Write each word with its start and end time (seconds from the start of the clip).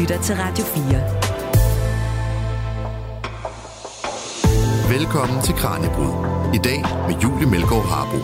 lytter 0.00 0.22
til 0.22 0.36
Radio 0.38 0.64
4. 0.64 0.84
Velkommen 4.98 5.42
til 5.42 5.54
Kranjebrud. 5.54 6.12
I 6.54 6.58
dag 6.64 6.82
med 7.08 7.14
Julie 7.22 7.50
Melgaard 7.50 7.84
Harbo. 7.84 8.16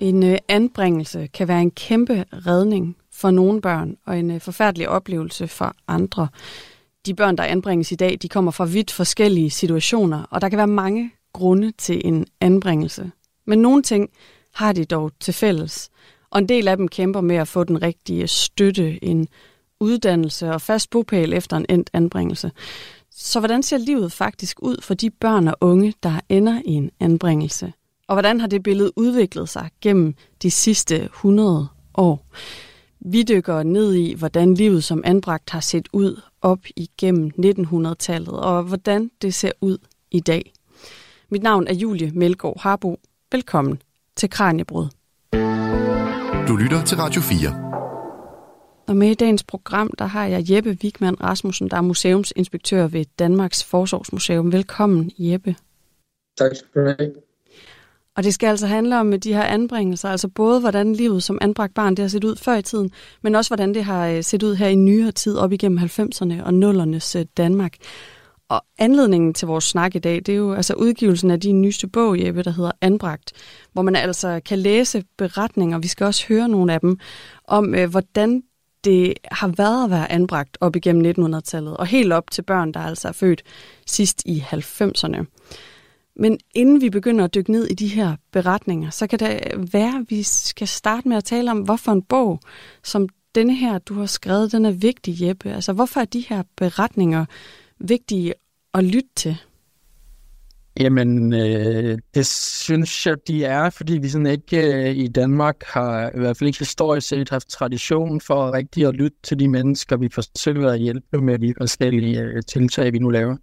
En 0.00 0.22
øh, 0.22 0.38
anbringelse 0.48 1.26
kan 1.26 1.48
være 1.48 1.62
en 1.62 1.70
kæmpe 1.70 2.24
redning 2.32 2.96
for 3.12 3.30
nogle 3.30 3.60
børn, 3.60 3.96
og 4.06 4.18
en 4.18 4.30
øh, 4.30 4.40
forfærdelig 4.40 4.88
oplevelse 4.88 5.48
for 5.48 5.74
andre. 5.88 6.28
De 7.06 7.14
børn, 7.14 7.36
der 7.36 7.44
anbringes 7.44 7.92
i 7.92 7.96
dag, 7.96 8.18
de 8.22 8.28
kommer 8.28 8.50
fra 8.50 8.64
vidt 8.64 8.90
forskellige 8.90 9.50
situationer, 9.50 10.22
og 10.30 10.40
der 10.40 10.48
kan 10.48 10.56
være 10.56 10.66
mange 10.66 11.10
grunde 11.32 11.72
til 11.78 12.02
en 12.04 12.26
anbringelse. 12.40 13.10
Men 13.46 13.58
nogle 13.58 13.82
ting 13.82 14.10
har 14.54 14.72
de 14.72 14.84
dog 14.84 15.12
til 15.20 15.34
fælles, 15.34 15.90
og 16.32 16.38
en 16.38 16.48
del 16.48 16.68
af 16.68 16.76
dem 16.76 16.88
kæmper 16.88 17.20
med 17.20 17.36
at 17.36 17.48
få 17.48 17.64
den 17.64 17.82
rigtige 17.82 18.28
støtte, 18.28 19.04
en 19.04 19.28
uddannelse 19.80 20.50
og 20.50 20.60
fast 20.60 20.90
bopæl 20.90 21.32
efter 21.32 21.56
en 21.56 21.66
endt 21.68 21.90
anbringelse. 21.92 22.50
Så 23.10 23.38
hvordan 23.38 23.62
ser 23.62 23.78
livet 23.78 24.12
faktisk 24.12 24.62
ud 24.62 24.76
for 24.82 24.94
de 24.94 25.10
børn 25.10 25.48
og 25.48 25.56
unge, 25.60 25.94
der 26.02 26.20
ender 26.28 26.62
i 26.64 26.70
en 26.70 26.90
anbringelse? 27.00 27.72
Og 28.08 28.14
hvordan 28.14 28.40
har 28.40 28.46
det 28.46 28.62
billede 28.62 28.98
udviklet 28.98 29.48
sig 29.48 29.70
gennem 29.80 30.14
de 30.42 30.50
sidste 30.50 31.02
100 31.02 31.68
år? 31.94 32.26
Vi 33.00 33.22
dykker 33.22 33.62
ned 33.62 33.94
i, 33.94 34.14
hvordan 34.14 34.54
livet 34.54 34.84
som 34.84 35.02
anbragt 35.04 35.50
har 35.50 35.60
set 35.60 35.88
ud 35.92 36.20
op 36.42 36.60
igennem 36.76 37.30
1900-tallet, 37.38 38.34
og 38.34 38.62
hvordan 38.62 39.10
det 39.22 39.34
ser 39.34 39.52
ud 39.60 39.78
i 40.10 40.20
dag. 40.20 40.52
Mit 41.30 41.42
navn 41.42 41.66
er 41.66 41.74
Julie 41.74 42.10
Melgaard 42.14 42.60
Harbo. 42.60 43.00
Velkommen 43.32 43.82
til 44.16 44.30
Kranjebrud. 44.30 44.88
Du 46.48 46.56
lytter 46.56 46.84
til 46.84 46.96
Radio 46.96 47.20
4. 47.20 48.88
Og 48.88 48.96
med 48.96 49.10
i 49.10 49.14
dagens 49.14 49.44
program, 49.44 49.90
der 49.98 50.04
har 50.04 50.26
jeg 50.26 50.50
Jeppe 50.50 50.76
Wigman 50.84 51.20
Rasmussen, 51.20 51.70
der 51.70 51.76
er 51.76 51.80
museumsinspektør 51.80 52.86
ved 52.86 53.04
Danmarks 53.18 53.64
Forsorgsmuseum. 53.64 54.52
Velkommen, 54.52 55.10
Jeppe. 55.18 55.56
Tak 56.38 56.50
skal 56.54 56.68
du 56.74 56.94
have. 56.98 57.12
Og 58.16 58.24
det 58.24 58.34
skal 58.34 58.46
altså 58.46 58.66
handle 58.66 59.00
om 59.00 59.20
de 59.20 59.34
her 59.34 59.42
anbringelser, 59.42 60.08
altså 60.08 60.28
både 60.28 60.60
hvordan 60.60 60.92
livet 60.92 61.22
som 61.22 61.38
anbragt 61.40 61.74
barn 61.74 61.94
det 61.94 62.02
har 62.02 62.08
set 62.08 62.24
ud 62.24 62.36
før 62.36 62.54
i 62.54 62.62
tiden, 62.62 62.90
men 63.22 63.34
også 63.34 63.48
hvordan 63.50 63.74
det 63.74 63.84
har 63.84 64.08
øh, 64.08 64.22
set 64.22 64.42
ud 64.42 64.54
her 64.54 64.68
i 64.68 64.74
nyere 64.74 65.12
tid 65.12 65.36
op 65.36 65.52
igennem 65.52 65.78
90'erne 65.78 66.42
og 66.42 66.50
0'ernes 66.50 67.18
øh, 67.18 67.24
Danmark. 67.36 67.76
Og 68.52 68.64
anledningen 68.78 69.34
til 69.34 69.46
vores 69.46 69.64
snak 69.64 69.94
i 69.94 69.98
dag, 69.98 70.16
det 70.16 70.28
er 70.28 70.36
jo 70.36 70.52
altså 70.52 70.74
udgivelsen 70.74 71.30
af 71.30 71.40
din 71.40 71.60
nyeste 71.60 71.86
bog, 71.86 72.24
Jeppe, 72.24 72.42
der 72.42 72.50
hedder 72.50 72.70
Anbragt, 72.80 73.32
hvor 73.72 73.82
man 73.82 73.96
altså 73.96 74.40
kan 74.44 74.58
læse 74.58 75.04
beretninger, 75.18 75.78
vi 75.78 75.88
skal 75.88 76.04
også 76.04 76.26
høre 76.28 76.48
nogle 76.48 76.72
af 76.72 76.80
dem, 76.80 76.98
om 77.44 77.74
øh, 77.74 77.90
hvordan 77.90 78.42
det 78.84 79.14
har 79.32 79.48
været 79.48 79.84
at 79.84 79.90
være 79.90 80.12
anbragt 80.12 80.58
op 80.60 80.76
igennem 80.76 81.14
1900-tallet, 81.18 81.76
og 81.76 81.86
helt 81.86 82.12
op 82.12 82.30
til 82.30 82.42
børn, 82.42 82.72
der 82.72 82.80
altså 82.80 83.08
er 83.08 83.12
født 83.12 83.42
sidst 83.86 84.22
i 84.26 84.44
90'erne. 84.46 85.24
Men 86.16 86.38
inden 86.54 86.80
vi 86.80 86.90
begynder 86.90 87.24
at 87.24 87.34
dykke 87.34 87.52
ned 87.52 87.66
i 87.66 87.74
de 87.74 87.88
her 87.88 88.16
beretninger, 88.32 88.90
så 88.90 89.06
kan 89.06 89.18
det 89.18 89.40
være, 89.72 89.98
at 89.98 90.04
vi 90.08 90.22
skal 90.22 90.68
starte 90.68 91.08
med 91.08 91.16
at 91.16 91.24
tale 91.24 91.50
om, 91.50 91.58
hvorfor 91.58 91.92
en 91.92 92.02
bog 92.02 92.40
som 92.82 93.08
denne 93.34 93.54
her, 93.54 93.78
du 93.78 93.94
har 93.94 94.06
skrevet, 94.06 94.52
den 94.52 94.64
er 94.64 94.70
vigtig, 94.70 95.22
Jeppe. 95.22 95.52
Altså, 95.52 95.72
hvorfor 95.72 96.00
er 96.00 96.04
de 96.04 96.24
her 96.28 96.42
beretninger 96.56 97.24
vigtige 97.82 98.34
at 98.74 98.84
lytte 98.84 99.08
til? 99.16 99.36
Jamen, 100.80 101.32
øh, 101.32 101.98
det 102.14 102.26
synes 102.26 103.06
jeg, 103.06 103.16
de 103.28 103.44
er, 103.44 103.70
fordi 103.70 103.98
vi 103.98 104.08
sådan 104.08 104.26
ikke 104.26 104.88
øh, 104.88 104.96
i 104.96 105.08
Danmark 105.08 105.56
har, 105.66 106.10
i 106.14 106.18
hvert 106.18 106.36
fald 106.36 106.48
ikke 106.48 106.58
historisk 106.58 107.08
set, 107.08 107.30
haft 107.30 107.48
tradition 107.48 108.20
for 108.20 108.52
rigtig 108.52 108.86
at 108.86 108.94
lytte 108.94 109.16
til 109.22 109.38
de 109.38 109.48
mennesker, 109.48 109.96
vi 109.96 110.08
forsøger 110.08 110.70
at 110.70 110.80
hjælpe 110.80 111.20
med 111.20 111.38
de 111.38 111.54
forskellige 111.58 112.20
øh, 112.20 112.42
tiltag, 112.48 112.92
vi 112.92 112.98
nu 112.98 113.10
laver 113.10 113.36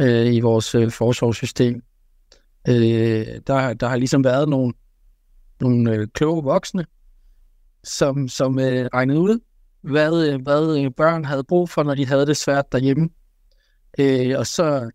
øh, 0.00 0.34
i 0.34 0.40
vores 0.40 0.74
øh, 0.74 0.90
forsorgssystem. 0.90 1.82
Øh, 2.68 2.74
der, 3.46 3.74
der 3.74 3.88
har 3.88 3.96
ligesom 3.96 4.24
været 4.24 4.48
nogle, 4.48 4.72
nogle 5.60 5.94
øh, 5.94 6.08
kloge 6.14 6.44
voksne, 6.44 6.84
som, 7.84 8.28
som 8.28 8.58
øh, 8.58 8.88
regnede 8.94 9.20
ud, 9.20 9.38
hvad, 9.80 10.28
øh, 10.28 10.42
hvad 10.42 10.78
øh, 10.78 10.90
børn 10.96 11.24
havde 11.24 11.44
brug 11.44 11.70
for, 11.70 11.82
når 11.82 11.94
de 11.94 12.06
havde 12.06 12.26
det 12.26 12.36
svært 12.36 12.72
derhjemme. 12.72 13.08
Øh, 13.98 14.38
og 14.38 14.46
så, 14.46 14.90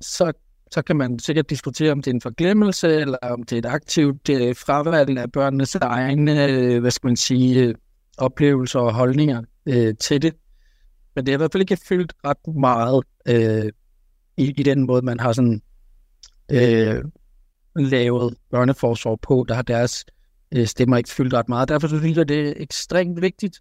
så, 0.00 0.32
så 0.70 0.82
kan 0.82 0.96
man 0.96 1.18
sikkert 1.18 1.50
diskutere, 1.50 1.92
om 1.92 2.02
det 2.02 2.10
er 2.10 2.14
en 2.14 2.20
forglemmelse, 2.20 2.88
eller 2.88 3.18
om 3.22 3.42
det 3.42 3.52
er 3.52 3.58
et 3.58 3.66
aktivt 3.66 4.28
øh, 4.28 4.56
fravalg 4.56 5.18
af 5.18 5.32
børnenes 5.32 5.74
egne, 5.74 6.46
øh, 6.46 6.80
hvad 6.80 6.90
skal 6.90 7.08
man 7.08 7.16
sige, 7.16 7.62
øh, 7.62 7.74
oplevelser 8.18 8.80
og 8.80 8.94
holdninger 8.94 9.42
øh, 9.66 9.94
til 10.00 10.22
det. 10.22 10.34
Men 11.14 11.26
det 11.26 11.32
har 11.32 11.36
i 11.36 11.40
hvert 11.40 11.52
fald 11.52 11.60
ikke 11.60 11.76
fyldt 11.76 12.12
ret 12.24 12.54
meget 12.56 13.04
øh, 13.28 13.72
i, 14.36 14.54
i 14.56 14.62
den 14.62 14.86
måde, 14.86 15.02
man 15.02 15.20
har 15.20 15.32
sådan 15.32 15.62
øh, 16.50 17.04
lavet 17.76 18.34
børneforsorg 18.50 19.20
på, 19.20 19.44
der 19.48 19.54
har 19.54 19.62
deres 19.62 20.04
øh, 20.54 20.66
stemmer 20.66 20.96
ikke 20.96 21.10
fyldt 21.10 21.34
ret 21.34 21.48
meget. 21.48 21.68
Derfor 21.68 21.88
synes 21.88 22.16
jeg, 22.16 22.28
det 22.28 22.48
er 22.48 22.52
ekstremt 22.56 23.22
vigtigt. 23.22 23.60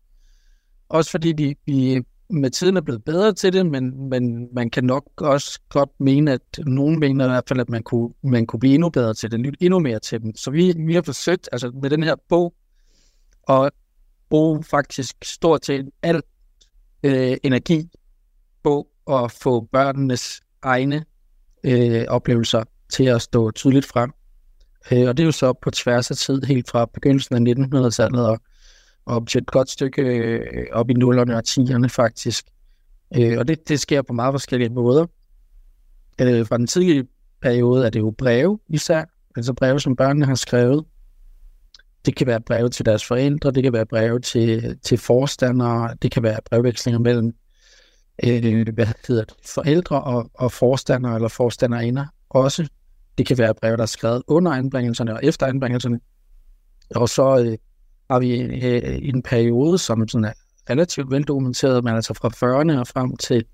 Også 0.89 1.11
fordi 1.11 1.33
vi, 1.37 1.55
vi 1.65 2.03
med 2.33 2.49
tiden 2.49 2.77
er 2.77 2.81
blevet 2.81 3.03
bedre 3.03 3.33
til 3.33 3.53
det, 3.53 3.65
men, 3.65 4.09
men 4.09 4.47
man 4.53 4.69
kan 4.69 4.83
nok 4.83 5.05
også 5.17 5.59
godt 5.69 5.89
mene, 5.99 6.31
at 6.31 6.59
nogen 6.65 6.99
mener 6.99 7.25
i 7.25 7.27
hvert 7.27 7.43
fald, 7.47 7.59
at 7.59 7.69
man 7.69 7.83
kunne, 7.83 8.09
man 8.23 8.45
kunne 8.45 8.59
blive 8.59 8.73
endnu 8.73 8.89
bedre 8.89 9.13
til 9.13 9.31
det, 9.31 9.39
lytte 9.39 9.63
endnu 9.63 9.79
mere 9.79 9.99
til 9.99 10.21
dem. 10.21 10.35
Så 10.35 10.51
vi, 10.51 10.73
vi 10.77 10.93
har 10.93 11.01
forsøgt 11.01 11.49
altså 11.51 11.71
med 11.81 11.89
den 11.89 12.03
her 12.03 12.15
bog 12.29 12.53
at 13.49 13.71
bruge 14.29 14.63
faktisk 14.63 15.15
stort 15.23 15.65
set 15.65 15.89
al 16.03 16.21
øh, 17.03 17.37
energi 17.43 17.89
på 18.63 18.87
at 19.11 19.31
få 19.31 19.67
børnenes 19.71 20.41
egne 20.61 21.05
øh, 21.63 22.05
oplevelser 22.07 22.63
til 22.89 23.03
at 23.03 23.21
stå 23.21 23.51
tydeligt 23.51 23.85
frem. 23.85 24.11
Øh, 24.91 25.07
og 25.07 25.17
det 25.17 25.23
er 25.23 25.25
jo 25.25 25.31
så 25.31 25.53
på 25.53 25.71
tværs 25.71 26.11
af 26.11 26.17
tid, 26.17 26.41
helt 26.41 26.69
fra 26.69 26.85
begyndelsen 26.85 27.47
af 27.47 27.53
1900-tallet 27.53 28.27
og, 28.27 28.39
op 29.05 29.27
til 29.27 29.41
et 29.41 29.47
godt 29.47 29.69
stykke 29.69 30.01
øh, 30.01 30.65
op 30.71 30.89
i 30.89 30.93
0'erne 30.93 31.33
og 31.33 31.43
10'erne 31.47 31.87
faktisk. 31.87 32.45
Øh, 33.17 33.37
og 33.37 33.47
det, 33.47 33.69
det 33.69 33.79
sker 33.79 34.01
på 34.01 34.13
meget 34.13 34.33
forskellige 34.33 34.69
måder. 34.69 35.05
Øh, 36.21 36.47
fra 36.47 36.57
den 36.57 36.67
tidlige 36.67 37.07
periode 37.41 37.85
er 37.85 37.89
det 37.89 37.99
jo 37.99 38.11
breve 38.17 38.59
især, 38.69 39.03
altså 39.35 39.53
breve, 39.53 39.79
som 39.79 39.95
børnene 39.95 40.25
har 40.25 40.35
skrevet. 40.35 40.85
Det 42.05 42.15
kan 42.15 42.27
være 42.27 42.41
breve 42.41 42.69
til 42.69 42.85
deres 42.85 43.05
forældre, 43.05 43.51
det 43.51 43.63
kan 43.63 43.73
være 43.73 43.85
breve 43.85 44.19
til, 44.19 44.79
til 44.79 44.97
forstandere, 44.97 45.95
det 46.01 46.11
kan 46.11 46.23
være 46.23 46.39
brevvekslinger 46.49 46.99
mellem 46.99 47.35
øh, 48.23 48.67
hvad 48.73 48.87
hedder 49.07 49.23
det, 49.25 49.35
forældre 49.45 50.01
og, 50.03 50.29
og 50.33 50.51
forstandere 50.51 51.15
eller 51.15 51.27
forstanderinder 51.27 52.05
også. 52.29 52.67
Det 53.17 53.25
kan 53.25 53.37
være 53.37 53.55
breve, 53.55 53.77
der 53.77 53.81
er 53.81 53.87
skrevet 53.87 54.23
under 54.27 54.51
anbringelserne 54.51 55.13
og 55.13 55.19
efter 55.23 55.45
anbringelserne. 55.45 55.99
Og 56.95 57.09
så 57.09 57.45
øh, 57.45 57.57
har 58.11 58.19
vi 58.19 58.41
øh, 58.41 58.99
en 59.01 59.21
periode, 59.21 59.77
som 59.77 60.07
sådan 60.07 60.25
er 60.25 60.33
relativt 60.69 61.11
veldokumenteret, 61.11 61.83
men 61.83 61.95
altså 61.95 62.13
fra 62.13 62.29
40'erne 62.29 62.79
og 62.79 62.87
frem 62.87 63.17
til, 63.17 63.45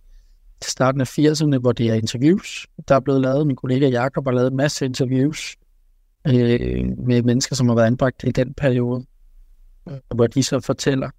til 0.62 0.72
starten 0.72 1.02
af 1.02 1.20
80'erne, 1.20 1.58
hvor 1.58 1.72
det 1.72 1.90
er 1.90 1.94
interviews. 1.94 2.68
Der 2.88 2.96
er 2.96 3.00
blevet 3.00 3.22
lavet, 3.22 3.48
min 3.48 3.56
kollega 3.56 3.88
Jakob 3.88 4.26
har 4.26 4.32
lavet 4.32 4.52
en 4.52 4.58
masse 4.58 4.86
interviews 4.86 5.56
øh, 6.28 6.98
med 6.98 7.24
mennesker, 7.24 7.56
som 7.56 7.68
har 7.68 7.76
været 7.76 7.88
anbragt 7.88 8.24
i 8.24 8.32
den 8.32 8.54
periode, 8.54 9.06
øh, 9.90 9.98
hvor 10.16 10.28
de 10.28 10.44
så 10.44 10.60
fortæller 10.60 11.10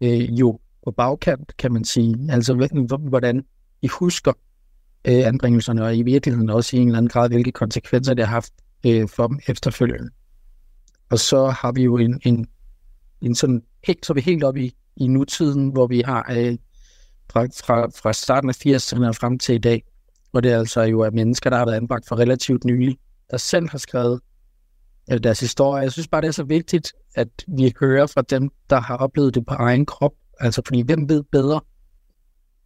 øh, 0.00 0.40
jo 0.40 0.58
på 0.84 0.90
bagkant, 0.90 1.56
kan 1.56 1.72
man 1.72 1.84
sige. 1.84 2.32
Altså, 2.32 2.68
hvordan 2.98 3.44
I 3.82 3.88
husker 3.88 4.32
øh, 5.04 5.26
anbringelserne, 5.26 5.84
og 5.84 5.96
i 5.96 6.02
virkeligheden 6.02 6.50
også 6.50 6.76
i 6.76 6.80
en 6.80 6.88
eller 6.88 6.98
anden 6.98 7.10
grad, 7.10 7.28
hvilke 7.28 7.52
konsekvenser 7.52 8.14
det 8.14 8.26
har 8.26 8.32
haft 8.32 8.52
øh, 8.86 9.08
for 9.08 9.26
dem 9.26 9.38
efterfølgende. 9.48 10.10
Og 11.10 11.18
så 11.18 11.46
har 11.46 11.72
vi 11.72 11.82
jo 11.82 11.96
en, 11.96 12.20
en, 12.24 12.46
en 13.22 13.34
sådan, 13.34 13.62
helt, 13.86 14.06
så 14.06 14.12
vi 14.12 14.20
helt 14.20 14.44
op 14.44 14.56
i, 14.56 14.74
i 14.96 15.06
nutiden, 15.06 15.68
hvor 15.68 15.86
vi 15.86 16.00
har 16.00 16.26
øh, 16.30 16.58
fra, 17.32 17.44
fra, 17.44 17.86
fra 18.02 18.12
starten 18.12 18.50
af 18.50 18.66
80'erne 18.66 19.06
og 19.06 19.16
frem 19.16 19.38
til 19.38 19.54
i 19.54 19.58
dag, 19.58 19.84
hvor 20.30 20.40
det 20.40 20.50
altså 20.50 20.82
jo 20.82 21.00
er 21.00 21.10
mennesker, 21.10 21.50
der 21.50 21.56
har 21.56 21.64
været 21.64 21.76
anbragt 21.76 22.08
for 22.08 22.18
relativt 22.18 22.64
nylig, 22.64 22.98
der 23.30 23.36
selv 23.36 23.68
har 23.68 23.78
skrevet 23.78 24.20
øh, 25.12 25.18
deres 25.22 25.40
historie. 25.40 25.82
Jeg 25.82 25.92
synes 25.92 26.08
bare, 26.08 26.20
det 26.20 26.28
er 26.28 26.32
så 26.32 26.44
vigtigt, 26.44 26.92
at 27.14 27.28
vi 27.48 27.74
hører 27.80 28.06
fra 28.06 28.22
dem, 28.22 28.50
der 28.70 28.80
har 28.80 28.96
oplevet 28.96 29.34
det 29.34 29.46
på 29.46 29.54
egen 29.54 29.86
krop, 29.86 30.12
Altså, 30.40 30.62
fordi 30.66 30.80
hvem 30.80 31.08
ved 31.08 31.22
bedre, 31.22 31.60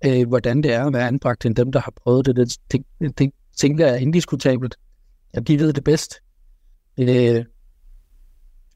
øh, 0.06 0.28
hvordan 0.28 0.62
det 0.62 0.72
er 0.72 0.84
at 0.84 0.92
være 0.92 1.08
anbragt, 1.08 1.46
end 1.46 1.54
dem, 1.56 1.72
der 1.72 1.80
har 1.80 1.92
prøvet 1.96 2.26
det. 2.26 2.36
Det, 2.36 2.58
det, 2.72 2.82
det, 3.00 3.18
det 3.18 3.30
tænker 3.56 3.86
jeg 3.86 3.94
er 3.94 3.98
indiskutabelt. 3.98 4.76
Ja, 5.34 5.40
de 5.40 5.58
ved 5.58 5.72
det 5.72 5.84
bedst. 5.84 6.14
Øh, 7.00 7.44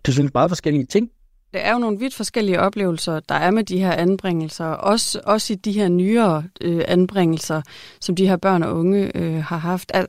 det 0.07 0.15
synes 0.15 0.35
meget 0.35 0.51
forskellige 0.51 0.87
ting. 0.87 1.11
Det 1.53 1.67
er 1.67 1.73
jo 1.73 1.79
nogle 1.79 1.99
vidt 1.99 2.15
forskellige 2.15 2.61
oplevelser, 2.61 3.21
der 3.21 3.35
er 3.35 3.51
med 3.51 3.65
de 3.65 3.79
her 3.79 3.93
anbringelser. 3.93 4.65
Også, 4.65 5.21
også 5.25 5.53
i 5.53 5.57
de 5.57 5.73
her 5.73 5.89
nyere 5.89 6.45
øh, 6.61 6.85
anbringelser, 6.89 7.63
som 8.01 8.17
de 8.17 8.29
her 8.29 8.37
børn 8.37 8.63
og 8.63 8.77
unge 8.77 9.17
øh, 9.17 9.45
har 9.45 9.59
haft. 9.59 9.91
Er, 9.95 10.07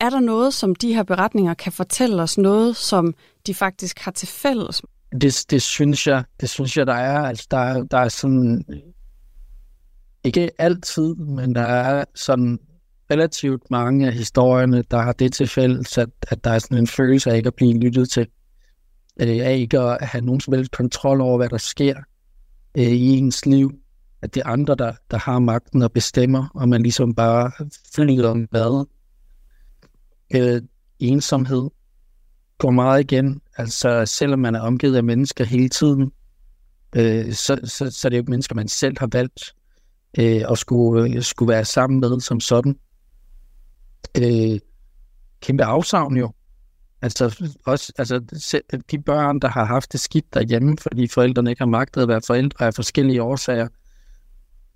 er 0.00 0.10
der 0.10 0.20
noget, 0.20 0.54
som 0.54 0.74
de 0.74 0.94
her 0.94 1.02
beretninger 1.02 1.54
kan 1.54 1.72
fortælle 1.72 2.22
os, 2.22 2.38
noget, 2.38 2.76
som 2.76 3.14
de 3.46 3.54
faktisk 3.54 3.98
har 3.98 4.10
til 4.10 4.28
fælles? 4.28 4.82
det, 5.12 5.44
det, 5.50 5.62
synes 5.62 6.06
jeg, 6.06 6.24
det 6.40 6.50
synes 6.50 6.76
jeg, 6.76 6.86
der 6.86 6.94
er. 6.94 7.18
Altså, 7.18 7.46
der, 7.50 7.84
der 7.84 7.98
er 7.98 8.08
sådan, 8.08 8.64
ikke 10.24 10.50
altid, 10.58 11.14
men 11.14 11.54
der 11.54 11.62
er 11.62 12.04
sådan 12.14 12.58
relativt 13.10 13.70
mange 13.70 14.06
af 14.06 14.12
historierne, 14.12 14.82
der 14.90 14.98
har 14.98 15.12
det 15.12 15.32
til 15.32 15.46
fælles, 15.48 15.98
at, 15.98 16.08
at 16.28 16.44
der 16.44 16.50
er 16.50 16.58
sådan 16.58 16.78
en 16.78 16.86
følelse 16.86 17.30
af 17.30 17.36
ikke 17.36 17.46
at 17.46 17.54
blive 17.54 17.78
lyttet 17.78 18.10
til. 18.10 18.26
Øh, 19.18 19.46
af 19.46 19.56
ikke 19.56 19.80
at 19.80 20.06
have 20.06 20.24
nogen 20.24 20.40
som 20.40 20.54
helst 20.54 20.72
kontrol 20.72 21.20
over, 21.20 21.36
hvad 21.36 21.48
der 21.48 21.58
sker 21.58 21.96
øh, 22.76 22.82
i 22.82 23.18
ens 23.18 23.46
liv. 23.46 23.72
At 24.22 24.34
det 24.34 24.42
er 24.46 24.48
andre, 24.48 24.74
der, 24.74 24.92
der 25.10 25.18
har 25.18 25.38
magten 25.38 25.82
og 25.82 25.92
bestemmer, 25.92 26.48
og 26.54 26.68
man 26.68 26.82
ligesom 26.82 27.14
bare 27.14 27.50
flyder 27.94 28.28
om 28.28 28.48
hvad. 28.50 28.86
Øh, 30.34 30.62
ensomhed 30.98 31.70
går 32.58 32.70
meget 32.70 33.00
igen. 33.00 33.40
Altså 33.56 34.06
selvom 34.06 34.38
man 34.38 34.54
er 34.54 34.60
omgivet 34.60 34.96
af 34.96 35.04
mennesker 35.04 35.44
hele 35.44 35.68
tiden, 35.68 36.12
øh, 36.96 37.32
så, 37.32 37.60
så, 37.64 37.90
så 37.90 38.08
det 38.08 38.16
er 38.16 38.22
det 38.22 38.26
jo 38.26 38.30
mennesker, 38.30 38.54
man 38.54 38.68
selv 38.68 38.96
har 38.98 39.08
valgt 39.12 39.54
øh, 40.18 40.42
at 40.50 40.58
skulle, 40.58 41.16
øh, 41.16 41.22
skulle 41.22 41.52
være 41.52 41.64
sammen 41.64 42.00
med 42.00 42.20
som 42.20 42.40
sådan. 42.40 42.76
Øh, 44.18 44.60
kæmpe 45.40 45.64
afsavn 45.64 46.16
jo. 46.16 46.32
Altså, 47.02 47.52
også, 47.66 47.92
altså 47.98 48.20
de 48.90 48.98
børn, 48.98 49.40
der 49.40 49.48
har 49.48 49.64
haft 49.64 49.92
det 49.92 50.00
skidt 50.00 50.34
derhjemme, 50.34 50.76
fordi 50.78 51.08
forældrene 51.08 51.50
ikke 51.50 51.60
har 51.60 51.66
magtet 51.66 52.02
at 52.02 52.08
være 52.08 52.20
forældre 52.26 52.66
af 52.66 52.74
forskellige 52.74 53.22
årsager, 53.22 53.68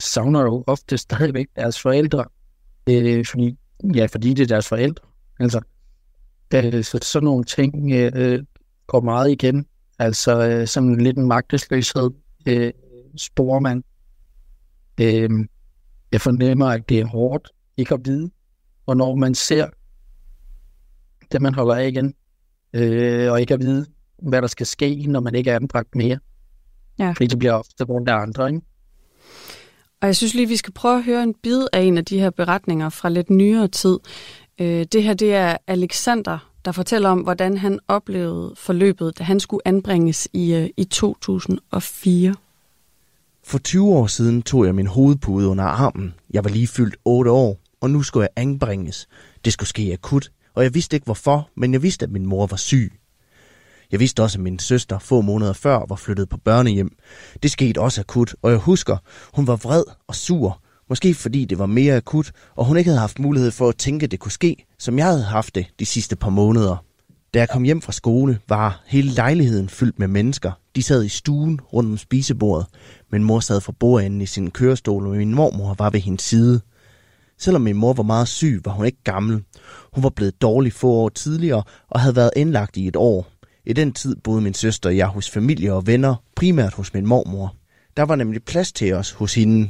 savner 0.01 0.43
jo 0.43 0.65
ofte 0.67 0.99
stadigvæk 0.99 1.47
deres 1.57 1.81
forældre. 1.81 2.25
Øh, 2.89 3.27
fordi, 3.27 3.59
ja, 3.95 4.07
fordi 4.07 4.35
det 4.35 4.43
er 4.43 4.47
deres 4.47 4.69
forældre. 4.69 5.09
Altså, 5.41 5.61
øh, 6.55 6.85
så 6.85 6.99
sådan 7.03 7.25
nogle 7.25 7.45
ting 7.45 7.93
øh, 7.93 8.45
går 8.87 9.01
meget 9.01 9.31
igen. 9.31 9.67
Altså 9.99 10.49
øh, 10.49 10.67
sådan 10.67 10.97
lidt 10.97 11.19
en 11.19 11.29
magtesløshed 11.29 12.11
øh, 12.47 12.73
sporer 13.17 13.61
man. 13.61 13.85
Øh, 15.01 15.31
jeg 16.13 16.21
fornemmer, 16.21 16.67
at 16.67 16.89
det 16.89 17.01
er 17.01 17.07
hårdt 17.07 17.51
ikke 17.77 17.95
at 17.95 18.01
vide, 18.05 18.31
hvornår 18.85 19.15
man 19.15 19.35
ser 19.35 19.69
det, 21.33 21.43
man 21.43 21.55
holder 21.55 21.75
af 21.75 21.89
igen, 21.89 22.15
øh, 22.73 23.33
og 23.33 23.41
ikke 23.41 23.55
at 23.55 23.61
vide, 23.61 23.87
hvad 24.23 24.43
der 24.43 24.49
skal 24.49 24.67
ske, 24.67 25.07
når 25.09 25.21
man 25.21 25.35
ikke 25.35 25.51
er 25.51 25.57
anbragt 25.57 25.95
mere. 25.95 26.19
Ja. 26.99 27.11
Fordi 27.11 27.27
det 27.27 27.39
bliver 27.39 27.53
ofte 27.53 27.85
rundt 27.85 28.09
af 28.09 28.17
andre, 28.17 28.49
ikke? 28.49 28.61
Og 30.01 30.07
jeg 30.07 30.17
synes 30.17 30.35
lige, 30.35 30.49
vi 30.49 30.57
skal 30.57 30.73
prøve 30.73 30.97
at 30.99 31.05
høre 31.05 31.23
en 31.23 31.35
bid 31.43 31.63
af 31.73 31.81
en 31.81 31.99
af 31.99 32.05
de 32.05 32.19
her 32.19 32.31
beretninger 32.31 32.89
fra 32.89 33.09
lidt 33.09 33.31
nyere 33.31 33.69
tid. 33.69 33.99
Øh, 34.61 34.87
det 34.93 35.03
her, 35.03 35.15
det 35.15 35.35
er 35.35 35.57
Alexander, 35.67 36.53
der 36.65 36.73
fortæller 36.73 37.09
om, 37.09 37.21
hvordan 37.21 37.59
han 37.59 37.79
oplevede 37.89 38.55
forløbet, 38.57 39.19
da 39.19 39.25
han 39.25 39.41
skulle 39.41 39.69
anbringes 39.69 40.29
i, 40.33 40.55
øh, 40.55 40.69
i 40.77 40.85
2004. 40.85 42.35
For 43.45 43.59
20 43.59 43.89
år 43.89 44.07
siden 44.07 44.43
tog 44.43 44.67
jeg 44.67 44.75
min 44.75 44.87
hovedpude 44.87 45.49
under 45.49 45.65
armen. 45.65 46.15
Jeg 46.31 46.45
var 46.45 46.51
lige 46.51 46.67
fyldt 46.67 46.97
8 47.05 47.31
år, 47.31 47.61
og 47.81 47.91
nu 47.91 48.03
skulle 48.03 48.23
jeg 48.23 48.43
anbringes. 48.43 49.09
Det 49.45 49.53
skulle 49.53 49.69
ske 49.69 49.91
akut, 49.93 50.31
og 50.55 50.63
jeg 50.63 50.75
vidste 50.75 50.97
ikke 50.97 51.05
hvorfor, 51.05 51.51
men 51.57 51.73
jeg 51.73 51.83
vidste, 51.83 52.05
at 52.05 52.13
min 52.13 52.27
mor 52.27 52.47
var 52.47 52.57
syg. 52.57 52.93
Jeg 53.93 54.01
vidste 54.01 54.23
også, 54.23 54.39
at 54.39 54.43
min 54.43 54.59
søster 54.59 54.99
få 54.99 55.21
måneder 55.21 55.53
før 55.53 55.87
var 55.89 55.97
flyttet 55.97 56.29
på 56.29 56.37
børnehjem. 56.37 56.97
Det 57.43 57.51
skete 57.51 57.81
også 57.81 58.01
akut, 58.01 58.35
og 58.43 58.51
jeg 58.51 58.59
husker, 58.59 58.97
hun 59.35 59.47
var 59.47 59.57
vred 59.57 59.85
og 60.09 60.15
sur. 60.15 60.63
Måske 60.89 61.15
fordi 61.15 61.45
det 61.45 61.59
var 61.59 61.67
mere 61.67 61.97
akut, 61.97 62.33
og 62.57 62.65
hun 62.65 62.77
ikke 62.77 62.89
havde 62.89 63.01
haft 63.01 63.19
mulighed 63.19 63.51
for 63.51 63.69
at 63.69 63.77
tænke, 63.77 64.05
at 64.05 64.11
det 64.11 64.21
kunne 64.21 64.33
ske, 64.33 64.67
som 64.79 64.99
jeg 64.99 65.07
havde 65.07 65.23
haft 65.23 65.55
det 65.55 65.67
de 65.79 65.87
sidste 65.87 66.17
par 66.17 66.31
måneder. 66.31 66.85
Da 67.35 67.39
jeg 67.39 67.49
kom 67.49 67.63
hjem 67.63 67.83
fra 67.83 67.93
skole, 67.93 68.39
var 68.49 68.83
hele 68.87 69.11
lejligheden 69.11 69.69
fyldt 69.69 69.99
med 69.99 70.09
mennesker. 70.09 70.53
De 70.77 70.83
sad 70.83 71.05
i 71.05 71.09
stuen 71.09 71.61
rundt 71.73 71.91
om 71.91 71.99
spisebordet. 71.99 72.67
Min 73.13 73.25
mor 73.25 73.41
sad 73.41 73.61
for 73.61 73.73
bordenden 73.73 74.21
i 74.21 74.27
sin 74.27 74.51
kørestol, 74.51 75.07
og 75.07 75.17
min 75.17 75.35
mormor 75.35 75.75
var 75.79 75.91
ved 75.91 76.01
hendes 76.01 76.23
side. 76.23 76.61
Selvom 77.43 77.63
min 77.63 77.77
mor 77.77 77.93
var 77.93 78.03
meget 78.03 78.29
syg, 78.29 78.61
var 78.65 78.73
hun 78.73 78.87
ikke 78.87 79.03
gammel. 79.05 79.43
Hun 79.93 80.03
var 80.03 80.11
blevet 80.11 80.43
dårlig 80.43 80.73
få 80.73 80.89
år 80.89 81.09
tidligere 81.09 81.63
og 81.91 82.01
havde 82.01 82.17
været 82.17 82.31
indlagt 82.37 82.77
i 82.77 82.87
et 82.87 82.97
år. 82.97 83.27
I 83.67 83.73
den 83.73 83.93
tid 83.93 84.17
boede 84.17 84.43
min 84.43 84.55
søster 84.55 84.89
og 84.89 84.97
jeg 84.97 85.07
hos 85.07 85.31
familie 85.31 85.73
og 85.73 85.87
venner, 85.87 86.15
primært 86.37 86.75
hos 86.75 86.95
min 86.95 87.07
mormor. 87.07 87.55
Der 87.97 88.03
var 88.03 88.17
nemlig 88.17 88.43
plads 88.43 88.73
til 88.73 88.95
os 88.95 89.11
hos 89.11 89.35
hende. 89.35 89.69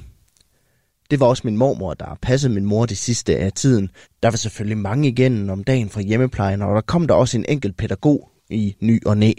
Det 1.11 1.21
var 1.21 1.27
også 1.27 1.43
min 1.45 1.57
mormor, 1.57 1.95
der 1.95 2.19
passede 2.23 2.55
min 2.55 2.65
mor 2.65 2.87
det 2.87 2.99
sidste 2.99 3.37
af 3.37 3.53
tiden. 3.53 3.91
Der 4.23 4.31
var 4.31 4.37
selvfølgelig 4.37 4.79
mange 4.79 5.09
igen 5.09 5.51
om 5.51 5.65
dagen 5.65 5.89
fra 5.89 6.01
hjemmeplejen, 6.01 6.63
og 6.63 6.75
der 6.75 6.81
kom 6.81 7.07
der 7.07 7.15
også 7.15 7.39
en 7.39 7.45
enkelt 7.49 7.77
pædagog 7.77 8.31
i 8.53 8.77
ny 8.81 9.07
og 9.07 9.19
næ. 9.19 9.33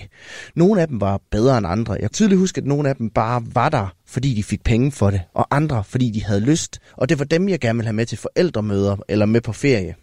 Nogle 0.55 0.81
af 0.81 0.87
dem 0.87 1.01
var 1.01 1.21
bedre 1.31 1.57
end 1.57 1.67
andre. 1.67 1.93
Jeg 1.93 2.01
kan 2.01 2.09
tydeligt 2.09 2.39
huske, 2.39 2.61
at 2.61 2.67
nogle 2.67 2.89
af 2.89 2.95
dem 2.95 3.09
bare 3.09 3.43
var 3.53 3.69
der, 3.69 3.95
fordi 4.07 4.33
de 4.33 4.43
fik 4.43 4.63
penge 4.63 4.91
for 4.91 5.09
det, 5.09 5.21
og 5.33 5.47
andre, 5.55 5.83
fordi 5.83 6.09
de 6.09 6.23
havde 6.23 6.39
lyst. 6.39 6.79
Og 6.93 7.09
det 7.09 7.19
var 7.19 7.25
dem, 7.25 7.49
jeg 7.49 7.59
gerne 7.59 7.77
ville 7.77 7.87
have 7.87 7.93
med 7.93 8.05
til 8.05 8.17
forældremøder 8.17 8.97
eller 9.09 9.25
med 9.25 9.41
på 9.41 9.53
ferie. 9.53 9.95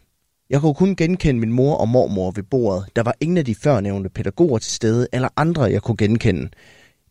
Jeg 0.51 0.61
kunne 0.61 0.75
kun 0.75 0.97
genkende 0.97 1.41
min 1.41 1.53
mor 1.53 1.75
og 1.75 1.89
mormor 1.89 2.31
ved 2.31 2.43
bordet. 2.43 2.87
Der 2.97 3.03
var 3.03 3.15
ingen 3.21 3.39
af 3.39 3.45
de 3.45 3.55
førnævnte 3.55 4.11
pædagoger 4.11 4.59
til 4.59 4.73
stede, 4.73 5.09
eller 5.13 5.29
andre, 5.37 5.63
jeg 5.63 5.83
kunne 5.83 5.97
genkende. 5.97 6.49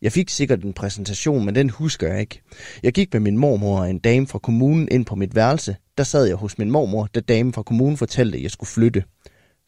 Jeg 0.02 0.12
fik 0.12 0.28
sikkert 0.28 0.64
en 0.64 0.72
præsentation, 0.72 1.44
men 1.44 1.54
den 1.54 1.70
husker 1.70 2.08
jeg 2.08 2.20
ikke. 2.20 2.42
Jeg 2.82 2.92
gik 2.92 3.12
med 3.12 3.20
min 3.20 3.36
mormor 3.38 3.80
og 3.80 3.90
en 3.90 3.98
dame 3.98 4.26
fra 4.26 4.38
kommunen 4.38 4.88
ind 4.90 5.04
på 5.06 5.14
mit 5.14 5.34
værelse. 5.34 5.76
Der 5.98 6.04
sad 6.04 6.26
jeg 6.26 6.36
hos 6.36 6.58
min 6.58 6.70
mormor, 6.70 7.08
da 7.14 7.20
damen 7.20 7.52
fra 7.52 7.62
kommunen 7.62 7.96
fortalte, 7.96 8.36
at 8.36 8.42
jeg 8.42 8.50
skulle 8.50 8.68
flytte. 8.68 9.04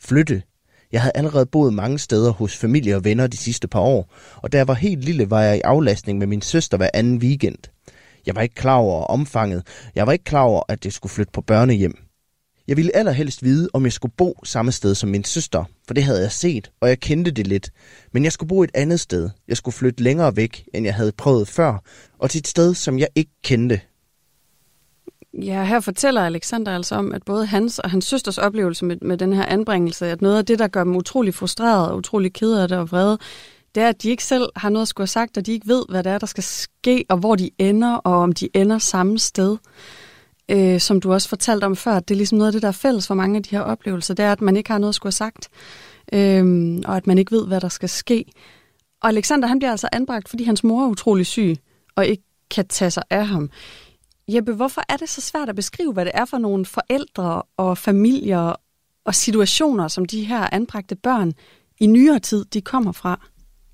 Flytte? 0.00 0.42
Jeg 0.92 1.00
havde 1.00 1.12
allerede 1.14 1.46
boet 1.46 1.74
mange 1.74 1.98
steder 1.98 2.32
hos 2.32 2.56
familie 2.56 2.96
og 2.96 3.04
venner 3.04 3.26
de 3.26 3.36
sidste 3.36 3.68
par 3.68 3.80
år, 3.80 4.14
og 4.36 4.52
da 4.52 4.56
jeg 4.56 4.68
var 4.68 4.74
helt 4.74 5.04
lille, 5.04 5.30
var 5.30 5.42
jeg 5.42 5.56
i 5.56 5.60
aflastning 5.60 6.18
med 6.18 6.26
min 6.26 6.42
søster 6.42 6.76
hver 6.76 6.90
anden 6.94 7.18
weekend. 7.18 7.58
Jeg 8.26 8.34
var 8.34 8.42
ikke 8.42 8.54
klar 8.54 8.76
over 8.76 9.04
omfanget. 9.04 9.66
Jeg 9.94 10.06
var 10.06 10.12
ikke 10.12 10.24
klar 10.24 10.42
over, 10.42 10.62
at 10.68 10.84
jeg 10.84 10.92
skulle 10.92 11.12
flytte 11.12 11.32
på 11.32 11.40
børnehjem. 11.40 11.94
Jeg 12.68 12.76
ville 12.76 12.96
allerhelst 12.96 13.42
vide, 13.42 13.68
om 13.72 13.84
jeg 13.84 13.92
skulle 13.92 14.14
bo 14.16 14.40
samme 14.44 14.72
sted 14.72 14.94
som 14.94 15.08
min 15.08 15.24
søster, 15.24 15.64
for 15.86 15.94
det 15.94 16.04
havde 16.04 16.20
jeg 16.20 16.32
set, 16.32 16.70
og 16.80 16.88
jeg 16.88 17.00
kendte 17.00 17.30
det 17.30 17.46
lidt. 17.46 17.70
Men 18.12 18.24
jeg 18.24 18.32
skulle 18.32 18.48
bo 18.48 18.62
et 18.62 18.70
andet 18.74 19.00
sted. 19.00 19.30
Jeg 19.48 19.56
skulle 19.56 19.74
flytte 19.74 20.02
længere 20.02 20.36
væk, 20.36 20.64
end 20.74 20.86
jeg 20.86 20.94
havde 20.94 21.12
prøvet 21.12 21.48
før, 21.48 21.82
og 22.18 22.30
til 22.30 22.38
et 22.38 22.46
sted, 22.46 22.74
som 22.74 22.98
jeg 22.98 23.08
ikke 23.14 23.32
kendte. 23.44 23.80
Ja, 25.34 25.64
her 25.64 25.80
fortæller 25.80 26.26
Alexander 26.26 26.74
altså 26.74 26.94
om, 26.94 27.12
at 27.12 27.22
både 27.22 27.46
hans 27.46 27.78
og 27.78 27.90
hans 27.90 28.04
søsters 28.04 28.38
oplevelse 28.38 28.84
med, 28.84 28.96
med 29.02 29.18
den 29.18 29.32
her 29.32 29.44
anbringelse, 29.44 30.06
at 30.06 30.22
noget 30.22 30.38
af 30.38 30.46
det, 30.46 30.58
der 30.58 30.68
gør 30.68 30.84
dem 30.84 30.96
utrolig 30.96 31.34
frustreret 31.34 31.90
og 31.90 31.96
utrolig 31.96 32.32
ked 32.32 32.54
af 32.54 32.68
det 32.68 32.78
og 32.78 32.90
vrede, 32.90 33.18
det 33.74 33.82
er, 33.82 33.88
at 33.88 34.02
de 34.02 34.10
ikke 34.10 34.24
selv 34.24 34.48
har 34.56 34.68
noget 34.68 34.82
at 34.82 34.88
skulle 34.88 35.02
have 35.02 35.08
sagt, 35.08 35.36
og 35.36 35.46
de 35.46 35.52
ikke 35.52 35.68
ved, 35.68 35.84
hvad 35.88 36.04
det 36.04 36.12
er, 36.12 36.18
der 36.18 36.26
skal 36.26 36.44
ske, 36.44 37.04
og 37.08 37.16
hvor 37.16 37.34
de 37.36 37.50
ender, 37.58 37.94
og 37.94 38.14
om 38.14 38.32
de 38.32 38.48
ender 38.54 38.78
samme 38.78 39.18
sted 39.18 39.56
øh, 40.50 40.80
som 40.80 41.00
du 41.00 41.12
også 41.12 41.28
fortalte 41.28 41.64
om 41.64 41.76
før, 41.76 41.92
at 41.92 42.08
det 42.08 42.14
er 42.14 42.16
ligesom 42.16 42.38
noget 42.38 42.48
af 42.48 42.52
det, 42.52 42.62
der 42.62 42.68
er 42.68 42.72
fælles 42.72 43.06
for 43.06 43.14
mange 43.14 43.36
af 43.36 43.42
de 43.42 43.56
her 43.56 43.60
oplevelser, 43.60 44.14
det 44.14 44.24
er, 44.24 44.32
at 44.32 44.40
man 44.40 44.56
ikke 44.56 44.70
har 44.70 44.78
noget 44.78 44.88
at 44.88 44.94
skulle 44.94 45.10
have 45.10 45.12
sagt, 45.12 45.48
øh, 46.12 46.78
og 46.84 46.96
at 46.96 47.06
man 47.06 47.18
ikke 47.18 47.32
ved, 47.32 47.46
hvad 47.46 47.60
der 47.60 47.68
skal 47.68 47.88
ske. 47.88 48.24
Og 49.02 49.08
Alexander, 49.08 49.48
han 49.48 49.58
bliver 49.58 49.70
altså 49.70 49.88
anbragt, 49.92 50.28
fordi 50.28 50.44
hans 50.44 50.64
mor 50.64 50.84
er 50.84 50.88
utrolig 50.88 51.26
syg, 51.26 51.56
og 51.96 52.06
ikke 52.06 52.22
kan 52.50 52.66
tage 52.68 52.90
sig 52.90 53.02
af 53.10 53.26
ham. 53.26 53.50
Jeppe, 54.28 54.52
hvorfor 54.52 54.82
er 54.88 54.96
det 54.96 55.08
så 55.08 55.20
svært 55.20 55.48
at 55.48 55.56
beskrive, 55.56 55.92
hvad 55.92 56.04
det 56.04 56.12
er 56.14 56.24
for 56.24 56.38
nogle 56.38 56.64
forældre 56.64 57.42
og 57.56 57.78
familier 57.78 58.54
og 59.04 59.14
situationer, 59.14 59.88
som 59.88 60.04
de 60.04 60.24
her 60.24 60.48
anbragte 60.52 60.96
børn 60.96 61.32
i 61.80 61.86
nyere 61.86 62.18
tid, 62.18 62.44
de 62.44 62.60
kommer 62.60 62.92
fra? 62.92 63.28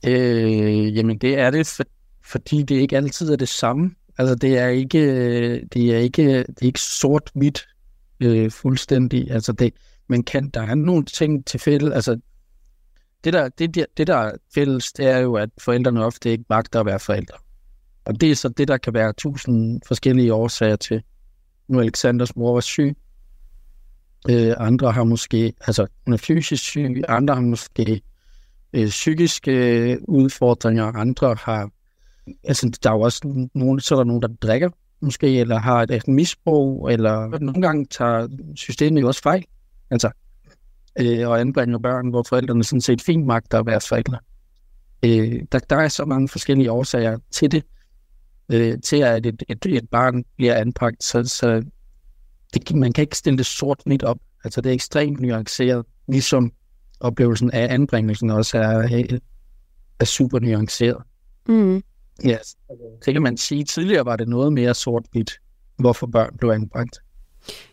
Øh, 0.06 0.96
jamen 0.96 1.18
det 1.18 1.38
er 1.38 1.50
det, 1.50 1.66
for, 1.66 1.84
fordi 2.24 2.62
det 2.62 2.74
ikke 2.74 2.96
altid 2.96 3.32
er 3.32 3.36
det 3.36 3.48
samme. 3.48 3.90
Altså, 4.18 4.34
det 4.34 4.58
er 4.58 4.68
ikke, 4.68 5.00
det 5.60 5.94
er 5.94 5.98
ikke, 5.98 6.38
det 6.38 6.62
er 6.62 6.66
ikke 6.66 6.80
sort-hvidt 6.80 7.68
øh, 8.20 8.50
fuldstændig. 8.50 9.30
Altså, 9.30 9.52
det, 9.52 9.74
man 10.08 10.22
kan, 10.22 10.48
der 10.48 10.62
er 10.62 10.74
nogle 10.74 11.04
ting 11.04 11.46
til 11.46 11.60
fælles. 11.60 11.92
Altså, 11.92 12.20
det 13.24 13.32
der, 13.32 13.48
det, 13.48 13.86
det 13.96 14.06
der 14.06 14.16
er 14.16 14.32
fælles, 14.54 14.92
det 14.92 15.06
er 15.06 15.18
jo, 15.18 15.34
at 15.34 15.50
forældrene 15.58 16.04
ofte 16.04 16.30
ikke 16.30 16.44
magter 16.48 16.80
at 16.80 16.86
være 16.86 17.00
forældre. 17.00 17.36
Og 18.08 18.20
det 18.20 18.30
er 18.30 18.34
så 18.34 18.48
det, 18.48 18.68
der 18.68 18.76
kan 18.76 18.94
være 18.94 19.12
tusind 19.12 19.80
forskellige 19.86 20.34
årsager 20.34 20.76
til. 20.76 21.02
Nu 21.68 21.80
Alexanders 21.80 22.36
mor 22.36 22.52
var 22.52 22.60
syg. 22.60 22.96
Øh, 24.30 24.54
andre 24.58 24.92
har 24.92 25.04
måske, 25.04 25.52
altså 25.66 25.86
hun 26.04 26.14
er 26.14 26.18
fysisk 26.18 26.62
syg, 26.62 27.02
andre 27.08 27.34
har 27.34 27.42
måske 27.42 28.02
øh, 28.72 28.86
psykiske 28.88 29.52
øh, 29.52 29.98
udfordringer, 30.08 30.84
andre 30.84 31.36
har 31.40 31.70
altså, 32.44 32.78
der 32.82 32.90
er 32.90 32.94
jo 32.94 33.00
også 33.00 33.48
nogen, 33.54 33.80
så 33.80 33.94
er 33.94 33.98
der 33.98 34.04
nogen, 34.04 34.22
der 34.22 34.28
drikker 34.28 34.70
måske, 35.00 35.40
eller 35.40 35.58
har 35.58 35.82
et, 35.82 35.90
et 35.90 36.08
misbrug, 36.08 36.88
eller 36.88 37.38
nogle 37.38 37.62
gange 37.62 37.86
tager 37.86 38.28
systemet 38.54 39.00
jo 39.00 39.06
også 39.06 39.22
fejl. 39.22 39.44
Altså, 39.90 40.10
øh, 41.00 41.28
og 41.28 41.40
anbringer 41.40 41.78
børn, 41.78 42.08
hvor 42.08 42.22
forældrene 42.28 42.64
sådan 42.64 42.80
set 42.80 43.02
fint 43.02 43.26
magter 43.26 43.58
at 43.58 43.66
være 43.66 43.80
forældre. 43.80 44.18
Øh, 45.04 45.42
der, 45.52 45.58
der 45.58 45.76
er 45.76 45.88
så 45.88 46.04
mange 46.04 46.28
forskellige 46.28 46.72
årsager 46.72 47.18
til 47.30 47.52
det, 47.52 47.64
øh, 48.52 48.78
til 48.84 48.96
at 48.96 49.26
et, 49.26 49.42
et, 49.48 49.66
et 49.66 49.88
barn 49.90 50.24
bliver 50.36 50.54
anbragt, 50.54 51.04
så, 51.04 51.24
så 51.24 51.62
det, 52.54 52.76
man 52.76 52.92
kan 52.92 53.02
ikke 53.02 53.16
stille 53.16 53.38
det 53.38 53.46
sort 53.46 53.82
midt 53.86 54.02
op. 54.02 54.18
Altså 54.44 54.60
det 54.60 54.70
er 54.70 54.74
ekstremt 54.74 55.20
nuanceret, 55.20 55.86
ligesom 56.08 56.52
oplevelsen 57.00 57.50
af 57.50 57.74
anbringelsen 57.74 58.30
også 58.30 58.58
er 58.58 59.18
er 60.00 60.04
super 60.04 60.38
nuanceret. 60.38 61.02
Mm. 61.48 61.82
Ja, 62.24 62.36
det 63.04 63.12
kan 63.12 63.22
man 63.22 63.36
sige. 63.36 63.64
Tidligere 63.64 64.04
var 64.04 64.16
det 64.16 64.28
noget 64.28 64.52
mere 64.52 64.74
sort-hvidt, 64.74 65.32
hvorfor 65.78 66.06
børn 66.06 66.36
blev 66.38 66.50
anbragt. 66.50 66.98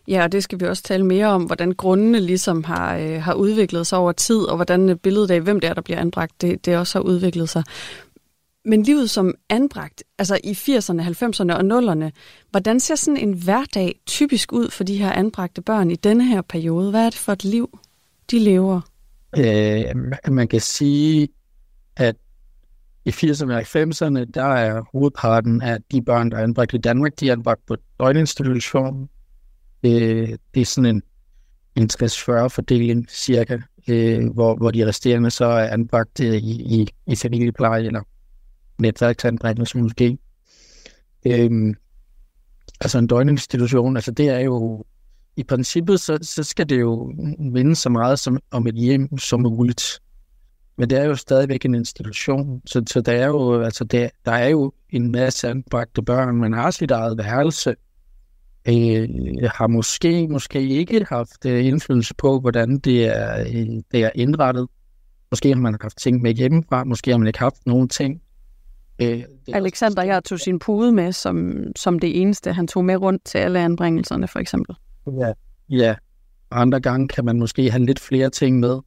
Ja, 0.08 0.22
og 0.22 0.32
det 0.32 0.42
skal 0.42 0.60
vi 0.60 0.66
også 0.66 0.82
tale 0.82 1.06
mere 1.06 1.26
om, 1.26 1.42
hvordan 1.42 1.72
grundene 1.72 2.20
ligesom 2.20 2.64
har, 2.64 2.96
øh, 2.96 3.22
har 3.22 3.34
udviklet 3.34 3.86
sig 3.86 3.98
over 3.98 4.12
tid, 4.12 4.38
og 4.38 4.56
hvordan 4.56 4.98
billedet 4.98 5.30
af, 5.30 5.40
hvem 5.40 5.60
det 5.60 5.70
er, 5.70 5.74
der 5.74 5.82
bliver 5.82 6.00
anbragt, 6.00 6.40
det, 6.40 6.66
det 6.66 6.76
også 6.76 6.98
har 6.98 7.04
udviklet 7.04 7.48
sig. 7.48 7.62
Men 8.68 8.82
livet 8.82 9.10
som 9.10 9.34
anbragt, 9.50 10.02
altså 10.18 10.38
i 10.44 10.52
80'erne, 10.52 11.02
90'erne 11.02 11.52
og 11.52 11.60
0'erne, 11.60 12.10
hvordan 12.50 12.80
ser 12.80 12.94
sådan 12.94 13.16
en 13.16 13.32
hverdag 13.32 14.00
typisk 14.06 14.52
ud 14.52 14.70
for 14.70 14.84
de 14.84 14.96
her 14.96 15.12
anbragte 15.12 15.62
børn 15.62 15.90
i 15.90 15.94
denne 15.94 16.24
her 16.24 16.42
periode? 16.42 16.90
Hvad 16.90 17.06
er 17.06 17.10
det 17.10 17.18
for 17.18 17.32
et 17.32 17.44
liv, 17.44 17.78
de 18.30 18.38
lever? 18.38 18.80
Øh, 19.38 19.84
man 20.32 20.48
kan 20.48 20.60
sige, 20.60 21.28
at 21.96 22.16
i 23.04 23.10
80'erne 23.10 23.52
og 23.52 23.60
90'erne, 23.60 24.24
der 24.34 24.44
er 24.44 24.82
hovedparten 24.92 25.62
af 25.62 25.78
de 25.92 26.02
børn, 26.02 26.30
der 26.30 26.36
er 26.36 26.42
anbragt 26.42 26.74
i 26.74 26.78
Danmark, 26.78 27.20
de 27.20 27.28
er 27.28 27.32
anbragt 27.32 27.66
på 27.66 27.76
døgninstitution. 28.00 29.08
Øh, 29.82 30.28
det 30.54 30.60
er 30.60 30.64
sådan 30.64 30.96
en, 30.96 31.02
en 31.76 31.90
60-40 32.02 32.46
fordeling 32.46 33.06
cirka, 33.10 33.58
øh, 33.88 34.28
hvor, 34.34 34.56
hvor 34.56 34.70
de 34.70 34.86
resterende 34.86 35.30
så 35.30 35.44
er 35.44 35.68
anbragt 35.68 36.20
øh, 36.20 36.34
i, 36.34 36.80
i, 36.80 36.88
i 37.06 37.16
familiepleje 37.16 37.86
eller 37.86 38.02
netværksanbringelse 38.78 39.78
måske. 39.78 40.18
Øhm, 41.26 41.74
altså 42.80 42.98
en 42.98 43.06
døgninstitution, 43.06 43.96
altså 43.96 44.10
det 44.10 44.28
er 44.28 44.38
jo, 44.38 44.84
i 45.36 45.42
princippet, 45.42 46.00
så, 46.00 46.18
så 46.22 46.42
skal 46.42 46.68
det 46.68 46.80
jo 46.80 47.12
vinde 47.52 47.76
så 47.76 47.88
meget 47.88 48.18
som, 48.18 48.38
om 48.50 48.66
et 48.66 48.74
hjem 48.74 49.18
som 49.18 49.40
muligt. 49.40 50.00
Men 50.78 50.90
det 50.90 50.98
er 50.98 51.04
jo 51.04 51.14
stadigvæk 51.14 51.64
en 51.64 51.74
institution, 51.74 52.62
så, 52.66 52.82
så 52.86 53.00
der, 53.00 53.12
er 53.12 53.26
jo, 53.26 53.62
altså 53.62 53.84
der, 53.84 54.08
der 54.24 54.32
er 54.32 54.48
jo 54.48 54.72
en 54.90 55.12
masse 55.12 55.48
anbragte 55.48 56.02
børn, 56.02 56.36
man 56.36 56.52
har 56.52 56.70
sit 56.70 56.90
eget 56.90 57.18
værelse, 57.18 57.74
øh, 58.68 59.08
har 59.54 59.66
måske, 59.66 60.28
måske 60.28 60.68
ikke 60.68 61.06
haft 61.08 61.46
øh, 61.46 61.66
indflydelse 61.66 62.14
på, 62.14 62.40
hvordan 62.40 62.78
det 62.78 63.06
er, 63.16 63.40
øh, 63.40 63.82
det 63.92 64.04
er 64.04 64.10
indrettet. 64.14 64.68
Måske 65.30 65.48
har 65.48 65.60
man 65.60 65.76
haft 65.80 65.98
ting 65.98 66.22
med 66.22 66.34
hjemmefra, 66.34 66.84
måske 66.84 67.10
har 67.10 67.18
man 67.18 67.26
ikke 67.26 67.38
haft 67.38 67.66
nogen 67.66 67.88
ting. 67.88 68.22
Øh, 69.02 69.22
Alexander, 69.52 70.02
jeg 70.02 70.24
tog 70.24 70.40
sin 70.40 70.58
pude 70.58 70.92
med 70.92 71.12
som, 71.12 71.62
som 71.76 71.98
det 71.98 72.20
eneste. 72.20 72.52
Han 72.52 72.66
tog 72.66 72.84
med 72.84 72.96
rundt 72.96 73.24
til 73.24 73.38
alle 73.38 73.60
anbringelserne, 73.60 74.28
for 74.28 74.38
eksempel. 74.38 74.76
Ja, 75.06 75.32
ja. 75.70 75.94
Andre 76.50 76.80
gange 76.80 77.08
kan 77.08 77.24
man 77.24 77.38
måske 77.38 77.70
have 77.70 77.84
lidt 77.84 78.00
flere 78.00 78.30
ting 78.30 78.60
med. 78.60 78.78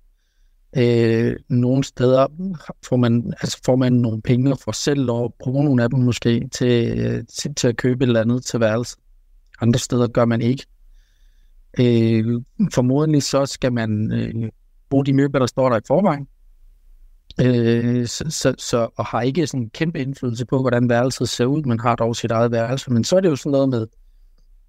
Øh, 0.78 1.36
nogle 1.50 1.84
steder 1.84 2.28
får 2.86 2.96
man, 2.96 3.34
altså 3.42 3.60
får 3.66 3.76
man 3.76 3.94
nogle 3.94 4.22
penge 4.22 4.56
for 4.64 4.72
selv 4.72 5.12
at 5.12 5.34
bruge 5.40 5.66
nogle 5.66 5.84
af 5.84 5.90
dem 5.90 6.00
måske 6.00 6.50
til, 6.52 7.26
til, 7.28 7.56
til 7.56 7.68
at 7.68 7.78
købe 7.78 8.04
et 8.04 8.08
eller 8.08 8.22
andet 8.22 8.46
til 8.46 8.60
værelse. 8.60 8.98
Andre 9.62 9.80
steder 9.80 10.08
gør 10.08 10.26
man 10.26 10.42
ikke. 10.42 10.66
Øh, 11.80 12.42
formodentlig 12.74 13.24
så 13.24 13.46
skal 13.46 13.74
man 13.74 14.12
øh, 14.12 14.50
bruge 14.90 15.06
de 15.06 15.14
møbler, 15.14 15.40
der 15.40 15.48
står 15.48 15.70
der 15.70 15.78
i 15.78 15.82
forvejen. 15.88 16.28
Øh, 17.42 18.08
så, 18.08 18.26
så, 18.30 18.56
så, 18.58 18.90
og 18.96 19.06
har 19.06 19.22
ikke 19.22 19.48
sådan 19.48 19.62
en 19.62 19.70
kæmpe 19.70 20.00
indflydelse 20.00 20.46
på, 20.46 20.62
hvordan 20.62 20.90
værelset 20.90 21.30
ser 21.30 21.46
ud. 21.46 21.64
Man 21.64 21.80
har 21.80 21.96
dog 21.96 22.16
sit 22.16 22.32
eget 22.32 22.52
værelse, 22.52 22.92
men 22.92 23.04
så 23.04 23.16
er 23.16 23.20
det 23.20 23.30
jo 23.30 23.36
sådan 23.36 23.52
noget 23.52 23.70
med, 23.70 23.88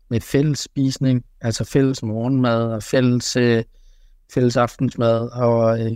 med 0.08 0.20
fælles 0.20 0.58
spisning, 0.58 1.24
altså 1.40 1.64
fælles 1.64 2.02
morgenmad 2.02 2.72
og 2.72 2.82
fælles, 2.82 3.36
øh, 3.36 3.64
fælles 4.34 4.56
aftensmad. 4.56 5.28
Og 5.32 5.80
øh, 5.80 5.92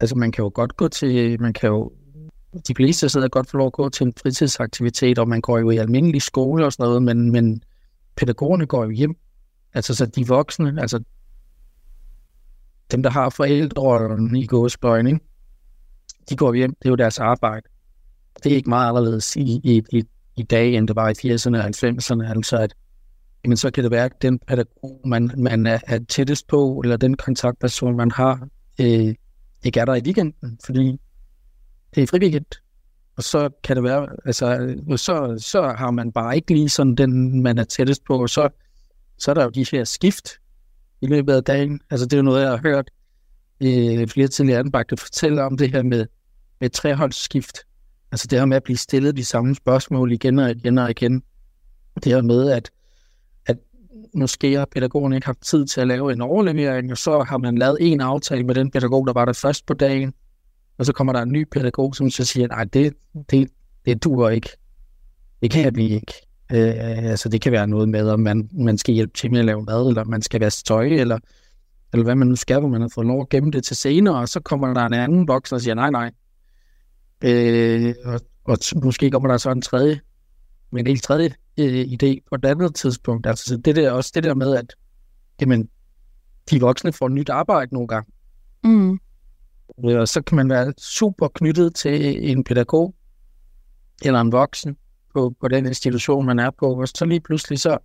altså 0.00 0.16
man 0.16 0.32
kan 0.32 0.42
jo 0.42 0.50
godt 0.54 0.76
gå 0.76 0.88
til, 0.88 1.40
man 1.40 1.52
kan 1.52 1.68
jo, 1.68 1.92
de 2.68 2.74
fleste 2.74 3.08
sidder 3.08 3.28
godt 3.28 3.50
for 3.50 3.58
lov 3.58 3.66
at 3.66 3.72
gå 3.72 3.88
til 3.88 4.06
en 4.06 4.12
fritidsaktivitet, 4.22 5.18
og 5.18 5.28
man 5.28 5.40
går 5.40 5.58
jo 5.58 5.70
i 5.70 5.76
almindelig 5.76 6.22
skole 6.22 6.64
og 6.64 6.72
sådan 6.72 6.84
noget, 6.84 7.02
men, 7.02 7.32
men 7.32 7.62
pædagogerne 8.16 8.66
går 8.66 8.84
jo 8.84 8.90
hjem. 8.90 9.16
Altså 9.74 9.94
så 9.94 10.06
de 10.06 10.26
voksne, 10.26 10.80
altså 10.80 11.00
dem, 12.90 13.02
der 13.02 13.10
har 13.10 13.30
forældre 13.30 14.18
i 14.38 14.46
gåsbøjen, 14.46 15.06
ikke? 15.06 15.20
De 16.30 16.36
går 16.36 16.54
hjem, 16.54 16.74
det 16.74 16.86
er 16.86 16.90
jo 16.90 16.96
deres 16.96 17.18
arbejde. 17.18 17.66
Det 18.44 18.52
er 18.52 18.56
ikke 18.56 18.70
meget 18.70 18.88
anderledes 18.88 19.36
i, 19.36 19.60
i, 19.64 19.82
i, 19.92 20.04
i 20.36 20.42
dag, 20.42 20.74
end 20.74 20.88
det 20.88 20.96
var 20.96 21.08
i 21.08 21.12
80'erne 21.12 21.56
og 21.56 21.64
90'erne, 21.64 22.30
altså 22.30 22.56
at 22.56 22.74
jamen, 23.44 23.56
så 23.56 23.70
kan 23.70 23.84
det 23.84 23.90
være, 23.90 24.04
at 24.04 24.22
den 24.22 24.38
pædagog, 24.38 25.00
man, 25.04 25.30
man 25.36 25.66
er, 25.66 25.78
er 25.86 25.98
tættest 26.08 26.46
på, 26.46 26.80
eller 26.84 26.96
den 26.96 27.16
kontaktperson, 27.16 27.96
man 27.96 28.10
har, 28.10 28.48
øh, 28.80 29.14
ikke 29.64 29.80
er 29.80 29.84
der 29.84 29.94
i 29.94 30.00
weekenden, 30.04 30.58
fordi 30.64 31.00
det 31.94 32.02
er 32.02 32.06
frivilligt. 32.06 32.62
Og 33.16 33.22
så 33.22 33.50
kan 33.64 33.76
det 33.76 33.84
være, 33.84 34.08
altså, 34.24 34.58
øh, 34.58 34.98
så, 34.98 35.36
så 35.38 35.62
har 35.62 35.90
man 35.90 36.12
bare 36.12 36.36
ikke 36.36 36.54
lige 36.54 36.68
sådan 36.68 36.94
den, 36.94 37.42
man 37.42 37.58
er 37.58 37.64
tættest 37.64 38.04
på, 38.04 38.22
og 38.22 38.28
så, 38.28 38.48
så 39.18 39.30
er 39.30 39.34
der 39.34 39.44
jo 39.44 39.50
de 39.50 39.66
her 39.72 39.84
skift 39.84 40.28
i 41.00 41.06
løbet 41.06 41.32
af 41.32 41.44
dagen. 41.44 41.80
Altså, 41.90 42.06
det 42.06 42.12
er 42.12 42.16
jo 42.16 42.22
noget, 42.22 42.42
jeg 42.42 42.50
har 42.50 42.60
hørt 42.62 42.90
øh, 43.60 44.08
flere 44.08 44.28
tidligere 44.28 44.60
anbragte 44.60 44.96
fortælle 44.96 45.42
om 45.42 45.56
det 45.56 45.72
her 45.72 45.82
med, 45.82 46.06
med 46.60 46.70
treholdsskift. 46.70 47.58
Altså 48.12 48.26
det 48.26 48.38
her 48.38 48.46
med 48.46 48.56
at 48.56 48.62
blive 48.62 48.76
stillet 48.76 49.16
de 49.16 49.24
samme 49.24 49.54
spørgsmål 49.54 50.12
igen 50.12 50.38
og 50.38 50.50
igen 50.50 50.78
og 50.78 50.90
igen. 50.90 51.22
Det 52.04 52.12
her 52.12 52.22
med, 52.22 52.50
at, 52.50 52.70
at 53.46 53.56
måske 54.14 54.58
har 54.58 54.68
pædagogerne 54.72 55.16
ikke 55.16 55.26
haft 55.26 55.42
tid 55.42 55.66
til 55.66 55.80
at 55.80 55.86
lave 55.86 56.12
en 56.12 56.20
overlevering, 56.20 56.90
og 56.92 56.98
så 56.98 57.22
har 57.22 57.38
man 57.38 57.58
lavet 57.58 57.76
en 57.80 58.00
aftale 58.00 58.44
med 58.44 58.54
den 58.54 58.70
pædagog, 58.70 59.06
der 59.06 59.12
var 59.12 59.24
der 59.24 59.32
først 59.32 59.66
på 59.66 59.74
dagen, 59.74 60.14
og 60.78 60.86
så 60.86 60.92
kommer 60.92 61.12
der 61.12 61.22
en 61.22 61.32
ny 61.32 61.44
pædagog, 61.44 61.94
som 61.94 62.10
så 62.10 62.24
siger, 62.24 62.48
nej, 62.48 62.64
det, 62.64 62.94
det, 63.30 63.48
det 63.84 64.04
duer 64.04 64.30
ikke. 64.30 64.50
Det 65.42 65.50
kan 65.50 65.76
vi 65.76 65.88
ikke. 65.88 66.12
Øh, 66.52 67.10
altså 67.10 67.28
det 67.28 67.40
kan 67.40 67.52
være 67.52 67.66
noget 67.66 67.88
med, 67.88 68.08
om 68.08 68.20
man, 68.20 68.50
man 68.52 68.78
skal 68.78 68.94
hjælpe 68.94 69.12
til 69.12 69.30
med 69.30 69.38
at 69.38 69.44
lave 69.44 69.62
mad, 69.62 69.88
eller 69.88 70.04
man 70.04 70.22
skal 70.22 70.40
være 70.40 70.50
støj, 70.50 70.86
eller, 70.86 71.18
eller 71.92 72.04
hvad 72.04 72.14
man 72.14 72.28
nu 72.28 72.36
skal, 72.36 72.60
hvor 72.60 72.68
man 72.68 72.80
har 72.80 72.88
fået 72.94 73.06
lov 73.06 73.20
at 73.20 73.28
gemme 73.28 73.50
det 73.50 73.64
til 73.64 73.76
senere, 73.76 74.16
og 74.16 74.28
så 74.28 74.40
kommer 74.40 74.74
der 74.74 74.86
en 74.86 74.94
anden 74.94 75.28
voksen 75.28 75.54
og 75.54 75.60
siger, 75.60 75.74
nej, 75.74 75.90
nej, 75.90 76.10
Øh, 77.24 77.94
og, 78.04 78.20
og 78.44 78.58
måske 78.82 79.10
kommer 79.10 79.28
der 79.28 79.36
så 79.36 79.50
en 79.50 79.62
tredje, 79.62 80.00
men 80.70 80.80
en 80.80 80.86
helt 80.86 81.02
tredje 81.02 81.34
øh, 81.58 81.84
idé 81.84 82.18
på 82.28 82.34
et 82.34 82.44
andet 82.44 82.74
tidspunkt. 82.74 83.26
Altså 83.26 83.56
det 83.56 83.76
der, 83.76 83.90
også 83.90 84.12
det 84.14 84.24
der 84.24 84.34
med, 84.34 84.56
at 84.56 84.74
jamen, 85.40 85.68
de 86.50 86.60
voksne 86.60 86.92
får 86.92 87.08
nyt 87.08 87.28
arbejde 87.28 87.74
nogle 87.74 87.88
gange. 87.88 88.12
Mm. 88.64 88.98
Øh, 89.84 90.00
og 90.00 90.08
så 90.08 90.22
kan 90.22 90.36
man 90.36 90.50
være 90.50 90.72
super 90.78 91.28
knyttet 91.28 91.74
til 91.74 92.30
en 92.30 92.44
pædagog 92.44 92.94
eller 94.04 94.20
en 94.20 94.32
voksen 94.32 94.76
på, 95.14 95.34
på 95.40 95.48
den 95.48 95.66
institution, 95.66 96.26
man 96.26 96.38
er 96.38 96.50
på, 96.50 96.80
og 96.80 96.88
så 96.88 97.04
lige 97.04 97.20
pludselig 97.20 97.60
så, 97.60 97.78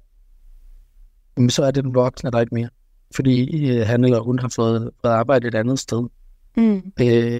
jamen, 1.38 1.50
så 1.50 1.64
er 1.64 1.72
det 1.72 1.84
den 1.84 1.96
voksne, 1.96 2.32
der 2.32 2.40
ikke 2.40 2.56
mere. 2.56 2.70
Fordi 3.16 3.68
øh, 3.70 3.88
han 3.88 4.04
eller 4.04 4.20
hun 4.20 4.40
har 4.40 4.50
fået, 4.56 4.92
fået 5.02 5.12
arbejde 5.12 5.48
et 5.48 5.56
andet 5.56 5.80
sted. 5.80 6.08
Mm. 6.58 6.92
Øh, 7.02 7.40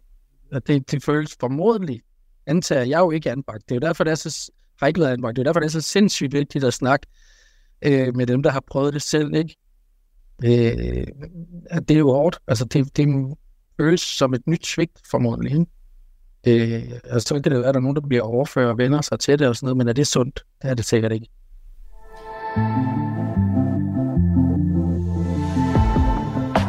og 0.54 0.68
det, 0.68 0.92
det 0.92 1.04
føles 1.04 1.38
formodentlig, 1.40 2.02
antager 2.46 2.84
jeg 2.84 3.00
jo 3.00 3.12
ikke 3.12 3.32
anbragt. 3.32 3.70
Det 3.70 3.72
er 3.72 3.76
jo 3.76 3.88
derfor, 3.88 4.04
det 4.04 4.12
er 4.12 4.16
så, 4.16 4.52
har 4.80 4.88
ikke 4.88 5.00
været 5.00 5.14
anbragt. 5.14 5.36
Det 5.36 5.42
er 5.42 5.44
derfor, 5.44 5.60
det 5.60 5.68
er 5.68 5.72
så 5.72 5.82
sindssygt 5.82 6.34
vigtigt 6.34 6.64
at 6.64 6.74
snakke 6.74 7.08
øh, 7.82 8.16
med 8.16 8.28
dem, 8.28 8.44
der 8.44 8.52
har 8.52 8.64
prøvet 8.68 8.94
det 8.94 9.02
selv, 9.02 9.36
ikke? 9.36 9.56
Øh, 10.44 11.08
det 11.88 11.92
er 11.92 12.00
jo 12.00 12.12
hårdt. 12.12 12.40
Altså, 12.48 12.66
det, 12.66 12.98
det 12.98 13.38
føles 13.78 14.02
som 14.02 14.34
et 14.34 14.48
nyt 14.48 14.66
svigt, 14.66 15.02
formodentlig, 15.12 15.52
ikke? 15.52 15.66
Øh, 16.48 16.92
og 17.10 17.22
så 17.22 17.34
kan 17.34 17.44
det 17.44 17.60
være, 17.60 17.68
at 17.68 17.74
der 17.74 17.80
er 17.80 17.82
nogen, 17.82 17.96
der 17.96 18.08
bliver 18.08 18.24
overført 18.24 18.70
og 18.70 18.78
vender 18.78 19.02
sig 19.02 19.20
til 19.20 19.40
det 19.40 19.48
og 19.48 19.56
sådan 19.56 19.66
noget, 19.66 19.78
men 19.78 19.88
er 19.88 19.94
det 19.94 20.08
sundt? 20.08 20.44
Det 20.62 20.70
er 20.70 20.74
det 20.74 20.86
sikkert 20.86 21.12
ikke. 21.12 21.28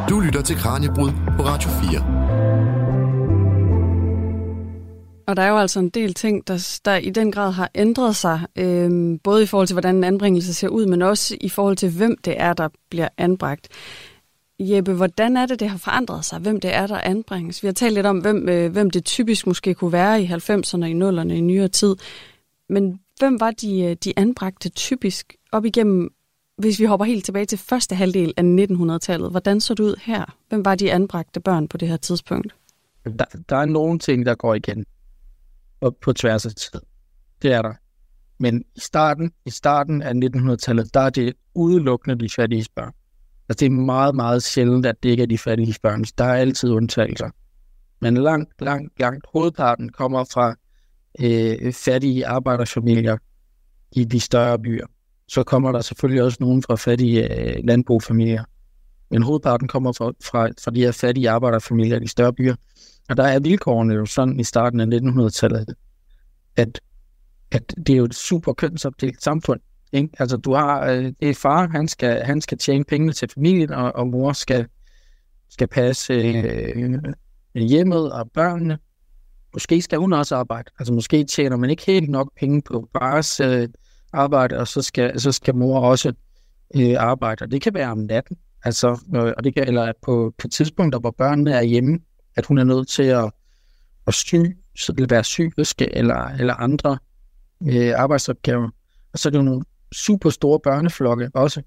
Du 0.09 0.19
lytter 0.19 0.41
til 0.45 0.55
Kranjebrud 0.55 1.11
på 1.37 1.43
Radio 1.43 1.69
4. 1.69 2.84
Og 5.27 5.37
der 5.37 5.43
er 5.43 5.49
jo 5.49 5.57
altså 5.57 5.79
en 5.79 5.89
del 5.89 6.13
ting, 6.13 6.47
der, 6.47 6.79
der 6.85 6.95
i 6.95 7.09
den 7.09 7.31
grad 7.31 7.51
har 7.51 7.71
ændret 7.75 8.15
sig, 8.15 8.41
øh, 8.55 9.19
både 9.23 9.43
i 9.43 9.45
forhold 9.45 9.67
til, 9.67 9.73
hvordan 9.73 9.95
en 9.95 10.03
anbringelse 10.03 10.53
ser 10.53 10.67
ud, 10.67 10.85
men 10.85 11.01
også 11.01 11.37
i 11.41 11.49
forhold 11.49 11.75
til, 11.75 11.89
hvem 11.89 12.17
det 12.25 12.33
er, 12.37 12.53
der 12.53 12.69
bliver 12.89 13.07
anbragt. 13.17 13.67
Jeppe, 14.59 14.93
hvordan 14.93 15.37
er 15.37 15.45
det, 15.45 15.59
det 15.59 15.69
har 15.69 15.77
forandret 15.77 16.25
sig? 16.25 16.39
Hvem 16.39 16.59
det 16.59 16.75
er, 16.75 16.87
der 16.87 16.97
anbringes? 16.97 17.63
Vi 17.63 17.67
har 17.67 17.73
talt 17.73 17.93
lidt 17.93 18.05
om, 18.05 18.19
hvem, 18.19 18.49
øh, 18.49 18.71
hvem 18.71 18.89
det 18.89 19.05
typisk 19.05 19.47
måske 19.47 19.73
kunne 19.73 19.91
være 19.91 20.21
i 20.21 20.25
90'erne, 20.25 20.85
i 20.85 20.93
0'erne, 20.93 21.33
i 21.33 21.41
nyere 21.41 21.67
tid. 21.67 21.95
Men 22.69 22.99
hvem 23.19 23.39
var 23.39 23.51
de, 23.51 23.81
øh, 23.81 23.95
de 24.03 24.13
anbragte 24.17 24.69
typisk 24.69 25.35
op 25.51 25.65
igennem, 25.65 26.09
hvis 26.57 26.79
vi 26.79 26.85
hopper 26.85 27.05
helt 27.05 27.25
tilbage 27.25 27.45
til 27.45 27.57
første 27.57 27.95
halvdel 27.95 28.33
af 28.37 28.43
1900-tallet? 28.43 29.31
Hvordan 29.31 29.61
så 29.61 29.73
det 29.73 29.83
ud 29.83 29.95
her? 30.01 30.35
Hvem 30.49 30.65
var 30.65 30.75
de 30.75 30.91
anbragte 30.91 31.39
børn 31.39 31.67
på 31.67 31.77
det 31.77 31.87
her 31.87 31.97
tidspunkt? 31.97 32.55
Der, 33.05 33.25
der 33.49 33.55
er 33.55 33.65
nogle 33.65 33.99
ting, 33.99 34.25
der 34.25 34.35
går 34.35 34.53
igen 34.53 34.85
og 35.85 35.95
på 36.01 36.13
tværs 36.13 36.45
af 36.45 36.51
tid. 36.51 36.79
Det 37.41 37.53
er 37.53 37.61
der. 37.61 37.73
Men 38.39 38.63
i 38.75 38.79
starten, 38.79 39.31
i 39.45 39.49
starten 39.49 40.01
af 40.01 40.13
1900-tallet, 40.13 40.93
der 40.93 40.99
er 40.99 41.09
det 41.09 41.33
udelukkende 41.55 42.19
de 42.19 42.29
fattige 42.29 42.65
børn. 42.75 42.91
Altså 43.49 43.59
det 43.59 43.65
er 43.65 43.69
meget, 43.69 44.15
meget 44.15 44.43
sjældent, 44.43 44.85
at 44.85 45.03
det 45.03 45.09
ikke 45.09 45.23
er 45.23 45.27
de 45.27 45.37
fattige 45.37 45.75
børn. 45.83 46.03
Der 46.17 46.23
er 46.23 46.33
altid 46.33 46.71
undtagelser. 46.71 47.29
Men 48.01 48.17
langt, 48.17 48.61
langt, 48.61 48.99
langt 48.99 49.25
hovedparten 49.33 49.89
kommer 49.89 50.23
fra 50.23 50.55
øh, 51.19 51.73
fattige 51.73 52.27
arbejderfamilier 52.27 53.17
i 53.91 54.03
de 54.03 54.19
større 54.19 54.59
byer. 54.59 54.85
Så 55.27 55.43
kommer 55.43 55.71
der 55.71 55.81
selvfølgelig 55.81 56.23
også 56.23 56.37
nogen 56.39 56.63
fra 56.63 56.75
fattige 56.75 57.39
øh, 57.39 57.55
landbrugfamilier. 57.63 58.43
Men 59.11 59.23
hovedparten 59.23 59.67
kommer 59.67 59.91
fra, 59.91 60.11
fra, 60.23 60.49
fra 60.63 60.71
de 60.71 60.79
her 60.79 60.91
fattige 60.91 61.29
arbejderfamilier 61.29 61.97
i 61.97 61.99
de 61.99 62.07
større 62.07 62.33
byer. 62.33 62.55
Og 63.09 63.17
der 63.17 63.23
er 63.23 63.39
vilkårene 63.39 63.93
jo 63.93 64.05
sådan 64.05 64.39
i 64.39 64.43
starten 64.43 64.79
af 64.79 64.99
1900-tallet, 64.99 65.75
at, 66.55 66.81
at 67.51 67.73
det 67.77 67.89
er 67.89 67.97
jo 67.97 68.05
et 68.05 68.15
super 68.15 68.53
kønsopdelt 68.53 69.23
samfund. 69.23 69.59
Ikke? 69.91 70.09
Altså 70.19 70.37
du 70.37 70.53
har, 70.53 70.85
øh, 70.85 71.03
det 71.19 71.29
er 71.29 71.33
far, 71.33 71.67
han 71.67 71.87
skal, 71.87 72.23
han 72.23 72.41
skal 72.41 72.57
tjene 72.57 72.83
pengene 72.83 73.13
til 73.13 73.29
familien, 73.33 73.71
og, 73.71 73.95
og 73.95 74.07
mor 74.07 74.33
skal, 74.33 74.67
skal 75.49 75.67
passe 75.67 76.13
øh, 76.13 76.99
hjemmet 77.55 78.11
og 78.11 78.31
børnene. 78.31 78.77
Måske 79.53 79.81
skal 79.81 79.99
hun 79.99 80.13
også 80.13 80.35
arbejde. 80.35 80.71
Altså 80.79 80.93
måske 80.93 81.23
tjener 81.23 81.57
man 81.57 81.69
ikke 81.69 81.85
helt 81.85 82.09
nok 82.09 82.31
penge 82.39 82.61
på 82.61 82.89
fars 82.97 83.39
øh, 83.39 83.69
arbejde, 84.13 84.57
og 84.57 84.67
så 84.67 84.81
skal, 84.81 85.19
så 85.19 85.31
skal 85.31 85.55
mor 85.55 85.79
også 85.79 86.13
øh, 86.75 86.95
arbejde. 86.97 87.43
Og 87.43 87.51
det 87.51 87.61
kan 87.61 87.73
være 87.73 87.91
om 87.91 87.97
natten. 87.97 88.37
Altså, 88.63 88.99
øh, 89.15 89.33
og 89.37 89.43
det 89.43 89.53
kan, 89.53 89.67
eller 89.67 89.93
på, 90.01 90.33
på 90.37 90.47
tidspunkter, 90.47 90.99
hvor 90.99 91.11
børnene 91.11 91.51
er 91.51 91.63
hjemme, 91.63 91.99
at 92.35 92.45
hun 92.45 92.57
er 92.57 92.63
nødt 92.63 92.87
til 92.87 93.03
at, 93.03 93.31
at 94.07 94.13
sy, 94.13 94.35
så 94.75 94.91
det 94.91 95.01
vil 95.01 95.09
være 95.09 95.23
sygeplejerske 95.23 95.95
eller, 95.95 96.25
eller 96.25 96.53
andre 96.53 96.97
øh, 97.63 97.93
arbejdsopgaver. 97.95 98.69
Og 99.13 99.19
så 99.19 99.29
er 99.29 99.31
det 99.31 99.37
jo 99.37 99.43
nogle 99.43 99.65
super 99.93 100.29
store 100.29 100.59
børneflokke 100.59 101.29
også. 101.33 101.61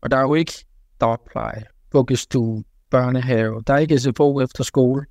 Og 0.00 0.10
der 0.10 0.16
er 0.16 0.22
jo 0.22 0.34
ikke 0.34 0.66
dagpleje, 1.00 1.64
vuggestue, 1.92 2.64
børnehave. 2.90 3.62
Der 3.66 3.74
er 3.74 3.78
ikke 3.78 3.98
SFO 3.98 4.40
efter 4.40 4.64
skole. 4.64 5.04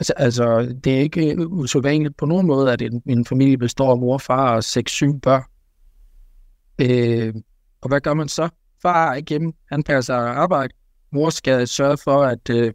Altså, 0.00 0.12
altså 0.16 0.76
det 0.84 0.96
er 0.96 1.00
ikke 1.00 1.48
usædvanligt 1.48 2.16
på 2.16 2.26
nogen 2.26 2.46
måde, 2.46 2.72
at 2.72 2.82
en, 2.82 3.02
en 3.06 3.24
familie 3.24 3.58
består 3.58 3.90
af 3.90 3.98
mor, 3.98 4.18
far 4.18 4.56
og 4.56 4.64
seks-syv 4.64 5.20
børn. 5.20 5.42
Øh, 6.78 7.34
og 7.80 7.88
hvad 7.88 8.00
gør 8.00 8.14
man 8.14 8.28
så? 8.28 8.48
Far 8.82 9.10
er 9.10 9.14
ikke 9.14 9.28
hjemme, 9.28 9.52
han 9.70 9.82
passer 9.82 10.14
arbejde. 10.14 10.74
Mor 11.12 11.30
skal 11.30 11.68
sørge 11.68 11.96
for, 11.96 12.22
at 12.22 12.50
øh, 12.50 12.72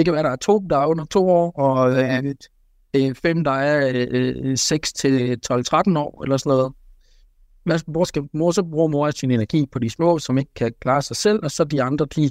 det 0.00 0.06
kan 0.06 0.14
være, 0.14 0.22
der 0.22 0.30
er 0.30 0.36
to, 0.36 0.66
der 0.70 0.78
er 0.78 0.86
under 0.86 1.04
to 1.04 1.28
år, 1.28 1.50
og 1.50 1.92
øh, 1.92 2.34
øh, 2.94 3.14
fem, 3.14 3.44
der 3.44 3.50
er 3.50 4.06
øh, 4.10 4.58
6 4.58 4.92
til 4.92 5.40
12-13 5.52 5.54
år, 5.98 6.22
eller 6.22 6.36
sådan 6.36 6.50
noget. 6.50 6.72
Mor, 7.86 8.04
skal, 8.04 8.28
mor, 8.32 8.50
så 8.50 8.62
bruger 8.62 8.88
mor 8.88 9.10
sin 9.10 9.30
energi 9.30 9.66
på 9.72 9.78
de 9.78 9.90
små, 9.90 10.18
som 10.18 10.38
ikke 10.38 10.54
kan 10.54 10.74
klare 10.80 11.02
sig 11.02 11.16
selv, 11.16 11.40
og 11.42 11.50
så 11.50 11.64
de 11.64 11.82
andre, 11.82 12.06
de, 12.16 12.30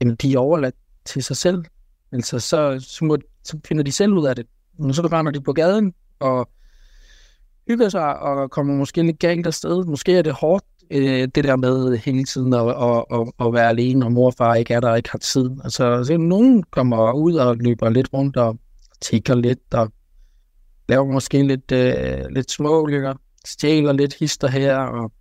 jamen, 0.00 0.14
de 0.16 0.34
er 0.34 0.38
overladt 0.38 0.74
til 1.04 1.22
sig 1.24 1.36
selv. 1.36 1.64
Altså, 2.12 2.38
så, 2.38 2.84
så, 2.88 3.04
må, 3.04 3.18
så 3.44 3.58
finder 3.64 3.82
de 3.82 3.92
selv 3.92 4.12
ud 4.12 4.26
af 4.26 4.36
det. 4.36 4.46
Og 4.78 4.94
så 4.94 5.02
render 5.02 5.32
de 5.32 5.40
på 5.40 5.52
gaden 5.52 5.94
og 6.18 6.48
hygger 7.68 7.88
sig 7.88 8.18
og 8.18 8.50
kommer 8.50 8.74
måske 8.74 9.02
lidt 9.02 9.18
galt 9.18 9.46
afsted. 9.46 9.84
Måske 9.84 10.18
er 10.18 10.22
det 10.22 10.32
hårdt, 10.32 10.64
øh, 10.90 11.28
det 11.34 11.44
der 11.44 11.56
med 11.56 11.96
hele 11.96 12.24
tiden 12.24 12.54
at, 12.54 12.68
at, 12.68 13.04
at, 13.12 13.46
at 13.46 13.52
være 13.52 13.68
alene, 13.68 14.04
og 14.04 14.12
mor 14.12 14.26
og 14.26 14.34
far 14.34 14.54
ikke 14.54 14.74
er 14.74 14.80
der 14.80 14.94
ikke 14.94 15.10
har 15.10 15.18
tid. 15.18 15.50
Altså, 15.64 16.04
så 16.04 16.16
nogen 16.16 16.62
kommer 16.62 17.12
ud 17.12 17.34
og 17.34 17.56
løber 17.56 17.88
lidt 17.88 18.08
rundt 18.12 18.36
og 18.36 18.58
tigger 19.00 19.34
lidt 19.34 19.74
og 19.74 19.92
laver 20.88 21.12
måske 21.12 21.42
lidt, 21.42 21.72
øh, 21.72 22.24
lidt 22.30 22.50
små 22.50 22.82
ulykker, 22.82 23.14
stjæler 23.44 23.92
lidt 23.92 24.14
hister 24.14 24.48
her 24.48 24.76
og 24.76 25.12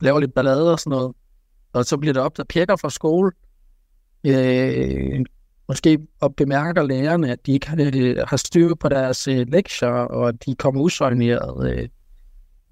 laver 0.00 0.20
lidt 0.20 0.34
ballade 0.34 0.72
og 0.72 0.78
sådan 0.78 0.90
noget. 0.90 1.14
Og 1.72 1.84
så 1.84 1.96
bliver 1.96 2.12
det 2.12 2.22
op, 2.22 2.36
der 2.36 2.44
pjekker 2.44 2.76
fra 2.76 2.90
skole. 2.90 3.32
Øh, 4.26 5.24
måske 5.68 5.98
og 6.20 6.34
bemærker 6.34 6.82
lærerne, 6.82 7.32
at 7.32 7.46
de 7.46 7.52
ikke 7.52 7.68
har, 7.68 7.90
øh, 7.94 8.16
har 8.28 8.36
styr 8.36 8.74
på 8.74 8.88
deres 8.88 9.28
øh, 9.28 9.46
lektier, 9.48 9.88
og 9.88 10.28
at 10.28 10.46
de 10.46 10.54
kommer 10.54 10.80
usøgneret 10.80 11.72
øh, 11.72 11.88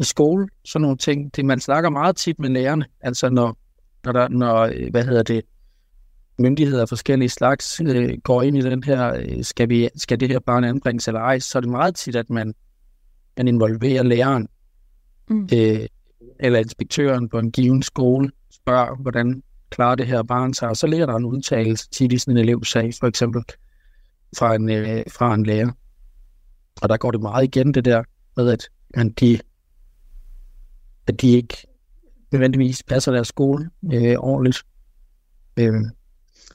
i 0.00 0.04
skole. 0.04 0.48
Sådan 0.64 0.82
nogle 0.82 0.96
ting. 0.96 1.36
Det, 1.36 1.44
man 1.44 1.60
snakker 1.60 1.90
meget 1.90 2.16
tit 2.16 2.38
med 2.38 2.48
lærerne, 2.48 2.84
altså 3.00 3.30
når, 3.30 3.58
når, 4.04 4.12
der, 4.12 4.28
når 4.28 4.60
øh, 4.60 4.90
hvad 4.90 5.04
hedder 5.04 5.22
det, 5.22 5.42
myndigheder 6.38 6.82
af 6.82 6.88
forskellige 6.88 7.28
slags 7.28 7.80
øh, 7.80 8.18
går 8.24 8.42
ind 8.42 8.56
i 8.56 8.60
den 8.60 8.82
her, 8.82 9.14
øh, 9.14 9.44
skal, 9.44 9.68
vi, 9.68 9.88
skal 9.96 10.20
det 10.20 10.28
her 10.28 10.38
barn 10.38 10.64
anbringes 10.64 11.08
eller 11.08 11.20
ej, 11.20 11.38
så 11.38 11.58
er 11.58 11.60
det 11.60 11.70
meget 11.70 11.94
tit, 11.94 12.16
at 12.16 12.30
man, 12.30 12.54
man 13.36 13.48
involverer 13.48 14.02
læreren 14.02 14.48
mm. 15.30 15.48
øh, 15.54 15.86
eller 16.40 16.58
inspektøren 16.58 17.28
på 17.28 17.38
en 17.38 17.52
given 17.52 17.82
skole, 17.82 18.30
spørger, 18.52 18.96
hvordan 18.96 19.42
klarer 19.70 19.94
det 19.94 20.06
her 20.06 20.22
barn 20.22 20.54
sig, 20.54 20.68
og 20.68 20.76
så 20.76 20.86
ligger 20.86 21.06
der 21.06 21.14
en 21.14 21.24
udtalelse 21.24 21.88
tit 21.90 22.12
i 22.12 22.18
sådan 22.18 22.36
en 22.36 22.44
elevsag, 22.44 22.92
for 23.00 23.06
eksempel, 23.06 23.42
fra 24.38 24.54
en, 24.54 24.70
øh, 24.70 25.02
fra 25.10 25.34
en 25.34 25.46
lærer. 25.46 25.70
Og 26.82 26.88
der 26.88 26.96
går 26.96 27.10
det 27.10 27.20
meget 27.20 27.44
igen, 27.44 27.74
det 27.74 27.84
der 27.84 28.02
med, 28.36 28.52
at, 28.52 28.68
at, 28.94 29.20
de, 29.20 29.38
at 31.06 31.20
de 31.20 31.28
ikke 31.28 31.56
nødvendigvis 32.32 32.82
passer 32.82 33.12
deres 33.12 33.28
skole 33.28 33.70
øh, 33.92 34.16
ordentligt. 34.18 34.62
Øh, 35.56 35.74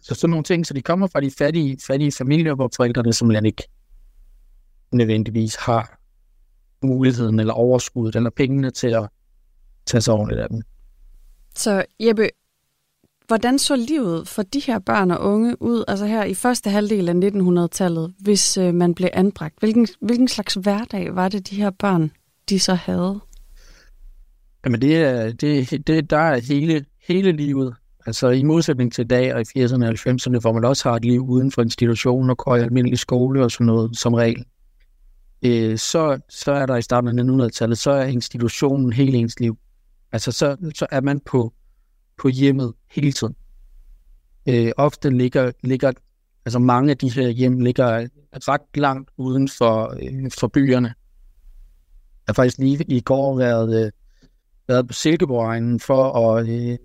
så 0.01 0.15
sådan 0.15 0.29
nogle 0.29 0.43
ting, 0.43 0.65
så 0.65 0.73
de 0.73 0.81
kommer 0.81 1.07
fra 1.07 1.21
de 1.21 1.31
fattige, 1.31 1.77
fattige 1.87 2.11
familier, 2.11 2.55
hvor 2.55 2.69
forældrene 2.75 3.13
simpelthen 3.13 3.45
ikke 3.45 3.63
nødvendigvis 4.91 5.55
har 5.55 5.99
muligheden 6.83 7.39
eller 7.39 7.53
overskuddet 7.53 8.15
eller 8.15 8.29
pengene 8.29 8.71
til 8.71 8.87
at 8.87 9.09
tage 9.85 10.01
sig 10.01 10.13
ordentligt 10.13 10.41
af 10.41 10.49
dem. 10.49 10.61
Så 11.55 11.85
Jeppe, 11.99 12.29
hvordan 13.27 13.59
så 13.59 13.75
livet 13.75 14.27
for 14.27 14.43
de 14.43 14.59
her 14.59 14.79
børn 14.79 15.11
og 15.11 15.19
unge 15.19 15.61
ud, 15.61 15.83
altså 15.87 16.05
her 16.05 16.23
i 16.23 16.33
første 16.33 16.69
halvdel 16.69 17.09
af 17.09 17.13
1900-tallet, 17.13 18.13
hvis 18.19 18.57
øh, 18.57 18.73
man 18.73 18.95
blev 18.95 19.09
anbragt? 19.13 19.59
Hvilken, 19.59 19.87
hvilken 20.01 20.27
slags 20.27 20.53
hverdag 20.53 21.15
var 21.15 21.29
det, 21.29 21.49
de 21.49 21.55
her 21.55 21.69
børn, 21.69 22.11
de 22.49 22.59
så 22.59 22.73
havde? 22.73 23.19
Jamen 24.65 24.81
det 24.81 24.95
er, 24.95 25.31
det, 25.31 25.87
det, 25.87 26.09
der 26.09 26.17
er 26.17 26.39
hele, 26.39 26.85
hele 27.07 27.31
livet. 27.31 27.75
Altså 28.05 28.29
i 28.29 28.43
modsætning 28.43 28.93
til 28.93 29.01
i 29.01 29.07
dag 29.07 29.33
og 29.33 29.41
i 29.41 29.63
80'erne 29.63 29.85
og 29.85 29.89
90'erne, 29.89 30.39
hvor 30.39 30.51
man 30.51 30.65
også 30.65 30.89
har 30.89 30.95
et 30.95 31.05
liv 31.05 31.21
uden 31.21 31.51
for 31.51 31.61
institutionen 31.61 32.29
og 32.29 32.37
går 32.37 32.55
i 32.55 32.61
almindelig 32.61 32.99
skole 32.99 33.43
og 33.43 33.51
sådan 33.51 33.65
noget 33.65 33.97
som 33.97 34.13
regel, 34.13 34.45
øh, 35.45 35.77
så, 35.77 36.19
så 36.29 36.51
er 36.51 36.65
der 36.65 36.75
i 36.75 36.81
starten 36.81 37.19
af 37.19 37.45
1900-tallet, 37.47 37.77
så 37.77 37.91
er 37.91 38.03
institutionen 38.03 38.93
hele 38.93 39.17
ens 39.17 39.39
liv. 39.39 39.57
Altså 40.11 40.31
så, 40.31 40.57
så 40.75 40.87
er 40.91 41.01
man 41.01 41.19
på, 41.19 41.53
på 42.21 42.27
hjemmet 42.27 42.73
hele 42.91 43.11
tiden. 43.11 43.35
Øh, 44.49 44.71
ofte 44.77 45.09
ligger, 45.09 45.51
ligger, 45.63 45.91
altså 46.45 46.59
mange 46.59 46.91
af 46.91 46.97
de 46.97 47.11
her 47.11 47.29
hjem 47.29 47.59
ligger 47.59 48.07
ret 48.33 48.61
langt 48.75 49.09
uden 49.17 49.49
for, 49.49 49.95
øh, 50.03 50.31
for 50.39 50.47
byerne. 50.47 50.87
Jeg 50.87 52.27
har 52.27 52.33
faktisk 52.33 52.57
lige 52.57 52.85
i 52.87 53.01
går 53.01 53.37
været, 53.37 53.85
øh, 53.85 53.91
været 54.67 54.87
på 54.87 54.93
Silkeborg 54.93 55.81
for 55.81 56.29
at 56.29 56.49
øh, 56.49 56.77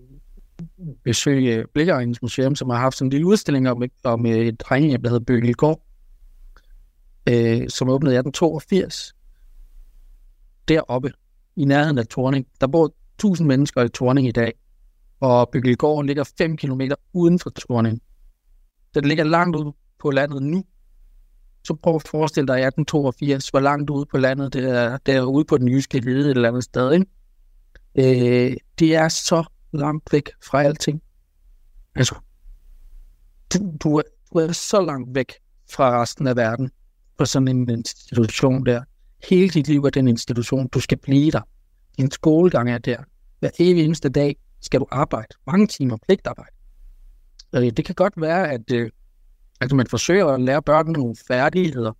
besøge 1.05 1.65
Blikkeregnens 1.75 2.23
Museum, 2.23 2.55
som 2.55 2.71
har 2.71 2.77
haft 2.79 2.97
sådan 2.97 3.07
en 3.07 3.11
lille 3.11 3.27
udstilling 3.27 3.69
om, 3.69 3.83
om 4.05 4.27
et 4.27 4.61
drengehjem, 4.61 5.03
der 5.03 5.09
hedder 5.09 5.25
Bøgelgård, 5.25 5.83
øh, 7.29 7.69
som 7.69 7.89
åbnede 7.89 8.15
i 8.15 8.19
1882. 8.19 9.15
Deroppe, 10.69 11.13
i 11.57 11.65
nærheden 11.65 11.99
af 11.99 12.07
Torning, 12.07 12.47
der 12.61 12.67
bor 12.67 12.95
1000 13.15 13.49
mennesker 13.49 13.83
i 13.83 13.89
Torning 13.89 14.29
i 14.29 14.33
dag, 14.33 14.53
og 15.21 15.49
Bøgelgården 15.53 16.07
ligger 16.07 16.33
5 16.39 16.57
km 16.57 16.81
uden 17.13 17.39
for 17.39 17.51
Torning. 17.51 18.03
Den 18.95 19.05
ligger 19.05 19.25
langt 19.25 19.57
ude 19.57 19.73
på 19.99 20.11
landet 20.11 20.43
nu. 20.43 20.65
Så 21.65 21.75
prøv 21.75 21.95
at 21.95 22.09
forestille 22.09 22.47
dig 22.47 22.55
i 22.61 22.65
1882, 22.67 23.49
hvor 23.49 23.61
langt 23.61 23.91
ude 23.91 24.07
på 24.07 24.19
landet 24.19 24.53
det 24.53 24.71
er, 24.71 24.97
det 24.97 25.15
er 25.15 25.23
ude 25.23 25.45
på 25.45 25.59
den 25.59 25.69
jyske 25.69 26.03
hede 26.05 26.21
et 26.21 26.31
eller 26.31 26.49
andet 26.49 26.65
sted. 26.65 26.93
Ikke? 26.93 27.07
Øh, 28.01 28.57
det 28.79 28.95
er 28.95 29.09
så 29.09 29.45
langt 29.73 30.13
væk 30.13 30.31
fra 30.45 30.63
alting. 30.63 31.03
Altså, 31.95 32.15
du, 33.55 33.59
du, 33.83 33.97
er, 33.97 34.03
du 34.33 34.39
er 34.39 34.53
så 34.53 34.81
langt 34.81 35.15
væk 35.15 35.33
fra 35.71 36.03
resten 36.03 36.27
af 36.27 36.37
verden 36.37 36.71
på 37.19 37.25
sådan 37.25 37.49
en 37.49 37.71
institution 37.71 38.67
der. 38.67 38.83
Hele 39.29 39.49
dit 39.49 39.69
liv 39.69 39.85
er 39.85 39.91
den 39.91 40.09
institution. 40.09 40.69
Du 40.69 40.81
skal 40.81 40.99
blive 40.99 41.31
der. 41.31 41.41
Din 41.97 42.11
skolegang 42.11 42.71
er 42.71 42.79
der. 42.79 42.99
Hver 43.41 43.51
evig 43.59 43.85
eneste 43.85 44.09
dag 44.09 44.37
skal 44.61 44.81
du 44.81 44.87
arbejde. 44.91 45.35
Mange 45.47 45.67
timer 45.67 45.97
pligtarbejde. 46.07 46.57
Øh, 47.55 47.71
det 47.71 47.85
kan 47.85 47.95
godt 47.95 48.13
være, 48.17 48.51
at, 48.51 48.73
øh, 48.73 48.91
at 49.61 49.73
man 49.73 49.87
forsøger 49.87 50.27
at 50.27 50.41
lære 50.41 50.63
børnene 50.63 50.99
nogle 50.99 51.17
færdigheder. 51.29 51.93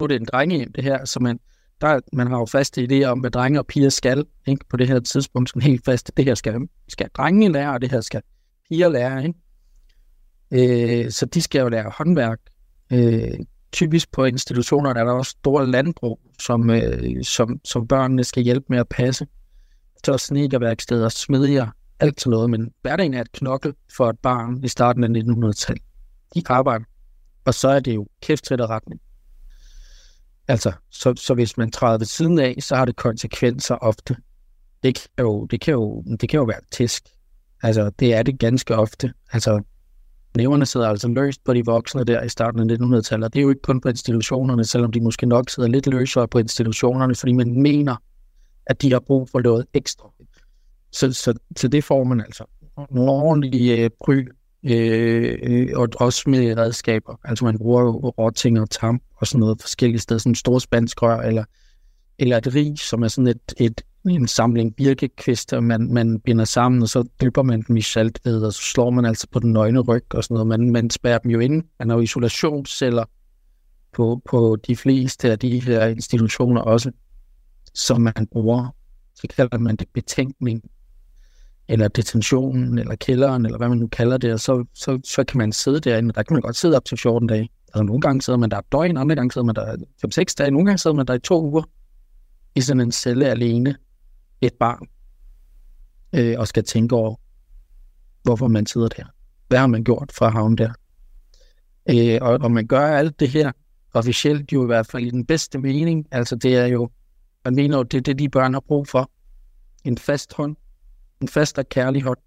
Nu 0.00 0.04
er 0.04 0.06
det 0.06 0.20
en 0.20 0.26
drengehjem, 0.32 0.72
det 0.72 0.84
her, 0.84 1.04
så 1.04 1.20
man, 1.20 1.40
der, 1.82 2.00
man 2.12 2.26
har 2.26 2.38
jo 2.38 2.46
faste 2.46 2.82
idéer 2.82 3.06
om, 3.06 3.20
hvad 3.20 3.30
drenge 3.30 3.58
og 3.58 3.66
piger 3.66 3.88
skal 3.88 4.24
ikke? 4.46 4.64
på 4.68 4.76
det 4.76 4.88
her 4.88 5.00
tidspunkt. 5.00 5.50
som 5.50 5.60
helt 5.60 5.84
fast, 5.84 6.12
det 6.16 6.24
her 6.24 6.34
skal, 6.34 6.60
skal 6.88 7.08
drenge 7.16 7.52
lære, 7.52 7.72
og 7.72 7.80
det 7.80 7.90
her 7.90 8.00
skal 8.00 8.22
piger 8.68 8.88
lære. 8.88 9.24
Ikke? 9.24 11.04
Øh, 11.04 11.10
så 11.10 11.26
de 11.26 11.42
skal 11.42 11.60
jo 11.60 11.68
lære 11.68 11.92
håndværk. 11.98 12.38
Øh, 12.92 13.38
typisk 13.72 14.12
på 14.12 14.24
institutioner 14.24 14.92
der 14.92 15.00
er 15.00 15.04
der 15.04 15.12
også 15.12 15.30
store 15.30 15.70
landbrug, 15.70 16.20
som, 16.38 16.70
øh, 16.70 17.24
som, 17.24 17.60
som 17.64 17.88
børnene 17.88 18.24
skal 18.24 18.42
hjælpe 18.42 18.66
med 18.68 18.78
at 18.78 18.88
passe. 18.88 19.26
Så 20.04 20.18
snekerværksteder, 20.18 21.08
smedjer, 21.08 21.66
alt 22.00 22.20
sådan 22.20 22.30
noget, 22.30 22.50
men 22.50 22.70
hverdagen 22.82 23.14
er 23.14 23.20
et 23.20 23.32
knokkel 23.32 23.74
for 23.96 24.10
et 24.10 24.18
barn 24.18 24.64
i 24.64 24.68
starten 24.68 25.04
af 25.04 25.08
1900-tallet. 25.08 25.82
De 26.34 26.42
arbejder 26.46 26.84
Og 27.44 27.54
så 27.54 27.68
er 27.68 27.80
det 27.80 27.94
jo 27.94 28.06
kæft 28.22 28.50
retning. 28.50 29.00
Altså, 30.52 30.72
så, 30.90 31.14
så 31.16 31.34
hvis 31.34 31.56
man 31.56 31.70
træder 31.70 31.98
ved 31.98 32.06
siden 32.06 32.38
af, 32.38 32.56
så 32.60 32.76
har 32.76 32.84
det 32.84 32.96
konsekvenser 32.96 33.74
ofte. 33.74 34.16
Det 34.82 34.94
kan 34.94 35.24
jo, 35.24 35.46
det 35.46 35.60
kan 35.60 35.72
jo, 35.72 36.02
det 36.20 36.28
kan 36.28 36.38
jo 36.38 36.44
være 36.44 36.60
tisk. 36.72 37.08
Altså, 37.62 37.90
det 37.98 38.14
er 38.14 38.22
det 38.22 38.38
ganske 38.38 38.76
ofte. 38.76 39.12
Altså, 39.32 39.62
næverne 40.36 40.66
sidder 40.66 40.88
altså 40.88 41.08
løst 41.08 41.44
på 41.44 41.54
de 41.54 41.64
voksne 41.64 42.04
der 42.04 42.22
i 42.22 42.28
starten 42.28 42.70
af 42.70 42.76
1900-tallet. 42.76 43.32
Det 43.32 43.38
er 43.38 43.42
jo 43.42 43.48
ikke 43.48 43.62
kun 43.62 43.80
på 43.80 43.88
institutionerne, 43.88 44.64
selvom 44.64 44.92
de 44.92 45.00
måske 45.00 45.26
nok 45.26 45.50
sidder 45.50 45.68
lidt 45.68 45.86
løsere 45.86 46.28
på 46.28 46.38
institutionerne, 46.38 47.14
fordi 47.14 47.32
man 47.32 47.62
mener, 47.62 47.96
at 48.66 48.82
de 48.82 48.92
har 48.92 49.00
brug 49.00 49.28
for 49.28 49.40
noget 49.40 49.66
ekstra. 49.74 50.12
Så, 50.92 51.12
så, 51.12 51.34
så 51.56 51.68
det 51.68 51.84
får 51.84 52.04
man 52.04 52.20
altså. 52.20 52.44
Nogle 52.90 53.10
ordentlige 53.10 53.84
øh, 53.84 53.90
bry, 54.04 54.26
Øh, 54.64 55.38
øh, 55.42 55.68
og 55.74 55.88
også 55.96 56.22
med 56.26 56.56
redskaber. 56.56 57.20
Altså 57.24 57.44
man 57.44 57.58
bruger 57.58 57.82
jo 57.82 57.90
råting 58.18 58.60
og 58.60 58.70
tamp 58.70 59.02
og 59.16 59.26
sådan 59.26 59.40
noget 59.40 59.60
forskellige 59.60 60.00
steder, 60.00 60.18
sådan 60.18 60.30
en 60.30 60.34
stor 60.34 60.58
spansk 60.58 61.02
rør, 61.02 61.20
eller, 61.20 61.44
eller 62.18 62.36
et 62.36 62.54
rig, 62.54 62.78
som 62.78 63.02
er 63.02 63.08
sådan 63.08 63.26
et, 63.26 63.54
et, 63.56 63.80
en 64.08 64.28
samling 64.28 64.76
birkekvister, 64.76 65.60
man, 65.60 65.92
man 65.92 66.20
binder 66.20 66.44
sammen, 66.44 66.82
og 66.82 66.88
så 66.88 67.04
dypper 67.20 67.42
man 67.42 67.62
dem 67.68 67.76
i 67.76 67.80
saltved, 67.80 68.42
og 68.42 68.52
så 68.52 68.62
slår 68.62 68.90
man 68.90 69.04
altså 69.04 69.26
på 69.32 69.38
den 69.38 69.52
nøgne 69.52 69.80
ryg 69.80 70.14
og 70.14 70.24
sådan 70.24 70.34
noget. 70.34 70.46
Man, 70.46 70.70
man 70.70 70.90
spærrer 70.90 71.18
dem 71.18 71.30
jo 71.30 71.38
ind. 71.38 71.64
Man 71.78 71.88
har 71.88 71.96
jo 71.96 72.02
isolationsceller 72.02 73.04
på, 73.92 74.20
på 74.24 74.56
de 74.66 74.76
fleste 74.76 75.30
af 75.30 75.38
de 75.38 75.60
her 75.60 75.86
institutioner 75.86 76.60
også, 76.60 76.90
som 77.74 78.00
man 78.00 78.26
bruger. 78.32 78.74
Så 79.14 79.26
kalder 79.36 79.58
man 79.58 79.76
det 79.76 79.88
betænkning 79.94 80.62
eller 81.72 81.88
detentionen, 81.88 82.78
eller 82.78 82.94
kælderen, 82.96 83.44
eller 83.46 83.58
hvad 83.58 83.68
man 83.68 83.78
nu 83.78 83.86
kalder 83.86 84.18
det, 84.18 84.32
og 84.32 84.40
så, 84.40 84.64
så, 84.74 85.00
så 85.04 85.24
kan 85.24 85.38
man 85.38 85.52
sidde 85.52 85.80
derinde. 85.80 86.12
Der 86.12 86.22
kan 86.22 86.34
man 86.34 86.40
godt 86.40 86.56
sidde 86.56 86.76
op 86.76 86.84
til 86.84 86.98
14 86.98 87.28
dage. 87.28 87.50
Altså, 87.68 87.82
nogle 87.82 88.00
gange 88.00 88.22
sidder 88.22 88.38
man 88.38 88.50
der 88.50 88.58
et 88.58 88.72
døgn, 88.72 88.96
andre 88.96 89.14
gange 89.14 89.32
sidder 89.32 89.44
man 89.44 89.54
der 89.54 89.76
5-6 90.30 90.34
dage, 90.38 90.50
nogle 90.50 90.66
gange 90.66 90.78
sidder 90.78 90.96
man 90.96 91.06
der 91.06 91.14
i 91.14 91.18
to 91.18 91.42
uger 91.44 91.62
i 92.54 92.60
sådan 92.60 92.80
en 92.80 92.92
celle 92.92 93.26
alene, 93.26 93.76
et 94.40 94.52
barn, 94.60 94.86
øh, 96.12 96.34
og 96.38 96.48
skal 96.48 96.64
tænke 96.64 96.96
over, 96.96 97.14
hvorfor 98.22 98.48
man 98.48 98.66
sidder 98.66 98.88
der. 98.88 99.04
Hvad 99.48 99.58
har 99.58 99.66
man 99.66 99.84
gjort 99.84 100.12
for 100.14 100.26
at 100.26 100.32
havne 100.32 100.56
der? 100.56 100.72
Øh, 101.90 102.18
og, 102.20 102.38
og 102.40 102.50
man 102.50 102.66
gør 102.66 102.86
alt 102.86 103.20
det 103.20 103.28
her 103.28 103.52
officielt 103.94 104.52
jo 104.52 104.62
i 104.62 104.66
hvert 104.66 104.86
fald 104.86 105.02
i 105.02 105.10
den 105.10 105.26
bedste 105.26 105.58
mening. 105.58 106.06
Altså 106.10 106.36
det 106.36 106.56
er 106.56 106.66
jo, 106.66 106.90
man 107.44 107.54
mener 107.54 107.76
jo, 107.76 107.82
det 107.82 107.98
er 107.98 108.02
det, 108.02 108.18
de 108.18 108.28
børn 108.28 108.52
har 108.52 108.60
brug 108.60 108.88
for. 108.88 109.10
En 109.84 109.98
fast 109.98 110.34
hånd, 110.34 110.56
en 111.22 111.28
fast 111.28 111.58
og 111.58 111.68
kærlig 111.68 112.02
hånd. 112.02 112.18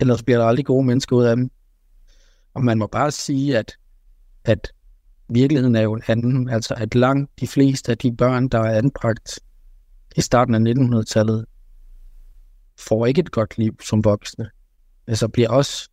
Ellers 0.00 0.22
bliver 0.22 0.38
der 0.38 0.46
aldrig 0.46 0.66
gode 0.66 0.86
mennesker 0.86 1.16
ud 1.16 1.24
af 1.24 1.36
dem. 1.36 1.50
Og 2.54 2.64
man 2.64 2.78
må 2.78 2.86
bare 2.86 3.10
sige, 3.10 3.58
at, 3.58 3.76
at 4.44 4.72
virkeligheden 5.28 5.76
er 5.76 5.80
jo 5.80 5.94
en 5.94 6.02
anden. 6.08 6.48
Altså 6.48 6.74
at 6.74 6.94
langt 6.94 7.40
de 7.40 7.46
fleste 7.46 7.92
af 7.92 7.98
de 7.98 8.16
børn, 8.16 8.48
der 8.48 8.58
er 8.58 8.78
anbragt 8.78 9.38
i 10.16 10.20
starten 10.20 10.54
af 10.54 10.72
1900-tallet, 10.72 11.44
får 12.78 13.06
ikke 13.06 13.20
et 13.20 13.30
godt 13.30 13.58
liv 13.58 13.76
som 13.88 14.04
voksne. 14.04 14.50
Altså 15.06 15.28
bliver 15.28 15.48
også 15.48 15.90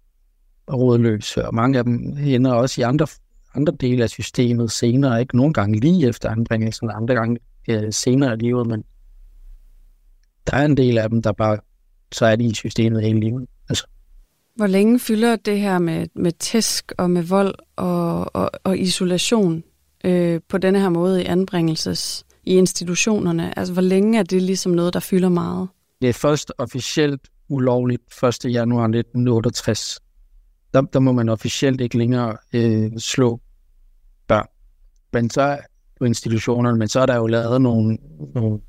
rådløse, 0.72 1.46
og 1.46 1.56
mange 1.56 1.78
af 1.78 1.84
dem 1.84 2.18
ender 2.18 2.54
også 2.54 2.82
i 2.82 2.84
andre, 2.84 3.08
andre 3.56 3.74
dele 3.80 4.04
af 4.04 4.10
systemet 4.10 4.72
senere, 4.72 5.22
ikke 5.22 5.38
nogle 5.38 5.54
gange 5.54 5.80
lige 5.80 6.08
efter 6.08 6.30
anbringelsen, 6.30 6.92
andre 6.94 7.16
gange 7.16 7.40
øh, 7.70 7.94
senere 7.94 8.34
i 8.34 8.38
livet, 8.38 8.68
men 8.68 8.84
der 10.48 10.58
er 10.58 10.66
en 10.66 10.78
del 10.78 10.98
af 10.98 11.10
dem, 11.10 11.22
der 11.22 11.32
bare 11.32 11.58
så 12.12 12.26
er 12.26 12.36
de 12.36 12.44
i 12.44 12.54
systemet 12.54 13.04
hele 13.04 13.20
livet. 13.20 13.48
Altså. 13.70 13.88
Hvor 14.56 14.68
længe 14.68 15.00
fylder 15.00 15.36
det 15.36 15.60
her 15.60 15.80
med, 15.80 16.08
med 16.16 16.32
tæsk 16.32 16.92
og 16.98 17.10
med 17.10 17.24
vold 17.24 17.56
og, 17.76 18.36
og, 18.36 18.52
og 18.64 18.78
isolation 18.78 19.64
øh, 20.04 20.42
på 20.50 20.58
denne 20.58 20.80
her 20.80 20.90
måde 20.90 21.24
i 21.24 21.26
anbringelses 21.26 22.26
i 22.44 22.56
institutionerne? 22.56 23.60
Altså, 23.60 23.74
hvor 23.74 23.82
længe 23.82 24.20
er 24.20 24.24
det 24.24 24.42
ligesom 24.42 24.72
noget, 24.72 24.94
der 24.94 25.00
fylder 25.00 25.30
meget? 25.30 25.68
Det 26.02 26.10
er 26.10 26.14
først 26.14 26.52
officielt 26.58 27.22
ulovligt 27.50 28.24
1. 28.24 28.54
januar 28.54 28.84
1968. 28.84 30.00
Der, 30.74 30.82
der 30.82 31.00
må 31.00 31.12
man 31.12 31.30
officielt 31.30 31.82
ikke 31.82 31.98
længere 31.98 32.38
øh, 32.54 32.92
slå 32.98 33.40
børn. 34.28 34.48
Men 35.14 35.30
så 35.30 35.58
på 36.00 36.06
institutionerne, 36.06 36.78
men 36.78 36.88
så 36.88 37.00
er 37.00 37.06
der 37.06 37.16
jo 37.16 37.28
lavet 37.28 37.62
nogle, 37.62 37.98
nogle 38.36 38.60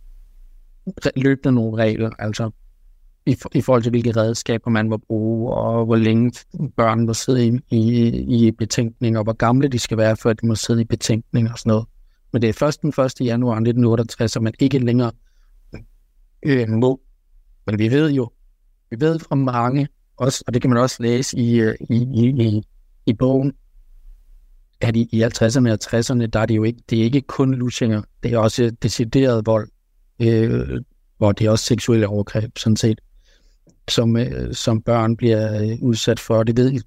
løbende 1.17 1.55
nogle 1.55 1.83
regler, 1.83 2.11
altså 2.19 2.51
i, 3.29 3.37
i 3.55 3.61
forhold 3.61 3.83
til, 3.83 3.91
hvilke 3.91 4.17
redskaber 4.17 4.71
man 4.71 4.89
må 4.89 4.97
bruge, 4.97 5.55
og 5.55 5.85
hvor 5.85 5.97
længe 5.97 6.33
børn 6.77 7.07
må 7.07 7.15
sidde 7.15 7.47
i, 7.47 7.61
i, 7.71 8.47
i 8.47 8.51
betænkning, 8.51 9.19
og 9.19 9.25
hvor 9.25 9.33
gamle 9.33 9.69
de 9.69 9.79
skal 9.79 9.99
være, 9.99 10.17
før 10.17 10.33
de 10.33 10.47
må 10.47 10.55
sidde 10.55 10.81
i 10.81 10.85
betænkning 10.85 11.51
og 11.53 11.59
sådan 11.59 11.71
noget. 11.71 11.87
Men 12.33 12.43
det 12.43 12.49
er 12.49 12.53
først 12.53 12.83
den 12.83 12.89
1. 12.89 12.97
januar 13.21 13.55
1968, 13.55 14.37
at 14.37 14.43
man 14.43 14.55
ikke 14.59 14.79
længere 14.79 15.13
øh, 16.43 16.69
må. 16.69 17.01
Men 17.67 17.79
vi 17.79 17.91
ved 17.91 18.11
jo, 18.11 18.31
vi 18.91 19.01
ved 19.01 19.19
fra 19.19 19.35
mange, 19.35 19.89
også, 20.17 20.45
og 20.47 20.55
det 20.55 20.63
kan 20.63 20.71
man 20.71 20.79
også 20.79 21.03
læse 21.03 21.39
i, 21.39 21.61
øh, 21.61 21.75
i, 21.91 21.95
i, 21.95 22.29
i, 22.29 22.63
i 23.07 23.13
bogen, 23.13 23.53
at 24.81 24.97
i, 24.97 25.09
i 25.13 25.23
50'erne 25.23 25.71
og 25.71 25.79
60'erne, 25.85 26.27
der 26.27 26.41
er 26.41 26.47
det 26.47 26.57
jo 26.57 26.65
ikke, 26.65 26.83
det 26.91 27.01
er 27.01 27.05
ikke 27.05 27.21
kun 27.21 27.55
lusinger, 27.55 28.03
det 28.23 28.33
er 28.33 28.39
også 28.39 28.77
decideret 28.83 29.47
vold, 29.47 29.69
øh, 30.23 30.81
hvor 31.17 31.33
det 31.33 31.47
er 31.47 31.51
også 31.51 31.65
seksuelle 31.65 32.09
overgreb, 32.09 32.59
sådan 32.59 32.77
set 32.77 33.01
som, 33.91 34.17
øh, 34.17 34.55
som 34.55 34.83
børn 34.83 35.17
bliver 35.17 35.63
øh, 35.63 35.79
udsat 35.83 36.21
for. 36.21 36.43
Det 36.43 36.57
ved, 36.57 36.81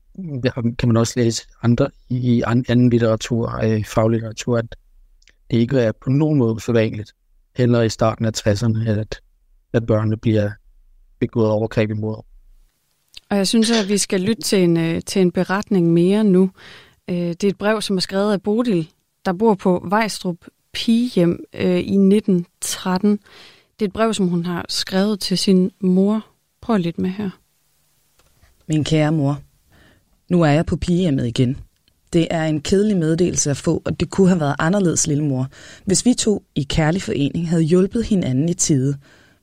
kan 0.78 0.90
man 0.90 0.98
også 0.98 1.14
læse 1.16 1.48
andre 1.64 1.90
i 2.10 2.44
anden 2.48 2.90
litteratur, 2.90 3.60
øh, 3.64 3.86
faglitteratur, 3.86 4.58
at 4.58 4.76
det 5.52 5.58
ikke 5.58 5.80
er 5.80 5.92
på 5.92 6.10
nogen 6.10 6.38
måde 6.38 6.60
forvanligt, 6.60 7.14
heller 7.56 7.82
i 7.82 7.90
starten 7.90 8.26
af 8.26 8.32
60'erne, 8.38 8.90
at, 8.90 9.22
at 9.74 9.86
børnene 9.86 10.18
bliver 10.18 10.52
begået 11.20 11.50
overgreb 11.50 11.90
imod. 11.90 12.16
Og 13.30 13.38
jeg 13.38 13.48
synes, 13.48 13.72
at 13.72 13.90
vi 13.90 13.98
skal 13.98 14.22
lytte 14.22 14.42
til 14.42 14.64
en, 14.64 14.78
øh, 14.78 15.02
til 15.06 15.22
en 15.22 15.32
beretning 15.32 15.94
mere 15.94 16.24
nu. 16.24 16.52
Øh, 17.10 17.16
det 17.16 17.44
er 17.44 17.50
et 17.50 17.58
brev, 17.58 17.82
som 17.82 17.96
er 17.96 18.02
skrevet 18.02 18.34
af 18.34 18.42
Bodil, 18.42 18.90
der 19.26 19.34
bor 19.34 19.54
på 19.54 19.86
Vejstrup 19.90 20.38
Pigehjem 20.74 21.44
i 21.54 21.98
1913. 21.98 23.20
Det 23.80 23.86
er 23.86 23.90
et 23.90 23.94
brev, 23.94 24.14
som 24.14 24.28
hun 24.28 24.46
har 24.46 24.66
skrevet 24.70 25.20
til 25.20 25.38
sin 25.38 25.72
mor, 25.80 26.26
Prøv 26.62 26.78
lidt 26.78 27.00
med 27.00 27.10
her. 27.10 27.30
Min 28.68 28.84
kære 28.84 29.12
mor, 29.12 29.42
nu 30.30 30.42
er 30.42 30.50
jeg 30.50 30.66
på 30.66 30.76
pigehjemmet 30.76 31.28
igen. 31.28 31.58
Det 32.14 32.28
er 32.32 32.44
en 32.44 32.62
kedelig 32.62 32.98
meddelelse 32.98 33.50
at 33.50 33.58
få, 33.58 33.82
og 33.86 34.00
det 34.00 34.10
kunne 34.10 34.28
have 34.28 34.40
været 34.40 34.56
anderledes, 34.60 35.08
lille 35.08 35.24
mor, 35.24 35.48
hvis 35.86 36.06
vi 36.06 36.14
to 36.14 36.44
i 36.56 36.64
kærlig 36.64 37.02
forening 37.02 37.50
havde 37.50 37.64
hjulpet 37.64 38.06
hinanden 38.06 38.50
i 38.50 38.54
tide. 38.54 38.98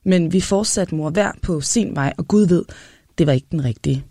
Men 0.05 0.33
vi 0.33 0.41
fortsatte 0.41 0.95
mor 0.95 1.11
hver 1.11 1.33
på 1.43 1.61
sin 1.61 1.97
vej, 1.97 2.13
og 2.19 2.29
Gud 2.29 2.47
ved, 2.47 2.65
det 3.19 3.27
var 3.27 3.33
ikke 3.33 3.47
den 3.51 3.65
rigtige. 3.65 4.05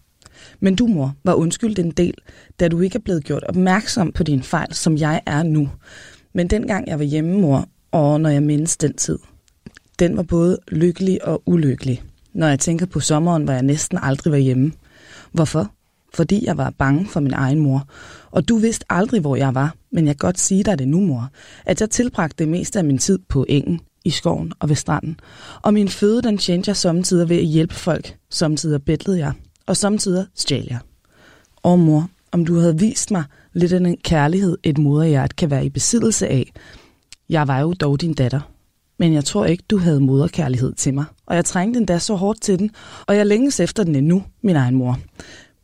Men 0.59 0.75
du, 0.75 0.87
mor, 0.87 1.15
var 1.23 1.33
undskyldt 1.33 1.79
en 1.79 1.91
del, 1.91 2.13
da 2.59 2.67
du 2.67 2.79
ikke 2.79 2.95
er 2.95 3.03
blevet 3.03 3.23
gjort 3.23 3.43
opmærksom 3.43 4.11
på 4.11 4.23
din 4.23 4.43
fejl, 4.43 4.73
som 4.73 4.97
jeg 4.97 5.21
er 5.25 5.43
nu. 5.43 5.69
Men 6.33 6.47
dengang 6.47 6.87
jeg 6.87 6.99
var 6.99 7.05
hjemme, 7.05 7.41
mor, 7.41 7.69
og 7.91 8.21
når 8.21 8.29
jeg 8.29 8.43
mindes 8.43 8.77
den 8.77 8.93
tid, 8.93 9.19
den 9.99 10.17
var 10.17 10.23
både 10.23 10.59
lykkelig 10.67 11.25
og 11.25 11.43
ulykkelig 11.45 12.03
når 12.37 12.47
jeg 12.47 12.59
tænker 12.59 12.85
på 12.85 12.99
sommeren, 12.99 13.43
hvor 13.43 13.53
jeg 13.53 13.63
næsten 13.63 13.99
aldrig 14.01 14.31
var 14.31 14.37
hjemme. 14.37 14.71
Hvorfor? 15.31 15.71
Fordi 16.13 16.45
jeg 16.45 16.57
var 16.57 16.69
bange 16.69 17.07
for 17.07 17.19
min 17.19 17.33
egen 17.33 17.59
mor. 17.59 17.87
Og 18.31 18.49
du 18.49 18.57
vidste 18.57 18.85
aldrig, 18.89 19.21
hvor 19.21 19.35
jeg 19.35 19.55
var, 19.55 19.75
men 19.91 20.07
jeg 20.07 20.15
kan 20.15 20.27
godt 20.27 20.39
sige 20.39 20.63
dig 20.63 20.79
det 20.79 20.87
nu, 20.87 20.99
mor. 20.99 21.29
At 21.65 21.81
jeg 21.81 21.89
tilbragte 21.89 22.43
det 22.43 22.47
meste 22.47 22.79
af 22.79 22.85
min 22.85 22.97
tid 22.97 23.19
på 23.29 23.45
engen, 23.49 23.79
i 24.05 24.09
skoven 24.09 24.53
og 24.59 24.69
ved 24.69 24.75
stranden. 24.75 25.19
Og 25.61 25.73
min 25.73 25.89
føde, 25.89 26.21
den 26.21 26.37
tjente 26.37 26.69
jeg 26.69 26.75
samtidig 26.75 27.29
ved 27.29 27.37
at 27.37 27.45
hjælpe 27.45 27.75
folk. 27.75 28.15
Samtidig 28.29 28.83
bedlede 28.83 29.19
jeg, 29.19 29.31
og 29.65 29.77
samtidig 29.77 30.25
stjal 30.35 30.67
jeg. 30.69 30.79
Og 31.63 31.79
mor, 31.79 32.09
om 32.31 32.45
du 32.45 32.59
havde 32.59 32.79
vist 32.79 33.11
mig 33.11 33.23
lidt 33.53 33.73
af 33.73 33.79
den 33.79 33.97
kærlighed, 33.97 34.57
et 34.63 34.77
moderhjert 34.77 35.35
kan 35.35 35.49
være 35.49 35.65
i 35.65 35.69
besiddelse 35.69 36.27
af. 36.27 36.51
Jeg 37.29 37.47
var 37.47 37.59
jo 37.59 37.73
dog 37.73 38.01
din 38.01 38.13
datter, 38.13 38.56
men 38.99 39.13
jeg 39.13 39.25
tror 39.25 39.45
ikke, 39.45 39.63
du 39.69 39.77
havde 39.77 39.99
moderkærlighed 39.99 40.73
til 40.73 40.93
mig. 40.93 41.05
Og 41.25 41.35
jeg 41.35 41.45
trængte 41.45 41.77
endda 41.77 41.99
så 41.99 42.15
hårdt 42.15 42.41
til 42.41 42.59
den, 42.59 42.71
og 43.07 43.15
jeg 43.15 43.25
længes 43.25 43.59
efter 43.59 43.83
den 43.83 43.95
endnu, 43.95 44.23
min 44.41 44.55
egen 44.55 44.75
mor. 44.75 44.99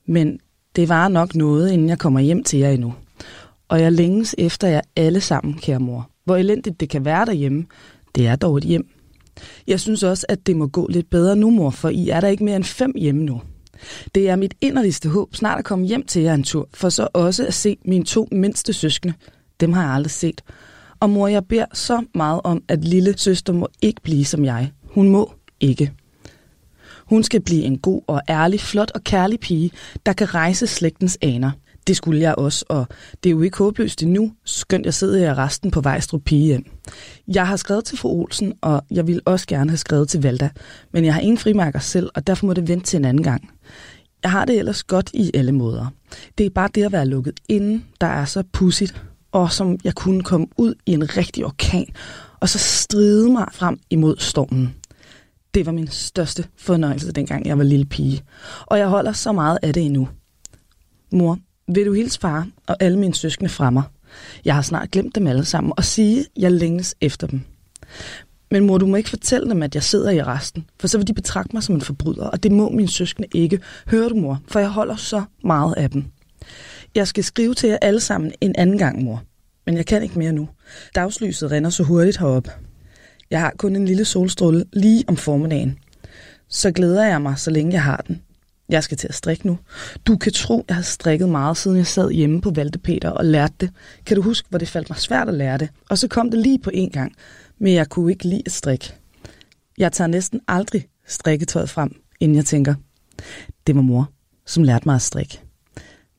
Men 0.06 0.40
det 0.76 0.90
var 0.90 1.08
nok 1.08 1.36
noget, 1.36 1.72
inden 1.72 1.90
jeg 1.90 2.00
kommer 2.00 2.20
hjem 2.20 2.44
til 2.44 2.60
jer 2.60 2.70
endnu. 2.70 2.94
Og 3.68 3.82
jeg 3.82 3.92
længes 3.92 4.36
efter 4.38 4.68
jer 4.68 4.82
alle 4.96 5.22
sammen, 5.22 5.54
kære 5.54 5.80
mor. 5.80 6.10
Hvor 6.26 6.36
elendigt 6.36 6.80
det 6.80 6.90
kan 6.90 7.06
være 7.06 7.26
derhjemme, 7.26 7.66
det 8.16 8.28
er 8.28 8.36
dog 8.36 8.58
et 8.58 8.64
hjem. 8.64 8.88
Jeg 9.68 9.80
synes 9.80 10.04
også, 10.04 10.26
at 10.30 10.48
det 10.48 10.56
må 10.56 10.68
gå 10.68 10.88
lidt 10.88 11.10
bedre 11.10 11.36
nu, 11.36 11.50
mor, 11.50 11.70
for 11.70 11.90
I 11.90 12.10
er 12.10 12.20
der 12.20 12.28
ikke 12.28 12.44
mere 12.44 12.56
end 12.56 12.64
fem 12.64 12.94
hjemme 12.98 13.24
nu. 13.24 13.42
Det 14.16 14.30
er 14.30 14.36
mit 14.36 14.54
inderligste 14.62 15.10
håb 15.10 15.36
snart 15.36 15.60
at 15.60 15.66
komme 15.66 15.86
hjem 15.86 16.06
til 16.06 16.22
jer 16.22 16.34
en 16.34 16.44
tur, 16.44 16.70
for 16.74 16.90
så 16.90 17.08
også 17.14 17.46
at 17.48 17.54
se 17.54 17.78
mine 17.86 18.06
to 18.06 18.28
mindste 18.32 18.74
søskende. 18.74 19.14
Dem 19.60 19.74
har 19.74 19.84
jeg 19.84 19.94
aldrig 19.94 20.12
set. 20.12 20.42
Og 21.04 21.10
mor, 21.10 21.28
jeg 21.28 21.46
beder 21.46 21.66
så 21.74 22.06
meget 22.16 22.42
om, 22.44 22.64
at 22.68 22.84
lille 22.84 23.18
søster 23.18 23.54
må 23.54 23.68
ikke 23.82 24.02
blive 24.02 24.26
som 24.26 24.46
jeg. 24.46 24.72
Hun 24.84 25.10
må 25.10 25.34
ikke. 25.60 25.92
Hun 27.06 27.24
skal 27.24 27.42
blive 27.42 27.64
en 27.64 27.78
god 27.78 28.02
og 28.08 28.22
ærlig, 28.30 28.60
flot 28.60 28.92
og 28.96 29.04
kærlig 29.04 29.40
pige, 29.40 29.72
der 30.06 30.14
kan 30.14 30.34
rejse 30.34 30.68
slægtens 30.68 31.18
aner. 31.22 31.52
Det 31.88 31.96
skulle 31.96 32.22
jeg 32.22 32.36
også, 32.36 32.66
og 32.70 32.88
det 33.24 33.30
er 33.30 33.32
jo 33.32 33.42
ikke 33.42 33.58
håbløst 33.58 34.04
endnu, 34.04 34.32
skønt 34.46 34.86
jeg 34.86 34.94
sidder 34.94 35.32
i 35.32 35.34
resten 35.34 35.72
på 35.72 35.82
Vejstrup 35.82 36.30
hjem. 36.30 36.66
Jeg 37.28 37.48
har 37.48 37.56
skrevet 37.56 37.86
til 37.86 37.98
fru 37.98 38.22
Olsen, 38.22 38.54
og 38.62 38.84
jeg 38.92 39.08
vil 39.08 39.22
også 39.26 39.48
gerne 39.48 39.70
have 39.70 39.78
skrevet 39.78 40.10
til 40.10 40.22
Valda, 40.22 40.50
men 40.94 41.06
jeg 41.06 41.14
har 41.14 41.22
ingen 41.22 41.38
frimærker 41.38 41.80
selv, 41.80 42.10
og 42.16 42.28
derfor 42.28 42.46
må 42.46 42.54
det 42.54 42.68
vente 42.68 42.86
til 42.86 42.98
en 42.98 43.06
anden 43.06 43.24
gang. 43.24 43.50
Jeg 44.24 44.32
har 44.32 44.46
det 44.46 44.60
ellers 44.60 44.84
godt 44.84 45.10
i 45.14 45.32
alle 45.34 45.52
måder. 45.52 45.88
Det 46.38 46.46
er 46.46 46.50
bare 46.50 46.70
det 46.76 46.84
at 46.84 46.92
være 46.92 47.06
lukket 47.06 47.40
inden, 47.50 47.86
der 48.02 48.08
er 48.08 48.26
så 48.26 48.44
pudsigt, 48.52 49.04
og 49.34 49.52
som 49.52 49.78
jeg 49.84 49.96
kunne 49.96 50.24
komme 50.24 50.48
ud 50.58 50.74
i 50.86 50.92
en 50.92 51.18
rigtig 51.18 51.46
orkan, 51.46 51.88
og 52.40 52.50
så 52.50 52.60
stride 52.60 53.30
mig 53.30 53.48
frem 53.52 53.80
imod 53.90 54.16
stormen. 54.18 54.76
Det 55.54 55.66
var 55.66 55.72
min 55.72 55.88
største 55.88 56.46
fornøjelse, 56.58 57.12
dengang 57.12 57.48
jeg 57.48 57.58
var 57.58 57.64
lille 57.64 57.86
pige. 57.86 58.24
Og 58.66 58.78
jeg 58.78 58.88
holder 58.88 59.12
så 59.12 59.32
meget 59.32 59.58
af 59.62 59.74
det 59.74 59.86
endnu. 59.86 60.10
Mor, 61.12 61.40
vil 61.68 61.86
du 61.86 61.94
hilse 61.94 62.20
far 62.20 62.48
og 62.68 62.78
alle 62.80 63.00
mine 63.00 63.14
søskende 63.14 63.50
fra 63.50 63.70
mig? 63.70 63.84
Jeg 64.46 64.56
har 64.56 64.62
snart 64.62 64.92
glemt 64.92 65.16
dem 65.16 65.28
alle 65.28 65.46
sammen 65.46 65.74
og 65.78 65.84
sige, 65.84 66.20
at 66.20 66.28
jeg 66.38 66.52
længes 66.52 66.96
efter 67.02 67.28
dem. 67.28 67.42
Men 68.52 68.68
mor, 68.68 68.78
du 68.78 68.88
må 68.88 68.96
ikke 68.96 69.10
fortælle 69.10 69.50
dem, 69.50 69.64
at 69.64 69.76
jeg 69.76 69.84
sidder 69.84 70.12
i 70.12 70.24
resten, 70.24 70.66
for 70.80 70.88
så 70.88 70.98
vil 70.98 71.08
de 71.08 71.14
betragte 71.14 71.56
mig 71.56 71.64
som 71.64 71.76
en 71.76 71.82
forbryder, 71.82 72.26
og 72.26 72.44
det 72.44 72.52
må 72.52 72.70
mine 72.70 72.90
søskende 72.90 73.28
ikke. 73.34 73.60
Hører 73.88 74.10
du, 74.10 74.16
mor? 74.16 74.42
For 74.48 74.60
jeg 74.60 74.70
holder 74.70 74.96
så 74.96 75.24
meget 75.44 75.74
af 75.78 75.90
dem. 75.90 76.06
Jeg 76.96 77.08
skal 77.08 77.24
skrive 77.24 77.54
til 77.54 77.70
jer 77.70 77.78
alle 77.82 78.00
sammen 78.00 78.34
en 78.42 78.56
anden 78.58 78.78
gang, 78.78 79.04
mor. 79.04 79.24
Men 79.66 79.78
jeg 79.78 79.86
kan 79.86 80.04
ikke 80.04 80.20
mere 80.20 80.32
nu. 80.32 80.50
Dagslyset 80.96 81.52
render 81.52 81.70
så 81.70 81.84
hurtigt 81.84 82.18
herop. 82.18 82.48
Jeg 83.30 83.40
har 83.40 83.54
kun 83.58 83.76
en 83.76 83.86
lille 83.86 84.06
solstråle 84.06 84.66
lige 84.74 85.04
om 85.08 85.18
formiddagen. 85.18 85.78
Så 86.50 86.72
glæder 86.72 87.06
jeg 87.06 87.22
mig, 87.22 87.40
så 87.40 87.52
længe 87.52 87.74
jeg 87.74 87.84
har 87.84 88.04
den. 88.08 88.22
Jeg 88.70 88.84
skal 88.84 88.98
til 88.98 89.08
at 89.08 89.14
strikke 89.14 89.48
nu. 89.48 89.58
Du 90.08 90.18
kan 90.18 90.32
tro, 90.32 90.66
jeg 90.68 90.76
har 90.76 90.84
strikket 90.84 91.30
meget, 91.30 91.58
siden 91.58 91.78
jeg 91.78 91.88
sad 91.88 92.12
hjemme 92.12 92.42
på 92.42 92.52
Valdepeter 92.52 93.10
og 93.10 93.26
lærte 93.26 93.54
det. 93.62 93.70
Kan 94.06 94.16
du 94.16 94.22
huske, 94.22 94.50
hvor 94.50 94.60
det 94.60 94.68
faldt 94.68 94.90
mig 94.90 95.00
svært 95.00 95.28
at 95.28 95.34
lære 95.34 95.58
det? 95.58 95.70
Og 95.90 95.98
så 95.98 96.08
kom 96.08 96.32
det 96.32 96.40
lige 96.40 96.60
på 96.60 96.70
en 96.74 96.90
gang, 96.90 97.16
men 97.60 97.74
jeg 97.74 97.90
kunne 97.90 98.12
ikke 98.12 98.28
lide 98.28 98.44
at 98.46 98.52
strikke. 98.52 98.94
Jeg 99.78 99.92
tager 99.92 100.08
næsten 100.08 100.42
aldrig 100.48 100.88
strikketøjet 101.08 101.70
frem, 101.70 101.96
inden 102.20 102.36
jeg 102.38 102.46
tænker, 102.46 102.76
det 103.68 103.76
var 103.76 103.82
mor, 103.82 104.12
som 104.46 104.64
lærte 104.64 104.88
mig 104.88 104.96
at 104.96 105.02
strikke. 105.02 105.43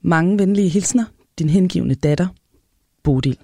Mange 0.07 0.39
venlige 0.39 0.69
hilsner, 0.69 1.05
din 1.39 1.49
hengivende 1.49 1.95
datter, 1.95 2.27
Bodil. 3.03 3.39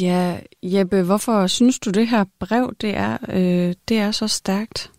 Ja, 0.00 0.40
Jeppe, 0.62 1.02
hvorfor 1.02 1.46
synes 1.46 1.78
du, 1.78 1.90
det 1.90 2.08
her 2.08 2.24
brev, 2.38 2.74
det 2.80 2.96
er, 2.96 3.18
øh, 3.28 3.74
det 3.88 3.98
er 3.98 4.10
så 4.10 4.28
stærkt? 4.28 4.92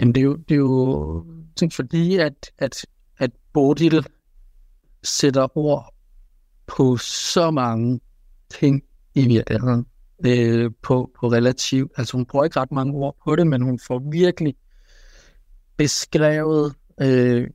Jamen, 0.00 0.14
det 0.14 0.20
er 0.20 0.24
jo, 0.24 0.36
det 0.36 0.54
er 0.54 0.58
jo 0.58 1.24
ting, 1.56 1.72
fordi, 1.72 2.16
at, 2.16 2.52
at, 2.58 2.86
at 3.18 3.30
Bodil 3.52 4.06
sætter 5.02 5.58
ord 5.58 5.94
på 6.66 6.96
så 6.96 7.50
mange 7.50 8.00
ting 8.50 8.82
i 9.14 9.26
virkeligheden. 9.26 9.86
Øh, 10.26 10.70
på, 10.82 11.10
på 11.20 11.28
relativ, 11.28 11.90
altså 11.96 12.16
hun 12.16 12.26
bruger 12.26 12.44
ikke 12.44 12.60
ret 12.60 12.72
mange 12.72 12.94
ord 12.94 13.16
på 13.24 13.36
det, 13.36 13.46
men 13.46 13.62
hun 13.62 13.78
får 13.78 14.02
virkelig 14.10 14.54
beskrevet 15.76 16.74
øh, 17.00 17.48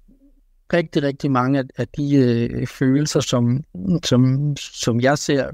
rigtig, 0.74 1.04
rigtig 1.04 1.32
mange 1.32 1.60
af, 1.60 1.64
af 1.78 1.88
de 1.88 2.16
øh, 2.16 2.68
følelser, 2.68 3.20
som, 3.20 3.64
som, 4.04 4.54
som 4.58 5.00
jeg 5.00 5.18
ser 5.18 5.52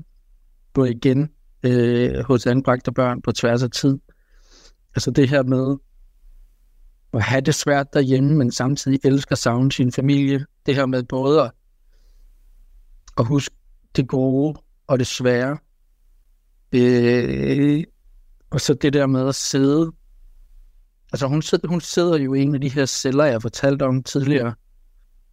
gå 0.74 0.86
igen 0.86 1.30
øh, 1.64 2.24
hos 2.24 2.48
anbragte 2.48 2.92
børn 2.92 3.22
på 3.22 3.32
tværs 3.32 3.64
af 3.64 3.72
tid. 3.72 3.98
Altså 4.96 5.12
det 5.12 5.30
her 5.30 5.44
med 5.44 5.78
at 7.14 7.22
have 7.24 7.42
det 7.42 7.56
svært 7.56 7.94
derhjemme, 7.94 8.36
men 8.36 8.52
samtidig 8.52 9.00
elsker 9.04 9.36
savne 9.36 9.72
sin 9.72 9.92
familie. 9.92 10.46
Det 10.66 10.76
her 10.76 10.86
med 10.86 11.04
både 11.04 11.42
at, 11.42 11.52
at 13.18 13.26
huske 13.26 13.56
det 13.96 14.08
gode 14.08 14.60
og 14.88 15.00
det 15.00 15.08
svære. 15.08 15.58
Øh, 16.72 17.84
og 18.50 18.62
så 18.62 18.74
det 18.74 18.94
der 18.94 19.08
med 19.08 19.28
at 19.28 19.36
sidde. 19.36 19.92
Altså 21.14 21.28
hun 21.28 21.42
sidder, 21.42 21.68
hun 21.68 21.82
sidder 21.82 22.18
jo 22.18 22.34
i 22.34 22.42
en 22.42 22.56
af 22.56 22.62
de 22.62 22.70
her 22.70 22.86
celler, 22.86 23.26
jeg 23.26 23.42
fortalte 23.42 23.84
om 23.84 24.04
tidligere. 24.04 24.54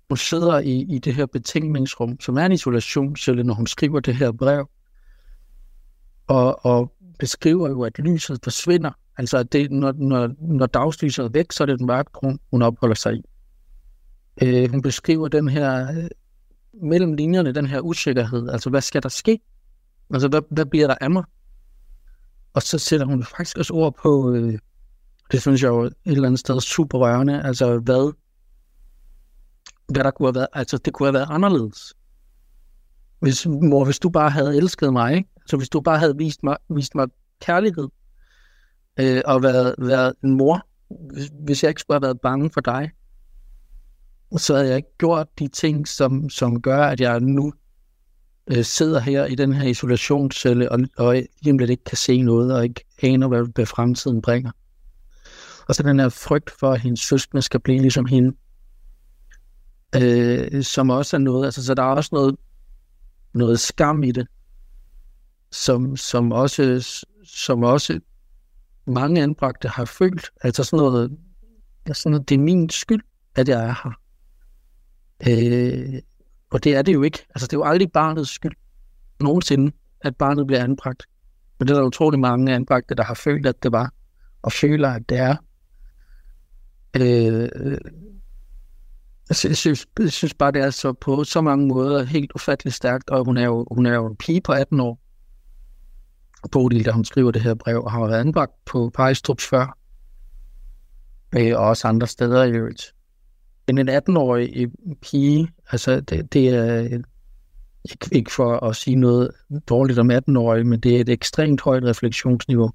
Hun 0.09 0.16
sidder 0.16 0.59
i, 0.59 0.81
i 0.88 0.99
det 0.99 1.14
her 1.14 1.27
betænkningsrum, 1.27 2.21
som 2.21 2.37
er 2.37 2.47
en 2.47 2.53
isolationscelle, 2.53 3.44
når 3.44 3.55
hun 3.55 3.66
skriver 3.66 4.01
det 4.01 4.14
her 4.14 4.33
brev 4.33 4.68
og, 6.27 6.66
og 6.66 6.92
beskriver 7.18 7.68
jo, 7.68 7.83
at 7.83 7.99
lyset 7.99 8.38
forsvinder. 8.44 8.90
Altså, 9.16 9.38
at 9.38 9.53
det, 9.53 9.71
når, 9.71 9.92
når, 9.92 10.31
når 10.40 10.66
dagslyset 10.66 11.25
er 11.25 11.29
væk, 11.29 11.53
så 11.53 11.64
er 11.64 11.66
det 11.66 11.79
den 11.79 11.87
mørke 11.87 12.12
grund, 12.12 12.38
hun 12.51 12.62
opholder 12.62 12.94
sig 12.94 13.14
i. 13.14 13.23
Øh, 14.42 14.71
hun 14.71 14.83
beskriver 14.83 15.29
den 15.29 15.49
her, 15.49 15.90
øh, 15.90 16.09
mellem 16.83 17.12
linjerne, 17.12 17.53
den 17.53 17.66
her 17.66 17.81
usikkerhed. 17.81 18.49
Altså, 18.49 18.71
hvad 18.71 18.81
skal 18.81 19.03
der 19.03 19.09
ske? 19.09 19.40
Altså, 20.11 20.29
hvad, 20.29 20.40
hvad 20.51 20.66
bliver 20.66 20.87
der 20.87 20.94
af 21.01 21.11
mig? 21.11 21.25
Og 22.55 22.62
så 22.62 22.79
sætter 22.79 23.07
hun 23.07 23.25
faktisk 23.25 23.59
også 23.59 23.75
ord 23.75 23.94
på, 24.03 24.35
øh, 24.35 24.59
det 25.33 25.40
synes 25.40 25.62
jeg 25.62 25.68
jo 25.68 25.83
et 25.83 25.94
eller 26.05 26.27
andet 26.27 26.40
sted 26.40 26.61
super 26.61 26.99
rørende, 26.99 27.42
altså 27.42 27.79
hvad, 27.79 28.12
hvad 29.88 30.05
der 30.05 30.11
kunne 30.11 30.27
have 30.27 30.35
været, 30.35 30.48
altså 30.53 30.79
det 30.79 30.92
kunne 30.92 31.07
have 31.07 31.14
været 31.14 31.29
anderledes. 31.31 31.94
Hvis, 33.20 33.46
mor, 33.46 33.85
hvis 33.85 33.98
du 33.98 34.09
bare 34.09 34.31
havde 34.31 34.57
elsket 34.57 34.92
mig, 34.92 35.16
ikke? 35.16 35.29
Så 35.46 35.57
hvis 35.57 35.68
du 35.68 35.81
bare 35.81 35.98
havde 35.98 36.16
vist 36.16 36.42
mig, 36.42 36.57
vist 36.68 36.94
mig 36.94 37.09
kærlighed, 37.40 37.88
øh, 39.01 39.22
og 39.24 39.42
været, 39.42 39.74
været 39.79 40.14
en 40.24 40.35
mor, 40.35 40.66
hvis, 41.12 41.31
hvis 41.44 41.62
jeg 41.62 41.68
ikke 41.68 41.81
skulle 41.81 41.94
have 41.94 42.03
været 42.03 42.20
bange 42.20 42.51
for 42.51 42.61
dig, 42.61 42.90
så 44.37 44.55
havde 44.55 44.68
jeg 44.68 44.77
ikke 44.77 44.96
gjort 44.98 45.29
de 45.38 45.48
ting, 45.48 45.88
som, 45.88 46.31
som 46.31 46.62
gør, 46.62 46.83
at 46.83 47.01
jeg 47.01 47.20
nu 47.20 47.53
øh, 48.46 48.64
sidder 48.64 49.01
her 49.01 49.24
i 49.24 49.35
den 49.35 49.53
her 49.53 49.68
isolationscelle, 49.68 50.72
og, 50.72 50.81
og 50.96 51.22
lidt 51.42 51.70
ikke 51.70 51.85
kan 51.85 51.96
se 51.96 52.22
noget, 52.22 52.55
og 52.55 52.64
ikke 52.64 52.85
aner, 53.03 53.29
hvad, 53.29 53.46
hvad 53.55 53.66
fremtiden 53.66 54.22
bringer. 54.22 54.51
Og 55.68 55.74
så 55.74 55.83
den 55.83 55.98
her 55.98 56.09
frygt 56.09 56.51
for, 56.51 56.72
at 56.72 56.81
hendes 56.81 57.01
søskende 57.01 57.42
skal 57.42 57.61
blive 57.61 57.81
ligesom 57.81 58.07
hende, 58.07 58.37
øh, 59.96 60.62
som 60.62 60.90
også 60.90 61.16
er 61.16 61.20
noget, 61.20 61.44
altså 61.44 61.64
så 61.64 61.74
der 61.74 61.83
er 61.83 61.94
også 61.94 62.11
noget, 62.12 62.37
noget 63.35 63.61
skam 63.61 64.03
i 64.03 64.12
det, 64.12 64.27
som, 65.51 65.96
som, 65.96 66.33
også, 66.33 66.88
som 67.24 67.62
også 67.62 68.01
mange 68.87 69.22
anbragte 69.22 69.68
har 69.68 69.85
følt. 69.85 70.31
Altså 70.40 70.64
sådan 70.64 70.85
noget, 70.85 71.18
sådan 71.92 72.11
noget, 72.11 72.29
det 72.29 72.35
er 72.35 72.38
min 72.38 72.70
skyld, 72.70 73.03
at 73.35 73.48
jeg 73.48 73.64
er 73.64 73.74
her. 73.85 73.92
Øh, 75.29 76.03
og 76.51 76.64
det 76.64 76.77
er 76.77 76.83
det 76.83 76.94
jo 76.94 77.03
ikke. 77.03 77.27
Altså 77.29 77.46
det 77.46 77.53
er 77.53 77.59
jo 77.59 77.64
aldrig 77.64 77.92
barnets 77.92 78.31
skyld 78.31 78.57
nogensinde, 79.20 79.72
at 80.01 80.16
barnet 80.16 80.46
bliver 80.46 80.64
anbragt. 80.64 81.07
Men 81.59 81.68
det 81.68 81.74
er 81.74 81.79
der 81.79 81.87
utrolig 81.87 82.20
mange 82.20 82.55
anbragte, 82.55 82.94
der 82.94 83.03
har 83.03 83.14
følt, 83.14 83.46
at 83.46 83.62
det 83.62 83.72
var, 83.72 83.92
og 84.42 84.53
føler, 84.53 84.90
at 84.90 85.09
det 85.09 85.18
er. 85.18 85.37
Øh, 86.96 87.48
øh 87.55 87.79
altså, 89.31 89.49
jeg, 89.49 89.57
synes, 89.57 89.87
jeg 89.99 90.12
synes 90.12 90.35
bare, 90.35 90.53
det 90.53 90.62
er 90.62 90.71
så 90.71 90.93
på 90.93 91.25
så 91.25 91.41
mange 91.41 91.67
måder 91.67 92.05
helt 92.05 92.33
ufatteligt 92.35 92.77
stærkt, 92.77 93.11
og 93.11 93.25
hun 93.25 93.37
er 93.37 93.45
jo, 93.45 93.67
hun 93.71 93.87
er 93.87 93.95
jo 93.95 94.07
en 94.07 94.17
pige 94.17 94.41
på 94.41 94.53
18 94.53 94.81
år, 94.81 95.01
Bodil, 96.53 96.85
da 96.85 96.91
hun 96.91 97.05
skriver 97.05 97.31
det 97.31 97.43
her 97.43 97.55
brev, 97.55 97.88
har 97.91 98.07
været 98.07 98.21
anbragt 98.21 98.53
på 98.64 98.91
Pejstrup 98.95 99.41
før, 99.41 99.79
øh, 101.37 101.59
og 101.59 101.67
også 101.67 101.88
andre 101.88 102.07
steder 102.07 102.45
i 102.45 102.51
øvrigt. 102.51 102.95
Men 103.67 103.79
en 103.79 103.88
18-årig 103.88 104.71
pige, 105.03 105.49
altså 105.71 106.01
det, 106.01 106.33
det 106.33 106.49
er 106.49 106.81
ikke, 107.85 108.09
ikke 108.12 108.33
for 108.33 108.64
at 108.64 108.77
sige 108.77 108.97
noget 108.97 109.31
dårligt 109.69 109.99
om 109.99 110.11
18-årige, 110.11 110.64
men 110.64 110.81
det 110.81 110.97
er 110.97 111.01
et 111.01 111.09
ekstremt 111.09 111.61
højt 111.61 111.85
refleksionsniveau, 111.85 112.71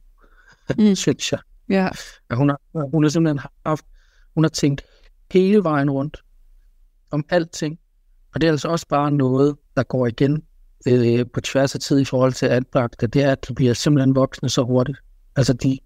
mm. 0.78 0.96
synes 0.96 1.32
jeg. 1.32 1.40
Ja. 1.70 1.90
ja 2.32 2.36
hun, 2.36 2.50
har, 2.50 2.90
hun 2.92 3.04
har 3.04 3.10
simpelthen 3.10 3.50
haft, 3.66 3.86
hun 4.34 4.44
har 4.44 4.50
tænkt 4.50 4.82
hele 5.32 5.64
vejen 5.64 5.90
rundt 5.90 6.24
om 7.14 7.26
alting, 7.30 7.80
og 8.34 8.42
det 8.42 8.48
er 8.48 8.52
altså 8.52 8.68
også 8.68 8.88
bare 8.88 9.12
noget, 9.12 9.56
der 9.76 9.84
går 9.84 10.08
igen 10.08 10.44
øh, 10.88 11.26
på 11.34 11.42
tværs 11.42 11.76
af 11.76 11.82
tid 11.82 12.00
i 12.00 12.06
forhold 12.06 12.34
til 12.34 12.46
anbragte, 12.46 13.08
det 13.08 13.24
er, 13.24 13.32
at 13.32 13.48
de 13.48 13.54
bliver 13.54 13.74
simpelthen 13.74 14.16
voksne 14.16 14.50
så 14.50 14.64
hurtigt. 14.64 14.98
Altså, 15.36 15.54
de, 15.54 15.80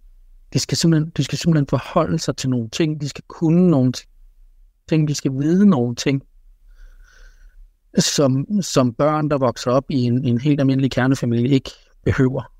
de, 0.53 0.59
skal 0.59 0.77
simpelthen, 0.77 1.11
de 1.17 1.23
skal 1.23 1.37
simpelthen 1.37 1.67
forholde 1.67 2.19
sig 2.19 2.37
til 2.37 2.49
nogle 2.49 2.69
ting, 2.69 3.01
de 3.01 3.09
skal 3.09 3.23
kunne 3.27 3.69
nogle 3.69 3.93
ting, 4.89 5.07
de 5.07 5.15
skal 5.15 5.31
vide 5.31 5.69
nogle 5.69 5.95
ting, 5.95 6.23
som, 7.97 8.45
som 8.61 8.93
børn, 8.93 9.29
der 9.29 9.37
vokser 9.37 9.71
op 9.71 9.85
i 9.89 10.01
en, 10.03 10.25
en 10.25 10.41
helt 10.41 10.59
almindelig 10.59 10.91
kernefamilie, 10.91 11.49
ikke 11.49 11.71
behøver 12.05 12.51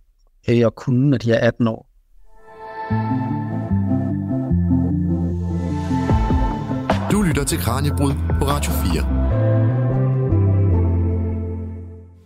øh, 0.49 0.65
at 0.65 0.75
kunne, 0.75 1.09
når 1.09 1.17
de 1.17 1.31
er 1.31 1.47
18 1.47 1.67
år. 1.67 1.89
Mm. 2.91 3.26
Lytter 7.37 7.47
til 7.47 7.59
Kranjebrud 7.59 8.11
på 8.39 8.45
Radio 8.47 8.71
4. 8.71 9.03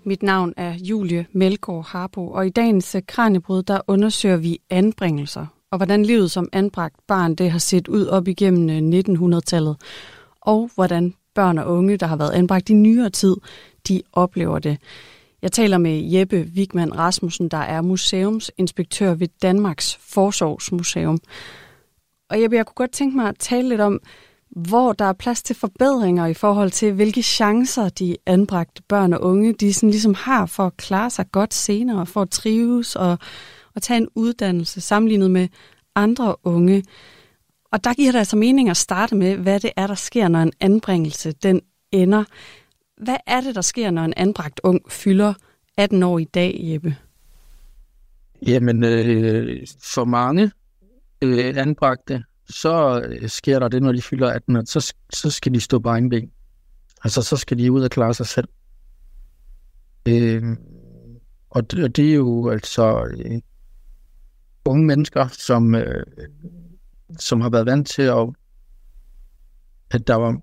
Mit 0.06 0.24
navn 0.24 0.54
er 0.58 0.74
Julie 0.74 1.26
Melgaard 1.32 1.86
Harbo, 1.88 2.32
og 2.32 2.47
i 2.47 2.50
dagens 2.50 2.95
eh, 2.95 3.02
Kranjebrud, 3.08 3.63
der 3.63 3.82
undersøger 3.88 4.38
vi 4.38 4.60
anbringelser, 4.69 5.45
og 5.71 5.78
hvordan 5.78 6.06
livet 6.06 6.32
som 6.32 6.50
anbragt 6.54 6.95
barn 7.08 7.36
det 7.36 7.52
har 7.52 7.60
set 7.60 7.88
ud 7.88 8.08
op 8.08 8.28
igennem 8.28 8.93
eh, 8.93 9.00
1900-tallet, 9.10 9.76
og 10.41 10.69
hvordan 10.76 11.13
børn 11.36 11.58
og 11.58 11.67
unge, 11.67 11.97
der 11.97 12.06
har 12.06 12.15
været 12.15 12.32
anbragt 12.32 12.69
i 12.69 12.74
nyere 12.74 13.10
tid, 13.10 13.36
de 13.88 14.02
oplever 14.13 14.60
det. 14.60 14.78
Jeg 15.41 15.52
taler 15.52 15.78
med 15.78 16.04
Jeppe 16.04 16.47
Wigman 16.56 16.97
Rasmussen, 16.97 17.50
der 17.50 17.58
er 17.58 17.82
museumsinspektør 17.82 19.13
ved 19.13 19.28
Danmarks 19.41 19.95
Forsorgsmuseum. 19.95 21.19
Og 22.30 22.41
Jeppe, 22.41 22.56
jeg 22.56 22.65
kunne 22.65 22.76
godt 22.76 22.91
tænke 22.91 23.17
mig 23.17 23.28
at 23.30 23.36
tale 23.39 23.69
lidt 23.69 23.82
om, 23.82 24.00
hvor 24.55 24.93
der 24.93 25.05
er 25.05 25.13
plads 25.13 25.43
til 25.43 25.55
forbedringer 25.55 26.25
i 26.25 26.33
forhold 26.33 26.71
til, 26.71 26.93
hvilke 26.93 27.23
chancer 27.23 27.89
de 27.89 28.17
anbragte 28.25 28.83
børn 28.87 29.13
og 29.13 29.21
unge, 29.21 29.53
de 29.53 29.73
sådan 29.73 29.89
ligesom 29.89 30.13
har 30.13 30.45
for 30.45 30.65
at 30.65 30.77
klare 30.77 31.09
sig 31.09 31.25
godt 31.31 31.53
senere, 31.53 32.05
for 32.05 32.21
at 32.21 32.29
trives 32.29 32.95
og, 32.95 33.17
og 33.75 33.81
tage 33.81 33.97
en 33.97 34.07
uddannelse 34.15 34.81
sammenlignet 34.81 35.31
med 35.31 35.47
andre 35.95 36.35
unge. 36.43 36.83
Og 37.71 37.83
der 37.83 37.93
giver 37.93 38.11
det 38.11 38.19
altså 38.19 38.37
mening 38.37 38.69
at 38.69 38.77
starte 38.77 39.15
med, 39.15 39.35
hvad 39.37 39.59
det 39.59 39.71
er, 39.75 39.87
der 39.87 39.95
sker, 39.95 40.27
når 40.27 40.39
en 40.39 40.53
anbringelse 40.59 41.31
den 41.31 41.61
ender. 41.91 42.23
Hvad 42.97 43.17
er 43.27 43.41
det, 43.41 43.55
der 43.55 43.61
sker, 43.61 43.91
når 43.91 44.03
en 44.03 44.13
anbragt 44.17 44.59
ung 44.63 44.91
fylder 44.91 45.33
18 45.77 46.03
år 46.03 46.19
i 46.19 46.23
dag, 46.23 46.59
Jeppe? 46.63 46.95
Jamen, 48.47 48.83
øh, 48.83 49.67
for 49.93 50.05
mange 50.05 50.51
øh, 51.21 51.57
anbragte, 51.57 52.23
så 52.49 53.01
øh, 53.01 53.30
sker 53.30 53.60
der 53.60 53.67
det, 53.67 53.82
når 53.84 53.91
de 53.91 54.01
fylder 54.01 54.30
18, 54.30 54.65
så, 54.65 54.93
så 55.13 55.30
skal 55.30 55.54
de 55.54 55.60
stå 55.60 55.80
på 55.80 55.89
egen 55.89 56.10
ben. 56.10 56.32
Altså, 57.04 57.21
så 57.21 57.38
skal 57.38 57.58
de 57.58 57.71
ud 57.71 57.84
og 57.84 57.91
klare 57.91 58.13
sig 58.13 58.27
selv. 58.27 58.47
Øh, 60.08 60.58
og, 61.49 61.71
det, 61.71 61.84
og 61.84 61.95
det 61.95 62.10
er 62.10 62.15
jo 62.15 62.49
altså 62.49 63.06
øh, 63.06 63.41
unge 64.65 64.86
mennesker, 64.86 65.27
som, 65.27 65.75
øh, 65.75 66.06
som 67.19 67.41
har 67.41 67.49
været 67.49 67.65
vant 67.65 67.88
til, 67.88 68.01
at, 68.01 68.30
at 69.91 70.08
der 70.08 70.15
var 70.15 70.41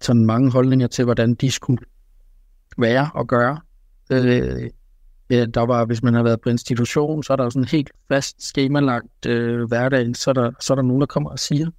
sådan 0.00 0.26
mange 0.26 0.50
holdninger 0.50 0.86
til, 0.86 1.04
hvordan 1.04 1.34
de 1.34 1.50
skulle 1.50 1.84
være 2.78 3.10
og 3.14 3.26
gøre. 3.26 3.60
Øh, 4.10 4.70
ja, 5.34 5.46
der 5.46 5.60
var, 5.60 5.84
hvis 5.84 6.02
man 6.02 6.14
har 6.14 6.22
været 6.22 6.40
på 6.40 6.48
institution, 6.48 7.22
så 7.22 7.32
er 7.32 7.36
der 7.36 7.50
sådan 7.50 7.68
helt 7.68 7.90
fast 8.08 8.48
skemalagt 8.48 9.26
øh, 9.26 9.68
hverdag, 9.68 10.16
så 10.16 10.30
er, 10.30 10.34
der, 10.34 10.50
så 10.60 10.72
er 10.72 10.74
der 10.74 10.82
nogen, 10.82 11.00
der 11.00 11.06
kommer 11.06 11.30
og 11.30 11.38
siger, 11.38 11.70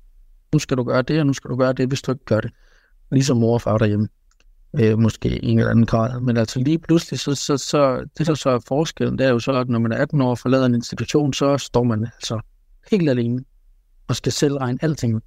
nu 0.53 0.59
skal 0.59 0.77
du 0.77 0.83
gøre 0.83 1.01
det, 1.01 1.19
og 1.19 1.27
nu 1.27 1.33
skal 1.33 1.49
du 1.49 1.55
gøre 1.55 1.73
det, 1.73 1.87
hvis 1.87 2.01
du 2.01 2.11
ikke 2.11 2.25
gør 2.25 2.41
det. 2.41 2.51
Ligesom 3.11 3.37
mor 3.37 3.53
og 3.53 3.61
far 3.61 3.77
derhjemme. 3.77 4.07
Øh, 4.79 4.99
måske 4.99 5.39
i 5.39 5.47
en 5.47 5.59
eller 5.59 5.71
anden 5.71 5.85
grad. 5.85 6.19
Men 6.19 6.37
altså 6.37 6.59
lige 6.59 6.79
pludselig, 6.79 7.19
så, 7.19 7.35
så, 7.35 7.57
så 7.57 8.05
det 8.17 8.27
der 8.27 8.33
så 8.33 8.49
er 8.49 8.59
forskellen, 8.67 9.17
det 9.17 9.25
er 9.25 9.29
jo 9.29 9.39
så, 9.39 9.51
at 9.51 9.69
når 9.69 9.79
man 9.79 9.91
er 9.91 9.97
18 9.97 10.21
år 10.21 10.29
og 10.29 10.39
forlader 10.39 10.65
en 10.65 10.75
institution, 10.75 11.33
så 11.33 11.57
står 11.57 11.83
man 11.83 12.03
altså 12.03 12.39
helt 12.91 13.09
alene 13.09 13.43
og 14.07 14.15
skal 14.15 14.31
selv 14.31 14.57
regne 14.57 14.79
alting. 14.81 15.21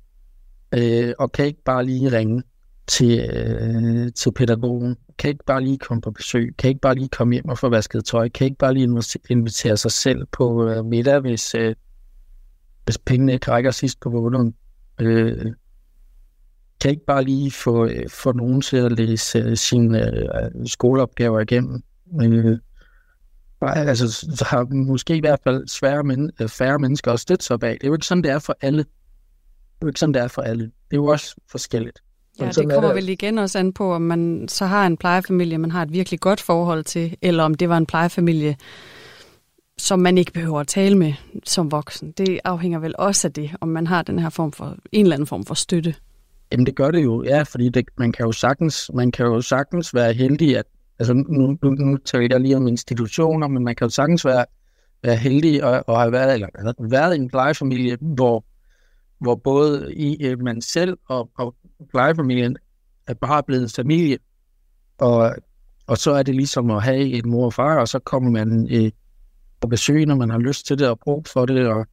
Øh, 0.75 1.14
og 1.19 1.33
kan 1.33 1.47
ikke 1.47 1.62
bare 1.64 1.85
lige 1.85 2.12
ringe 2.19 2.43
til, 2.87 3.31
øh, 3.35 4.12
til 4.12 4.33
pædagogen, 4.33 4.97
kan 5.19 5.31
ikke 5.31 5.45
bare 5.45 5.65
lige 5.65 5.79
komme 5.79 6.01
på 6.01 6.11
besøg, 6.11 6.55
kan 6.59 6.69
ikke 6.69 6.81
bare 6.81 6.95
lige 6.95 7.09
komme 7.09 7.35
hjem 7.35 7.49
og 7.49 7.59
få 7.59 7.69
vasket 7.69 8.05
tøj, 8.05 8.29
kan 8.29 8.45
ikke 8.45 8.59
bare 8.59 8.75
lige 8.75 9.19
invitere 9.31 9.77
sig 9.77 9.93
selv 9.93 10.27
på 10.33 10.69
øh, 10.69 10.85
middag, 10.85 11.21
hvis, 11.21 11.55
øh, 11.55 11.75
hvis 12.85 12.99
pengene 12.99 13.33
ikke 13.33 13.51
rækker 13.51 13.71
sidst 13.71 14.01
på 14.01 14.11
måneden. 14.11 14.55
Øh, 15.01 15.53
kan 16.81 16.91
ikke 16.91 17.05
bare 17.07 17.25
lige 17.25 17.51
få, 17.51 17.87
øh, 17.87 18.09
få 18.11 18.33
nogen 18.33 18.61
til 18.61 18.77
at 18.77 18.93
læse 18.93 19.39
øh, 19.39 19.57
sine 19.57 20.19
øh, 20.19 20.67
skoleopgaver 20.67 21.41
igennem. 21.41 21.83
Øh, 22.23 22.59
altså, 23.63 24.13
så 24.13 24.45
har 24.45 24.65
måske 24.75 25.17
i 25.17 25.21
hvert 25.21 25.41
fald 25.45 25.69
svære 25.69 26.03
men, 26.03 26.31
øh, 26.41 26.49
færre 26.49 26.79
mennesker 26.79 27.13
at 27.13 27.21
støtte 27.21 27.45
sig 27.45 27.61
bag. 27.61 27.73
Det 27.73 27.83
er 27.83 27.89
jo 27.89 27.95
ikke 27.95 28.07
sådan, 28.07 28.25
det 28.25 28.31
er 28.31 28.39
for 28.39 28.57
alle. 28.61 28.79
Det 28.79 29.83
er 29.83 29.87
jo 29.87 29.89
ikke 29.89 30.01
sådan, 30.01 30.15
det 30.15 30.23
er 30.23 30.29
for 30.29 30.43
alle. 30.43 30.65
Det 30.65 30.73
er 30.91 30.97
jo 30.97 31.07
også 31.07 31.37
forskelligt. 31.51 32.03
Ja, 32.40 32.48
det 32.48 32.72
kommer 32.72 32.92
vel 32.92 33.09
igen 33.09 33.38
også 33.38 33.59
an 33.59 33.72
på, 33.72 33.92
om 33.94 34.03
man 34.03 34.48
så 34.48 34.66
har 34.66 34.87
en 34.87 34.96
plejefamilie, 34.96 35.59
man 35.59 35.70
har 35.70 35.83
et 35.83 35.92
virkelig 35.92 36.20
godt 36.20 36.40
forhold 36.40 36.85
til, 36.85 37.16
eller 37.22 37.44
om 37.44 37.55
det 37.55 37.68
var 37.68 37.77
en 37.77 37.87
plejefamilie, 37.87 38.57
som 39.79 39.98
man 39.98 40.18
ikke 40.18 40.33
behøver 40.33 40.61
at 40.61 40.66
tale 40.66 40.98
med 40.98 41.12
som 41.44 41.72
voksen. 41.72 42.12
Det 42.12 42.40
afhænger 42.44 42.79
vel 42.79 42.94
også 42.98 43.29
af 43.29 43.33
det, 43.33 43.51
om 43.61 43.68
man 43.68 43.87
har 43.87 44.03
den 44.03 44.18
her 44.18 44.31
form 44.31 44.53
for, 44.53 44.77
en 44.92 45.05
eller 45.05 45.16
anden 45.16 45.27
form 45.27 45.44
for 45.44 45.55
støtte. 45.55 45.94
Jamen 46.53 46.66
det 46.66 46.74
gør 46.77 46.90
det 46.90 47.05
jo, 47.05 47.24
ja, 47.24 47.42
fordi 47.42 47.68
det, 47.68 47.85
man, 47.98 48.12
kan 48.12 48.27
jo 48.27 48.33
sagtens, 48.33 48.90
man 48.94 49.12
kan 49.12 49.27
jo 49.27 49.40
sagtens 49.40 49.94
være 49.94 50.12
heldig, 50.12 50.59
at, 50.59 50.64
altså 50.98 51.14
nu, 51.14 51.59
nu, 51.62 51.70
nu 51.70 51.96
taler 51.96 52.29
jeg 52.31 52.40
lige 52.40 52.57
om 52.57 52.68
institutioner, 52.68 53.48
men 53.48 53.64
man 53.64 53.74
kan 53.74 53.85
jo 53.85 53.90
sagtens 53.90 54.24
være, 54.24 54.44
være 55.03 55.16
heldig 55.16 55.64
og, 55.64 55.85
og 55.87 56.01
have 56.01 56.12
været, 56.12 56.35
eller, 56.35 56.88
været 56.90 57.16
i 57.16 57.20
en 57.20 57.29
plejefamilie, 57.29 57.96
hvor, 58.01 58.44
hvor 59.20 59.35
både 59.35 59.94
i, 59.94 60.27
øh, 60.27 60.40
man 60.40 60.61
selv 60.61 60.98
og, 61.09 61.31
og 61.38 61.55
plejefamilien 61.91 62.57
er 63.07 63.14
bare 63.14 63.43
blevet 63.43 63.62
en 63.62 63.69
familie, 63.69 64.19
og, 64.99 65.35
og 65.87 65.99
så 65.99 66.11
er 66.11 66.23
det 66.23 66.35
ligesom 66.35 66.71
at 66.71 66.83
have 66.83 67.11
et 67.11 67.27
mor 67.27 67.45
og 67.45 67.55
far, 67.55 67.81
og 67.81 67.88
så 67.88 67.99
kommer 67.99 68.31
man 68.31 68.69
øh, 68.71 68.91
på 69.61 69.69
besøg, 69.69 70.07
når 70.07 70.14
man 70.14 70.31
har 70.31 70.38
lyst 70.38 70.67
til 70.67 70.79
det 70.79 70.88
og 70.88 70.99
brug 70.99 71.27
for 71.27 71.47
det, 71.47 71.67
og 71.67 71.87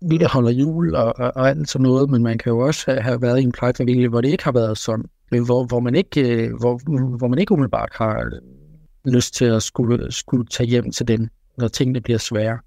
vi 0.00 0.20
holder 0.32 0.50
jul 0.50 0.94
og, 0.94 1.18
og, 1.18 1.32
og 1.36 1.48
alt 1.48 1.68
sådan 1.68 1.82
noget, 1.82 2.10
men 2.10 2.22
man 2.22 2.38
kan 2.38 2.50
jo 2.50 2.58
også 2.58 2.90
have, 2.90 3.02
have 3.02 3.22
været 3.22 3.40
i 3.40 3.42
en 3.42 3.52
plejefamilie, 3.52 4.08
hvor 4.08 4.20
det 4.20 4.28
ikke 4.28 4.44
har 4.44 4.52
været 4.52 4.78
sådan, 4.78 5.04
men 5.30 5.44
hvor, 5.44 5.64
hvor, 5.64 5.80
man, 5.80 5.94
ikke, 5.94 6.46
øh, 6.46 6.54
hvor, 6.60 6.80
hvor 7.16 7.28
man 7.28 7.38
ikke 7.38 7.52
umiddelbart 7.52 7.92
har 7.94 8.18
øh, 8.18 9.12
lyst 9.12 9.34
til 9.34 9.44
at 9.44 9.62
skulle, 9.62 10.12
skulle 10.12 10.46
tage 10.46 10.68
hjem 10.68 10.90
til 10.90 11.08
dem, 11.08 11.28
når 11.58 11.68
tingene 11.68 12.00
bliver 12.00 12.18
svære, 12.18 12.58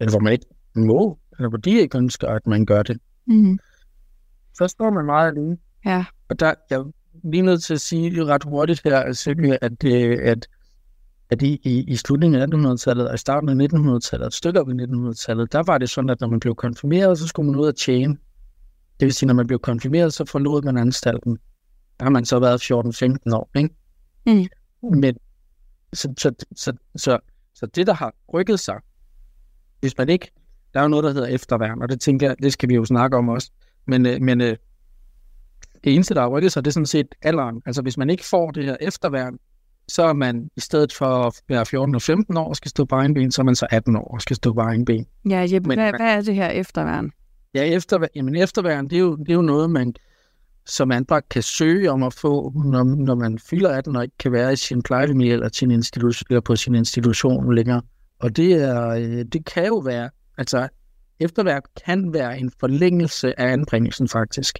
eller 0.00 0.12
hvor 0.12 0.20
man 0.20 0.32
ikke 0.32 0.46
må, 0.74 1.18
eller 1.38 1.48
hvor 1.48 1.58
de 1.58 1.80
ikke 1.80 1.98
ønsker, 1.98 2.28
at 2.28 2.46
man 2.46 2.66
gør 2.66 2.82
det. 2.82 2.98
Mm-hmm 3.26 3.58
så 4.54 4.68
står 4.68 4.90
man 4.90 5.04
meget 5.04 5.28
alene. 5.28 5.56
Ja. 5.86 6.04
Og 6.28 6.40
der, 6.40 6.54
jeg 6.70 6.76
er 6.76 6.90
lige 7.24 7.42
nødt 7.42 7.62
til 7.62 7.74
at 7.74 7.80
sige 7.80 8.24
ret 8.24 8.44
hurtigt 8.44 8.82
her, 8.84 8.98
at, 8.98 9.26
at, 9.62 9.84
at, 9.84 10.48
at 11.30 11.42
i, 11.42 11.60
i, 11.62 11.84
i 11.88 11.96
slutningen 11.96 12.40
af 12.40 12.46
1800-tallet 12.46 13.08
og 13.08 13.14
i 13.14 13.18
starten 13.18 13.60
af 13.60 13.66
1900-tallet, 13.66 14.26
et 14.26 14.34
stykke 14.34 14.60
op 14.60 14.68
i 14.68 14.72
1900-tallet, 14.72 15.52
der 15.52 15.62
var 15.62 15.78
det 15.78 15.90
sådan, 15.90 16.10
at 16.10 16.20
når 16.20 16.28
man 16.28 16.40
blev 16.40 16.54
konfirmeret, 16.54 17.18
så 17.18 17.26
skulle 17.26 17.50
man 17.50 17.60
ud 17.60 17.66
og 17.66 17.76
tjene. 17.76 18.16
Det 19.00 19.06
vil 19.06 19.12
sige, 19.12 19.26
når 19.26 19.34
man 19.34 19.46
blev 19.46 19.58
konfirmeret, 19.58 20.12
så 20.12 20.24
forlod 20.24 20.62
man 20.62 20.76
anstalten. 20.76 21.38
Der 21.98 22.04
har 22.04 22.10
man 22.10 22.24
så 22.24 22.38
været 22.38 22.62
14-15 22.62 23.34
år, 23.34 23.50
ikke? 23.56 23.74
Mm. 24.26 24.46
Men 24.82 25.16
så, 25.92 26.14
så, 26.18 26.32
så, 26.56 26.72
så, 26.96 27.18
så 27.54 27.66
det, 27.66 27.86
der 27.86 27.92
har 27.92 28.14
rykket 28.32 28.60
sig, 28.60 28.80
hvis 29.80 29.98
man 29.98 30.08
ikke, 30.08 30.30
der 30.74 30.80
er 30.80 30.84
jo 30.84 30.88
noget, 30.88 31.04
der 31.04 31.12
hedder 31.12 31.28
efterværn, 31.28 31.82
og 31.82 31.88
det 31.88 32.00
tænker 32.00 32.26
jeg, 32.26 32.36
det 32.42 32.52
skal 32.52 32.68
vi 32.68 32.74
jo 32.74 32.84
snakke 32.84 33.16
om 33.16 33.28
også. 33.28 33.50
Men, 33.86 34.06
øh, 34.06 34.22
men 34.22 34.40
øh, 34.40 34.56
det 35.84 35.94
eneste, 35.94 36.14
der 36.14 36.20
har 36.20 36.28
rykket 36.28 36.52
sig, 36.52 36.64
det 36.64 36.70
er 36.70 36.72
sådan 36.72 36.86
set 36.86 37.14
alderen. 37.22 37.62
Altså 37.66 37.82
hvis 37.82 37.96
man 37.96 38.10
ikke 38.10 38.24
får 38.24 38.50
det 38.50 38.64
her 38.64 38.76
efterværn, 38.80 39.38
så 39.88 40.02
er 40.02 40.12
man 40.12 40.50
i 40.56 40.60
stedet 40.60 40.92
for 40.92 41.06
at 41.06 41.42
være 41.48 41.66
14 41.66 41.94
og 41.94 42.02
15 42.02 42.36
år 42.36 42.48
og 42.48 42.56
skal 42.56 42.68
stå 42.68 42.84
på 42.84 42.94
egen 42.94 43.14
ben, 43.14 43.32
så 43.32 43.42
er 43.42 43.44
man 43.44 43.56
så 43.56 43.66
18 43.70 43.96
år 43.96 44.14
og 44.14 44.22
skal 44.22 44.36
stå 44.36 44.52
på 44.52 44.60
egen 44.60 44.84
ben. 44.84 45.06
Ja, 45.28 45.46
Jeppe, 45.52 45.68
Men, 45.68 45.78
hvad, 45.78 45.90
hvad 45.90 46.16
er 46.16 46.20
det 46.20 46.34
her 46.34 46.48
efterværn? 46.48 47.10
Ja, 47.54 47.62
efterværn, 47.62 48.08
jamen 48.14 48.36
efterværn, 48.36 48.84
det 48.84 48.96
er, 48.96 49.00
jo, 49.00 49.16
det 49.16 49.30
er 49.30 49.34
jo 49.34 49.42
noget, 49.42 49.70
man 49.70 49.94
som 50.66 50.92
anbragt 50.92 51.28
kan 51.28 51.42
søge 51.42 51.90
om 51.90 52.02
at 52.02 52.14
få, 52.14 52.52
når, 52.64 52.84
når 52.84 53.14
man 53.14 53.38
fylder 53.38 53.70
18 53.70 53.96
og 53.96 54.02
ikke 54.02 54.18
kan 54.18 54.32
være 54.32 54.52
i 54.52 54.56
sin 54.56 54.82
plejefamilie 54.82 55.32
eller, 55.32 55.48
sin 55.52 55.70
institution, 55.70 56.26
eller 56.30 56.40
på 56.40 56.56
sin 56.56 56.74
institution 56.74 57.54
længere. 57.54 57.82
Og 58.18 58.36
det, 58.36 58.52
er, 58.52 58.88
øh, 58.88 59.24
det 59.32 59.44
kan 59.44 59.66
jo 59.66 59.76
være, 59.76 60.10
altså 60.38 60.68
efterværk 61.20 61.62
kan 61.86 62.12
være 62.12 62.38
en 62.38 62.52
forlængelse 62.60 63.40
af 63.40 63.52
anbringelsen 63.52 64.08
faktisk. 64.08 64.58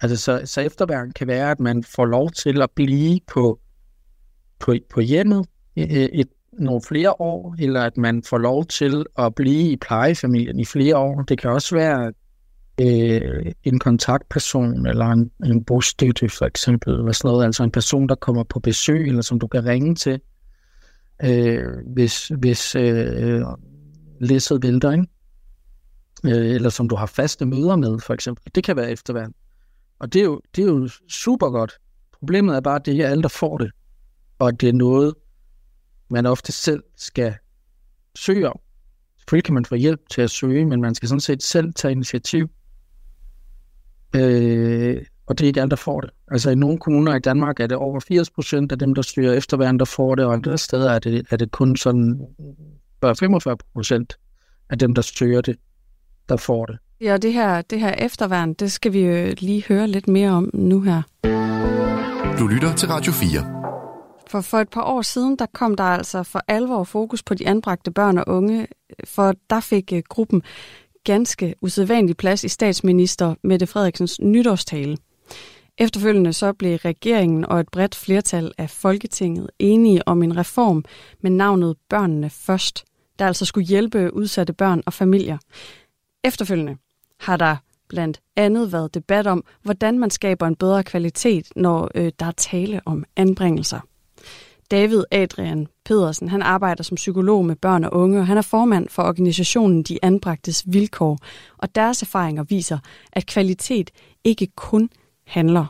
Altså, 0.00 0.16
så, 0.16 0.40
så 0.44 0.60
efterværk 0.60 1.08
kan 1.16 1.26
være, 1.26 1.50
at 1.50 1.60
man 1.60 1.84
får 1.84 2.04
lov 2.04 2.30
til 2.30 2.62
at 2.62 2.70
blive 2.70 3.20
på, 3.26 3.60
på, 4.58 4.74
på 4.94 5.00
hjemmet 5.00 5.46
et, 5.76 6.20
et, 6.20 6.28
nogle 6.58 6.80
flere 6.88 7.20
år, 7.20 7.54
eller 7.58 7.82
at 7.82 7.96
man 7.96 8.22
får 8.22 8.38
lov 8.38 8.64
til 8.64 9.04
at 9.18 9.34
blive 9.34 9.70
i 9.70 9.76
plejefamilien 9.76 10.60
i 10.60 10.64
flere 10.64 10.96
år. 10.96 11.22
Det 11.22 11.38
kan 11.38 11.50
også 11.50 11.74
være 11.74 12.12
øh, 12.80 13.52
en 13.64 13.78
kontaktperson, 13.78 14.86
eller 14.86 15.06
en, 15.06 15.30
en 15.44 15.64
bostøtte 15.64 16.28
for 16.28 16.46
eksempel, 16.46 16.94
eller 16.94 17.12
sådan 17.12 17.28
noget. 17.28 17.44
altså 17.44 17.62
en 17.62 17.70
person, 17.70 18.08
der 18.08 18.14
kommer 18.14 18.44
på 18.44 18.60
besøg, 18.60 19.08
eller 19.08 19.22
som 19.22 19.38
du 19.38 19.46
kan 19.46 19.64
ringe 19.64 19.94
til, 19.94 20.20
øh, 21.24 21.64
hvis, 21.86 22.28
hvis 22.28 22.74
øh, 22.74 23.42
læsset 24.20 24.62
vælter, 24.62 24.92
ikke? 24.92 25.06
Øh, 26.24 26.54
eller 26.54 26.70
som 26.70 26.88
du 26.88 26.96
har 26.96 27.06
faste 27.06 27.46
møder 27.46 27.76
med, 27.76 28.00
for 28.00 28.14
eksempel. 28.14 28.52
Det 28.54 28.64
kan 28.64 28.76
være 28.76 28.90
efterværn. 28.90 29.34
Og 29.98 30.12
det 30.12 30.20
er 30.20 30.24
jo, 30.24 30.40
det 30.56 30.62
er 30.62 30.68
jo 30.68 30.88
super 31.08 31.50
godt. 31.50 31.72
Problemet 32.18 32.56
er 32.56 32.60
bare, 32.60 32.76
at 32.76 32.86
det 32.86 32.92
ikke 32.92 33.04
er 33.04 33.10
alle, 33.10 33.22
der 33.22 33.28
får 33.28 33.58
det. 33.58 33.70
Og 34.38 34.60
det 34.60 34.68
er 34.68 34.72
noget, 34.72 35.14
man 36.10 36.26
ofte 36.26 36.52
selv 36.52 36.82
skal 36.96 37.34
søge 38.16 38.48
om. 38.48 38.60
Selvfølgelig 39.18 39.44
kan 39.44 39.54
man 39.54 39.64
få 39.64 39.74
hjælp 39.74 40.00
til 40.10 40.22
at 40.22 40.30
søge, 40.30 40.64
men 40.64 40.80
man 40.80 40.94
skal 40.94 41.08
sådan 41.08 41.20
set 41.20 41.42
selv 41.42 41.74
tage 41.74 41.92
initiativ. 41.92 42.50
Øh, 44.14 45.04
og 45.26 45.38
det 45.38 45.44
er 45.44 45.48
ikke 45.48 45.60
alle, 45.60 45.70
der 45.70 45.76
får 45.76 46.00
det. 46.00 46.10
Altså 46.30 46.50
i 46.50 46.54
nogle 46.54 46.78
kommuner 46.78 47.14
i 47.14 47.18
Danmark 47.18 47.60
er 47.60 47.66
det 47.66 47.76
over 47.76 48.00
80 48.00 48.30
procent 48.30 48.72
af 48.72 48.78
dem, 48.78 48.94
der 48.94 49.02
søger 49.02 49.32
efterværn, 49.32 49.78
der 49.78 49.84
får 49.84 50.14
det, 50.14 50.24
og 50.24 50.32
andre 50.32 50.58
steder 50.58 50.90
er 50.90 50.98
det, 50.98 51.26
er 51.30 51.36
det 51.36 51.50
kun 51.50 51.76
sådan 51.76 52.26
45 53.02 53.56
procent 53.74 54.18
af 54.70 54.78
dem, 54.78 54.94
der 54.94 55.02
søger 55.02 55.40
det, 55.40 55.56
der 56.28 56.36
får 56.36 56.66
det. 56.66 56.78
Ja, 57.00 57.16
det 57.16 57.32
her, 57.32 57.62
det 57.62 57.80
her 57.80 57.92
efterværn, 57.92 58.54
det 58.54 58.72
skal 58.72 58.92
vi 58.92 59.00
jo 59.00 59.34
lige 59.38 59.64
høre 59.68 59.88
lidt 59.88 60.08
mere 60.08 60.30
om 60.30 60.50
nu 60.54 60.80
her. 60.80 61.02
Du 62.38 62.46
lytter 62.46 62.74
til 62.76 62.88
Radio 62.88 63.12
4. 63.12 63.54
For 64.26 64.40
for 64.40 64.58
et 64.58 64.68
par 64.68 64.82
år 64.82 65.02
siden, 65.02 65.36
der 65.36 65.46
kom 65.54 65.76
der 65.76 65.84
altså 65.84 66.22
for 66.22 66.40
alvor 66.48 66.84
fokus 66.84 67.22
på 67.22 67.34
de 67.34 67.48
anbragte 67.48 67.90
børn 67.90 68.18
og 68.18 68.24
unge, 68.26 68.66
for 69.04 69.34
der 69.50 69.60
fik 69.60 69.92
øh, 69.92 70.02
gruppen 70.08 70.42
ganske 71.04 71.54
usædvanlig 71.60 72.16
plads 72.16 72.44
i 72.44 72.48
statsminister 72.48 73.34
Mette 73.42 73.66
Frederiksens 73.66 74.20
nytårstale. 74.20 74.96
Efterfølgende 75.78 76.32
så 76.32 76.52
blev 76.52 76.76
regeringen 76.76 77.44
og 77.44 77.60
et 77.60 77.68
bredt 77.68 77.94
flertal 77.94 78.52
af 78.58 78.70
Folketinget 78.70 79.50
enige 79.58 80.08
om 80.08 80.22
en 80.22 80.36
reform 80.36 80.84
med 81.20 81.30
navnet 81.30 81.76
Børnene 81.88 82.30
Først, 82.30 82.84
der 83.18 83.26
altså 83.26 83.44
skulle 83.44 83.66
hjælpe 83.66 84.14
udsatte 84.14 84.52
børn 84.52 84.82
og 84.86 84.92
familier. 84.92 85.38
Efterfølgende 86.24 86.76
har 87.20 87.36
der 87.36 87.56
blandt 87.88 88.20
andet 88.36 88.72
været 88.72 88.94
debat 88.94 89.26
om, 89.26 89.44
hvordan 89.62 89.98
man 89.98 90.10
skaber 90.10 90.46
en 90.46 90.56
bedre 90.56 90.82
kvalitet, 90.82 91.48
når 91.56 91.90
øh, 91.94 92.12
der 92.18 92.26
er 92.26 92.30
tale 92.30 92.80
om 92.86 93.04
anbringelser. 93.16 93.80
David 94.70 95.04
Adrian 95.10 95.68
Pedersen, 95.84 96.28
han 96.28 96.42
arbejder 96.42 96.82
som 96.82 96.94
psykolog 96.94 97.44
med 97.44 97.56
børn 97.56 97.84
og 97.84 97.92
unge, 97.92 98.18
og 98.18 98.26
han 98.26 98.38
er 98.38 98.42
formand 98.42 98.88
for 98.88 99.02
organisationen 99.02 99.82
De 99.82 99.98
Anbragtes 100.02 100.64
Vilkår. 100.66 101.18
Og 101.58 101.74
deres 101.74 102.02
erfaringer 102.02 102.44
viser, 102.44 102.78
at 103.12 103.26
kvalitet 103.26 103.90
ikke 104.24 104.46
kun 104.56 104.90
handler 105.26 105.66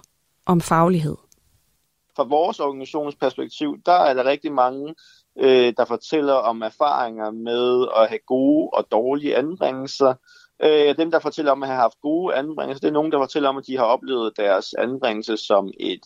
om 0.47 0.61
faglighed. 0.61 1.17
Fra 2.17 2.25
vores 2.25 2.61
organisations 2.61 3.15
perspektiv, 3.15 3.77
der 3.87 3.93
er 3.93 4.15
der 4.15 4.25
rigtig 4.25 4.53
mange, 4.53 4.95
øh, 5.39 5.73
der 5.77 5.85
fortæller 5.85 6.35
om 6.35 6.63
erfaringer 6.63 7.31
med 7.31 7.89
at 7.97 8.09
have 8.09 8.25
gode 8.27 8.71
og 8.73 8.87
dårlige 8.91 9.37
anbringelser. 9.37 10.15
Øh, 10.63 10.97
dem, 10.97 11.11
der 11.11 11.19
fortæller 11.19 11.53
om 11.53 11.63
at 11.63 11.69
have 11.69 11.81
haft 11.81 12.01
gode 12.01 12.35
anbringelser, 12.35 12.81
det 12.81 12.89
er 12.89 12.93
nogen, 12.93 13.13
der 13.13 13.19
fortæller 13.19 13.49
om, 13.49 13.57
at 13.57 13.67
de 13.67 13.77
har 13.77 13.85
oplevet 13.85 14.37
deres 14.37 14.75
anbringelse 14.75 15.37
som 15.37 15.71
et 15.81 16.01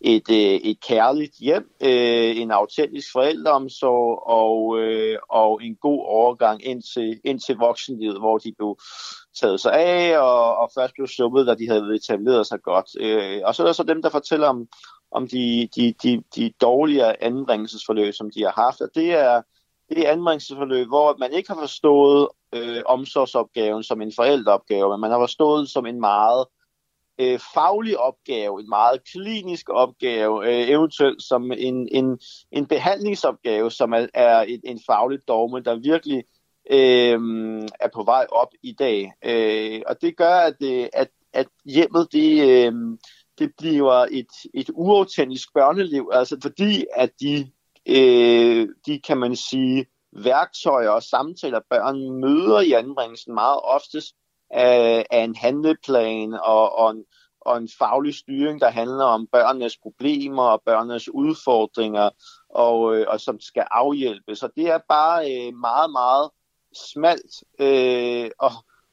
et, 0.00 0.30
øh, 0.30 0.54
et 0.70 0.80
kærligt 0.80 1.36
hjem, 1.40 1.70
øh, 1.82 2.36
en 2.36 2.50
autentisk 2.50 3.12
forældreomsorg 3.12 4.22
og, 4.26 4.78
øh, 4.78 5.18
og 5.30 5.64
en 5.64 5.76
god 5.76 6.04
overgang 6.06 6.64
ind 6.64 6.82
til, 6.94 7.20
ind 7.24 7.40
til 7.40 7.56
voksenlivet, 7.56 8.18
hvor 8.18 8.38
de 8.38 8.52
blev 8.58 8.78
taget 9.40 9.60
sig 9.60 9.72
af 9.72 10.18
og, 10.18 10.56
og 10.56 10.70
først 10.74 10.94
blev 10.94 11.06
sluppet, 11.06 11.46
da 11.46 11.54
de 11.54 11.68
havde 11.68 11.94
etableret 11.94 12.46
sig 12.46 12.62
godt. 12.62 12.86
Øh, 13.00 13.40
og 13.44 13.54
så 13.54 13.62
er 13.62 13.66
der 13.66 13.72
så 13.72 13.82
dem, 13.82 14.02
der 14.02 14.10
fortæller 14.10 14.48
om, 14.48 14.66
om 15.12 15.28
de, 15.28 15.68
de, 15.76 15.94
de, 16.02 16.22
de 16.36 16.52
dårligere 16.60 17.22
anbringelsesforløb, 17.22 18.14
som 18.14 18.30
de 18.30 18.42
har 18.42 18.62
haft. 18.64 18.80
Og 18.80 18.88
det 18.94 19.10
er, 19.12 19.42
det 19.88 19.98
er 19.98 20.12
anbringelsesforløb, 20.12 20.88
hvor 20.88 21.16
man 21.18 21.32
ikke 21.32 21.48
har 21.48 21.60
forstået 21.60 22.28
øh, 22.52 22.82
omsorgsopgaven 22.86 23.82
som 23.82 24.00
en 24.02 24.12
forældreopgave, 24.16 24.90
men 24.90 25.00
man 25.00 25.10
har 25.10 25.18
forstået 25.18 25.68
som 25.68 25.86
en 25.86 26.00
meget 26.00 26.44
øh, 27.20 27.38
faglig 27.54 27.98
opgave, 27.98 28.60
en 28.60 28.68
meget 28.68 29.04
klinisk 29.12 29.68
opgave, 29.68 30.46
øh, 30.46 30.68
eventuelt 30.68 31.22
som 31.22 31.52
en, 31.52 31.88
en, 31.92 32.18
en 32.52 32.66
behandlingsopgave, 32.66 33.70
som 33.70 33.92
er, 33.92 34.06
er 34.14 34.40
en, 34.40 34.60
en 34.64 34.80
faglig 34.86 35.18
dogme, 35.28 35.60
der 35.60 35.74
virkelig 35.74 36.24
øh, 36.70 37.62
er 37.80 37.88
på 37.94 38.02
vej 38.02 38.26
op 38.32 38.48
i 38.62 38.72
dag. 38.72 39.12
Øh, 39.24 39.82
og 39.86 40.02
det 40.02 40.16
gør, 40.16 40.34
at, 40.34 40.56
det, 40.60 40.90
at, 40.92 41.08
at 41.32 41.46
hjemmet 41.64 42.12
det, 42.12 42.48
øh, 42.48 42.72
det 43.38 43.52
bliver 43.58 44.06
et, 44.10 44.50
et 44.54 44.70
uautentisk 44.74 45.54
børneliv, 45.54 46.10
altså 46.12 46.36
fordi 46.42 46.84
at 46.96 47.10
de, 47.20 47.50
øh, 47.86 48.68
de 48.86 49.00
kan 49.00 49.18
man 49.18 49.36
sige, 49.36 49.86
værktøjer 50.12 50.90
og 50.90 51.02
samtaler, 51.02 51.60
børn 51.70 52.20
møder 52.20 52.60
i 52.60 52.72
anbringelsen 52.72 53.34
meget 53.34 53.60
oftest, 53.62 54.14
af, 54.50 55.06
af 55.10 55.24
en 55.24 55.36
handleplan 55.36 56.32
og, 56.32 56.78
og, 56.78 56.90
en, 56.90 57.04
og 57.40 57.56
en 57.56 57.68
faglig 57.78 58.14
styring, 58.14 58.60
der 58.60 58.70
handler 58.70 59.04
om 59.04 59.26
børnenes 59.26 59.78
problemer 59.78 60.42
og 60.42 60.62
børnenes 60.66 61.08
udfordringer, 61.08 62.10
og, 62.48 62.96
øh, 62.96 63.06
og 63.08 63.20
som 63.20 63.40
skal 63.40 63.66
afhjælpes. 63.70 64.38
Så 64.38 64.48
det 64.56 64.68
er 64.68 64.78
bare 64.88 65.32
øh, 65.32 65.54
meget, 65.54 65.90
meget 65.90 66.30
smalt 66.74 67.44
øh, 67.60 68.30
og, 68.38 68.50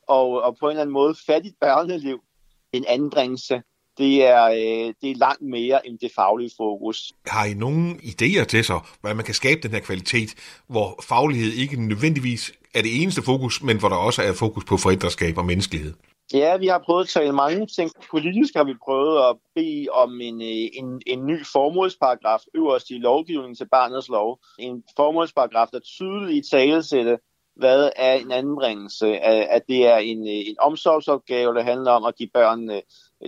og, 0.07 0.41
og 0.41 0.57
på 0.57 0.65
en 0.65 0.70
eller 0.70 0.82
anden 0.82 0.93
måde 0.93 1.15
fattigt 1.28 1.55
børneliv. 1.59 2.24
En 2.72 2.86
anbringelse, 2.88 3.63
det 3.98 4.26
er, 4.26 4.43
øh, 4.43 4.93
det 5.02 5.12
er 5.12 5.16
langt 5.16 5.41
mere 5.41 5.88
end 5.88 6.00
det 6.00 6.12
faglige 6.16 6.52
fokus. 6.58 7.14
Har 7.28 7.45
I 7.45 7.54
nogle 7.54 7.93
idéer 7.93 8.45
til 8.45 8.64
så, 8.64 8.80
hvordan 9.02 9.16
man 9.16 9.26
kan 9.26 9.34
skabe 9.34 9.62
den 9.62 9.72
her 9.72 9.80
kvalitet, 9.80 10.30
hvor 10.68 11.04
faglighed 11.04 11.52
ikke 11.52 11.88
nødvendigvis 11.88 12.52
er 12.74 12.82
det 12.82 13.02
eneste 13.02 13.22
fokus, 13.22 13.64
men 13.64 13.80
hvor 13.80 13.89
der 13.89 13.95
også 13.95 14.22
er 14.22 14.34
fokus 14.34 14.66
på 14.66 14.78
forældreskab 14.78 15.38
og 15.38 15.45
menneskelighed? 15.45 15.93
Ja, 16.34 16.58
vi 16.58 16.68
har 16.68 16.82
prøvet 16.86 17.04
at 17.04 17.10
tale 17.10 17.32
mange 17.32 17.66
ting. 17.66 17.91
Politisk 18.12 18.54
har 18.56 18.64
vi 18.64 18.74
prøvet 18.86 19.30
at 19.30 19.36
bede 19.56 19.88
om 19.91 20.22
en, 20.22 20.41
øh, 20.41 20.68
en, 20.74 21.02
en 21.08 21.26
ny 21.26 21.45
formålsparagraf 21.45 22.39
øverst 22.56 22.89
i 22.89 22.93
lovgivningen 22.93 23.56
til 23.56 23.68
barnets 23.72 24.10
lov. 24.10 24.39
En 24.60 24.84
formålsparagraf, 24.95 25.68
der 25.68 25.80
tydeligt 25.80 26.45
i 26.45 26.50
talesætte, 26.50 27.18
hvad 27.56 27.89
er 27.95 28.14
en 28.14 28.32
anbringelse. 28.32 29.18
At 29.56 29.62
det 29.68 29.88
er 29.88 29.98
en, 29.98 30.28
øh, 30.28 30.50
en 30.50 30.56
omsorgsopgave, 30.60 31.54
der 31.54 31.64
handler 31.64 31.91
om 31.91 32.06
at 32.06 32.16
give 32.16 32.30
børn 32.34 32.70
øh, 32.72 32.82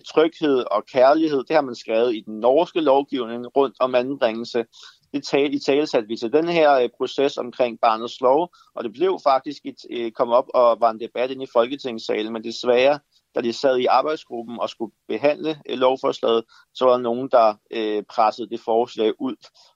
tryghed 0.08 0.64
og 0.72 0.86
kærlighed. 0.86 1.44
Det 1.44 1.56
har 1.56 1.62
man 1.62 1.76
skrevet 1.76 2.16
i 2.16 2.24
den 2.26 2.40
norske 2.40 2.82
lovgivning 2.82 3.58
rundt 3.58 3.76
om 3.80 3.96
anbringelse 3.96 4.66
det 5.14 5.24
tale, 5.24 5.54
i 5.54 5.60
tale 5.60 5.88
satte 5.88 6.08
vi 6.08 6.18
til 6.18 6.34
den 6.34 6.50
her 6.50 6.74
øh, 6.74 6.90
proces 6.98 7.38
omkring 7.38 7.80
barnets 7.82 8.22
lov, 8.22 8.50
og 8.76 8.84
det 8.84 8.94
blev 8.94 9.20
faktisk 9.24 9.66
et, 9.66 9.76
øh, 9.92 10.12
kom 10.12 10.30
op 10.30 10.46
og 10.54 10.78
var 10.80 10.92
en 10.92 11.00
debat 11.00 11.32
inde 11.32 11.44
i 11.44 11.54
Folketingssalen, 11.54 12.34
men 12.34 12.44
desværre, 12.44 13.00
da 13.36 13.42
de 13.42 13.54
sad 13.54 13.78
i 13.78 13.86
arbejdsgruppen 13.86 14.60
og 14.60 14.70
skulle 14.70 14.92
behandle 15.08 15.62
øh, 15.70 15.78
lovforslaget, 15.78 16.44
så 16.74 16.86
var 16.86 16.92
der 16.92 17.00
nogen, 17.00 17.30
der 17.32 17.56
øh, 17.72 18.04
pressede 18.10 18.50
det 18.50 18.60
forslag 18.60 19.22
ud 19.22 19.36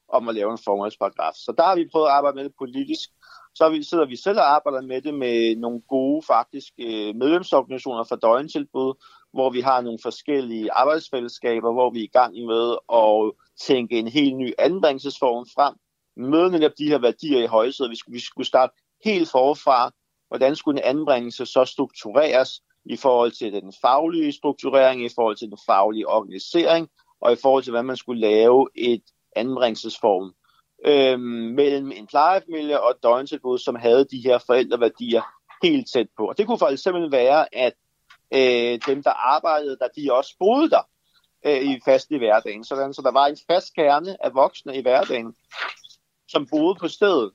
om 0.09 0.29
at 0.29 0.35
lave 0.35 0.51
en 0.51 0.63
formålsparagraf. 0.65 1.33
Så 1.33 1.53
der 1.57 1.63
har 1.63 1.75
vi 1.75 1.89
prøvet 1.91 2.07
at 2.07 2.11
arbejde 2.11 2.35
med 2.35 2.43
det 2.43 2.53
politisk. 2.59 3.09
Så 3.55 3.69
vi, 3.69 3.83
sidder 3.83 4.05
vi 4.05 4.15
selv 4.15 4.37
og 4.37 4.55
arbejder 4.55 4.81
med 4.81 5.01
det 5.01 5.13
med 5.13 5.55
nogle 5.55 5.81
gode 5.89 6.21
faktisk 6.27 6.73
øh, 6.79 7.15
medlemsorganisationer 7.15 8.03
for 8.03 8.15
døgntilbud, 8.15 8.93
hvor 9.33 9.49
vi 9.49 9.61
har 9.61 9.81
nogle 9.81 9.99
forskellige 10.03 10.71
arbejdsfællesskaber, 10.71 11.73
hvor 11.73 11.89
vi 11.89 11.99
er 11.99 12.03
i 12.03 12.17
gang 12.19 12.33
med 12.45 12.77
at 12.93 13.31
tænke 13.67 13.99
en 13.99 14.07
helt 14.07 14.37
ny 14.37 14.53
anbringelsesform 14.59 15.45
frem, 15.55 15.75
møde 16.17 16.51
netop 16.51 16.71
de 16.77 16.87
her 16.87 16.97
værdier 16.97 17.43
i 17.43 17.45
højsædet. 17.45 17.91
Vi 17.91 17.95
skulle, 17.95 18.13
vi 18.13 18.19
skulle 18.19 18.47
starte 18.47 18.73
helt 19.03 19.29
forfra, 19.31 19.91
hvordan 20.27 20.55
skulle 20.55 20.79
en 20.79 20.97
anbringelse 20.97 21.45
så 21.45 21.65
struktureres 21.65 22.61
i 22.85 22.95
forhold 22.95 23.31
til 23.31 23.53
den 23.53 23.73
faglige 23.81 24.31
strukturering, 24.31 25.05
i 25.05 25.09
forhold 25.15 25.35
til 25.35 25.49
den 25.49 25.57
faglige 25.65 26.07
organisering, 26.07 26.89
og 27.21 27.33
i 27.33 27.35
forhold 27.41 27.63
til, 27.63 27.71
hvad 27.71 27.83
man 27.83 27.97
skulle 27.97 28.21
lave 28.21 28.67
et 28.75 29.03
anbringelsesform 29.35 30.33
øhm, 30.85 31.55
mellem 31.55 31.91
en 31.91 32.07
plejefamilie 32.07 32.81
og 32.81 32.91
et 32.91 33.03
døgntilbud, 33.03 33.57
som 33.57 33.75
havde 33.75 34.05
de 34.05 34.21
her 34.23 34.37
forældreværdier 34.37 35.21
helt 35.63 35.87
tæt 35.93 36.07
på. 36.17 36.27
Og 36.27 36.37
det 36.37 36.47
kunne 36.47 36.59
faktisk 36.59 36.81
eksempel 36.81 37.11
være, 37.11 37.55
at 37.55 37.73
øh, 38.33 38.79
dem, 38.87 39.03
der 39.03 39.11
arbejdede 39.11 39.77
der, 39.77 39.87
de 39.95 40.13
også 40.13 40.35
boede 40.39 40.69
der 40.69 40.87
øh, 41.45 41.61
i 41.61 41.79
fast 41.85 42.11
i 42.11 42.17
hverdagen. 42.17 42.63
Sådan, 42.63 42.93
så 42.93 43.01
der 43.01 43.11
var 43.11 43.25
en 43.27 43.37
fast 43.47 43.75
kerne 43.75 44.25
af 44.25 44.33
voksne 44.33 44.77
i 44.77 44.81
hverdagen, 44.81 45.35
som 46.27 46.47
boede 46.51 46.75
på 46.79 46.87
stedet. 46.87 47.31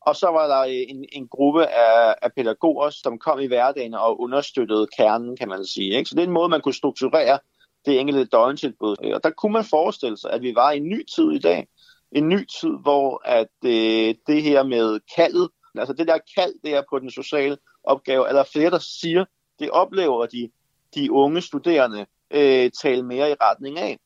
Og 0.00 0.16
så 0.16 0.26
var 0.26 0.46
der 0.46 0.60
øh, 0.60 0.84
en, 0.88 1.04
en 1.12 1.28
gruppe 1.28 1.66
af, 1.66 2.14
af 2.22 2.32
pædagoger, 2.32 2.90
som 2.90 3.18
kom 3.18 3.40
i 3.40 3.46
hverdagen 3.46 3.94
og 3.94 4.20
understøttede 4.20 4.86
kernen, 4.96 5.36
kan 5.36 5.48
man 5.48 5.64
sige. 5.64 5.96
Ikke? 5.96 6.08
Så 6.08 6.14
det 6.14 6.22
er 6.22 6.26
en 6.26 6.32
måde, 6.32 6.48
man 6.48 6.60
kunne 6.60 6.74
strukturere 6.74 7.38
det 7.86 8.00
enkelte 8.00 8.24
døgntilbud. 8.24 8.96
Og 9.14 9.24
der 9.24 9.30
kunne 9.30 9.52
man 9.52 9.64
forestille 9.64 10.16
sig, 10.16 10.30
at 10.30 10.42
vi 10.42 10.54
var 10.54 10.72
i 10.72 10.76
en 10.76 10.88
ny 10.88 11.04
tid 11.16 11.30
i 11.30 11.38
dag. 11.38 11.66
En 12.12 12.28
ny 12.28 12.46
tid, 12.60 12.70
hvor 12.82 13.22
at 13.24 13.56
øh, 13.64 14.14
det 14.26 14.42
her 14.42 14.62
med 14.62 15.00
kaldet, 15.16 15.48
altså 15.78 15.94
det 15.94 16.08
der 16.08 16.18
kald, 16.36 16.54
det 16.64 16.74
er 16.74 16.82
på 16.90 16.98
den 16.98 17.10
sociale 17.10 17.56
opgave, 17.84 18.28
eller 18.28 18.44
flere, 18.52 18.70
der 18.70 18.78
siger, 18.78 19.24
det 19.58 19.70
oplever 19.70 20.26
de, 20.26 20.50
de 20.94 21.12
unge 21.12 21.40
studerende 21.40 22.06
øh, 22.30 22.70
tale 22.82 23.02
mere 23.02 23.30
i 23.30 23.34
retning 23.42 23.78
af. 23.78 23.98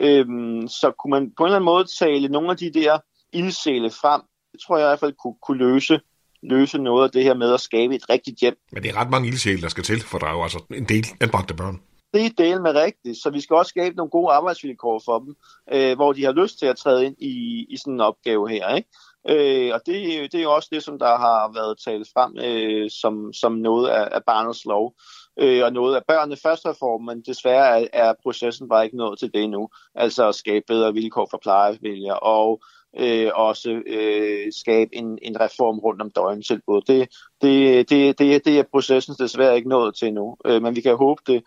Øhm, 0.00 0.68
så 0.68 0.92
kunne 0.98 1.10
man 1.10 1.32
på 1.36 1.42
en 1.42 1.46
eller 1.46 1.56
anden 1.56 1.64
måde 1.64 1.84
tale 1.84 2.28
nogle 2.28 2.50
af 2.50 2.56
de 2.56 2.70
der 2.70 2.98
ildsæle 3.32 3.90
frem. 3.90 4.22
Det 4.52 4.60
tror 4.60 4.78
jeg 4.78 4.86
i 4.86 4.88
hvert 4.88 5.00
fald 5.00 5.14
kunne, 5.22 5.34
kunne 5.42 5.58
løse, 5.58 6.00
løse 6.42 6.78
noget 6.78 7.04
af 7.04 7.10
det 7.10 7.22
her 7.22 7.34
med 7.34 7.54
at 7.54 7.60
skabe 7.60 7.94
et 7.94 8.10
rigtigt 8.10 8.40
hjem. 8.40 8.54
Men 8.72 8.82
det 8.82 8.90
er 8.90 8.96
ret 8.96 9.10
mange 9.10 9.28
ildsæle, 9.28 9.62
der 9.62 9.68
skal 9.68 9.84
til, 9.84 10.00
for 10.00 10.18
der 10.18 10.26
er 10.26 10.32
jo 10.32 10.42
altså 10.42 10.64
en 10.70 10.84
del 10.84 11.06
anbragte 11.20 11.54
børn. 11.54 11.80
Det 12.14 12.26
er 12.26 12.30
del 12.38 12.62
med 12.62 12.74
rigtigt, 12.74 13.16
så 13.22 13.30
vi 13.30 13.40
skal 13.40 13.56
også 13.56 13.68
skabe 13.68 13.96
nogle 13.96 14.10
gode 14.10 14.32
arbejdsvilkår 14.32 15.02
for 15.04 15.18
dem, 15.18 15.36
øh, 15.72 15.96
hvor 15.96 16.12
de 16.12 16.24
har 16.24 16.32
lyst 16.32 16.58
til 16.58 16.66
at 16.66 16.76
træde 16.76 17.06
ind 17.06 17.16
i, 17.18 17.66
i 17.68 17.76
sådan 17.76 17.92
en 17.92 18.00
opgave 18.00 18.50
her. 18.50 18.74
Ikke? 18.74 18.88
Øh, 19.28 19.70
og 19.74 19.80
det, 19.86 20.32
det 20.32 20.38
er 20.38 20.42
jo 20.42 20.54
også 20.54 20.68
det, 20.72 20.82
som 20.82 20.98
der 20.98 21.16
har 21.18 21.52
været 21.54 21.78
talt 21.84 22.08
frem 22.14 22.32
øh, 22.44 22.90
som, 22.90 23.32
som 23.32 23.52
noget 23.52 23.88
af, 23.88 24.08
af 24.12 24.24
barnets 24.26 24.64
lov 24.64 24.94
øh, 25.38 25.64
og 25.64 25.72
noget 25.72 25.96
af 25.96 26.02
børnene 26.08 26.36
først 26.42 26.66
reform, 26.66 27.02
men 27.04 27.22
desværre 27.22 27.80
er, 27.80 27.86
er 27.92 28.14
processen 28.22 28.68
bare 28.68 28.84
ikke 28.84 28.96
nået 28.96 29.18
til 29.18 29.32
det 29.34 29.42
endnu. 29.42 29.68
Altså 29.94 30.28
at 30.28 30.34
skabe 30.34 30.64
bedre 30.68 30.92
vilkår 30.92 31.28
for 31.30 31.38
plejefamilier 31.42 32.14
og 32.14 32.62
øh, 32.98 33.30
også 33.34 33.70
øh, 33.86 34.52
skabe 34.52 34.96
en, 34.96 35.18
en 35.22 35.40
reform 35.40 35.78
rundt 35.78 36.02
om 36.02 36.10
døgntilbud. 36.10 36.82
Det, 36.82 37.08
det, 37.42 37.90
det, 37.90 38.18
det, 38.18 38.44
det 38.44 38.58
er 38.58 38.64
processen 38.72 39.14
desværre 39.18 39.56
ikke 39.56 39.68
nået 39.68 39.94
til 39.96 40.08
endnu, 40.08 40.36
øh, 40.44 40.62
men 40.62 40.76
vi 40.76 40.80
kan 40.80 40.96
håbe, 40.96 41.22
det, 41.26 41.44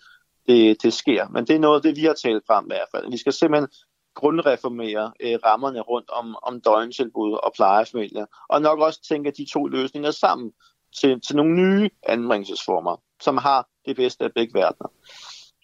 det, 0.47 0.83
det 0.83 0.93
sker. 0.93 1.27
Men 1.27 1.47
det 1.47 1.55
er 1.55 1.59
noget 1.59 1.83
det, 1.83 1.95
vi 1.95 2.03
har 2.03 2.13
talt 2.13 2.43
frem 2.47 2.65
i 2.65 2.73
hvert 2.73 2.91
fald. 2.95 3.11
Vi 3.11 3.17
skal 3.17 3.33
simpelthen 3.33 3.67
grundreformere 4.19 5.05
øh, 5.23 5.39
rammerne 5.45 5.81
rundt 5.81 6.09
om, 6.09 6.35
om 6.43 6.61
døgntilbud 6.61 7.31
og 7.43 7.51
plejefamilier, 7.55 8.25
og 8.49 8.61
nok 8.61 8.79
også 8.79 8.99
tænke 9.09 9.31
de 9.31 9.45
to 9.53 9.67
løsninger 9.67 10.11
sammen 10.11 10.51
til, 10.99 11.21
til 11.21 11.35
nogle 11.35 11.53
nye 11.61 11.89
anbringelsesformer, 12.03 12.95
som 13.21 13.37
har 13.37 13.67
det 13.85 13.95
bedste 13.95 14.23
af 14.23 14.31
begge 14.35 14.53
verdener. 14.53 14.89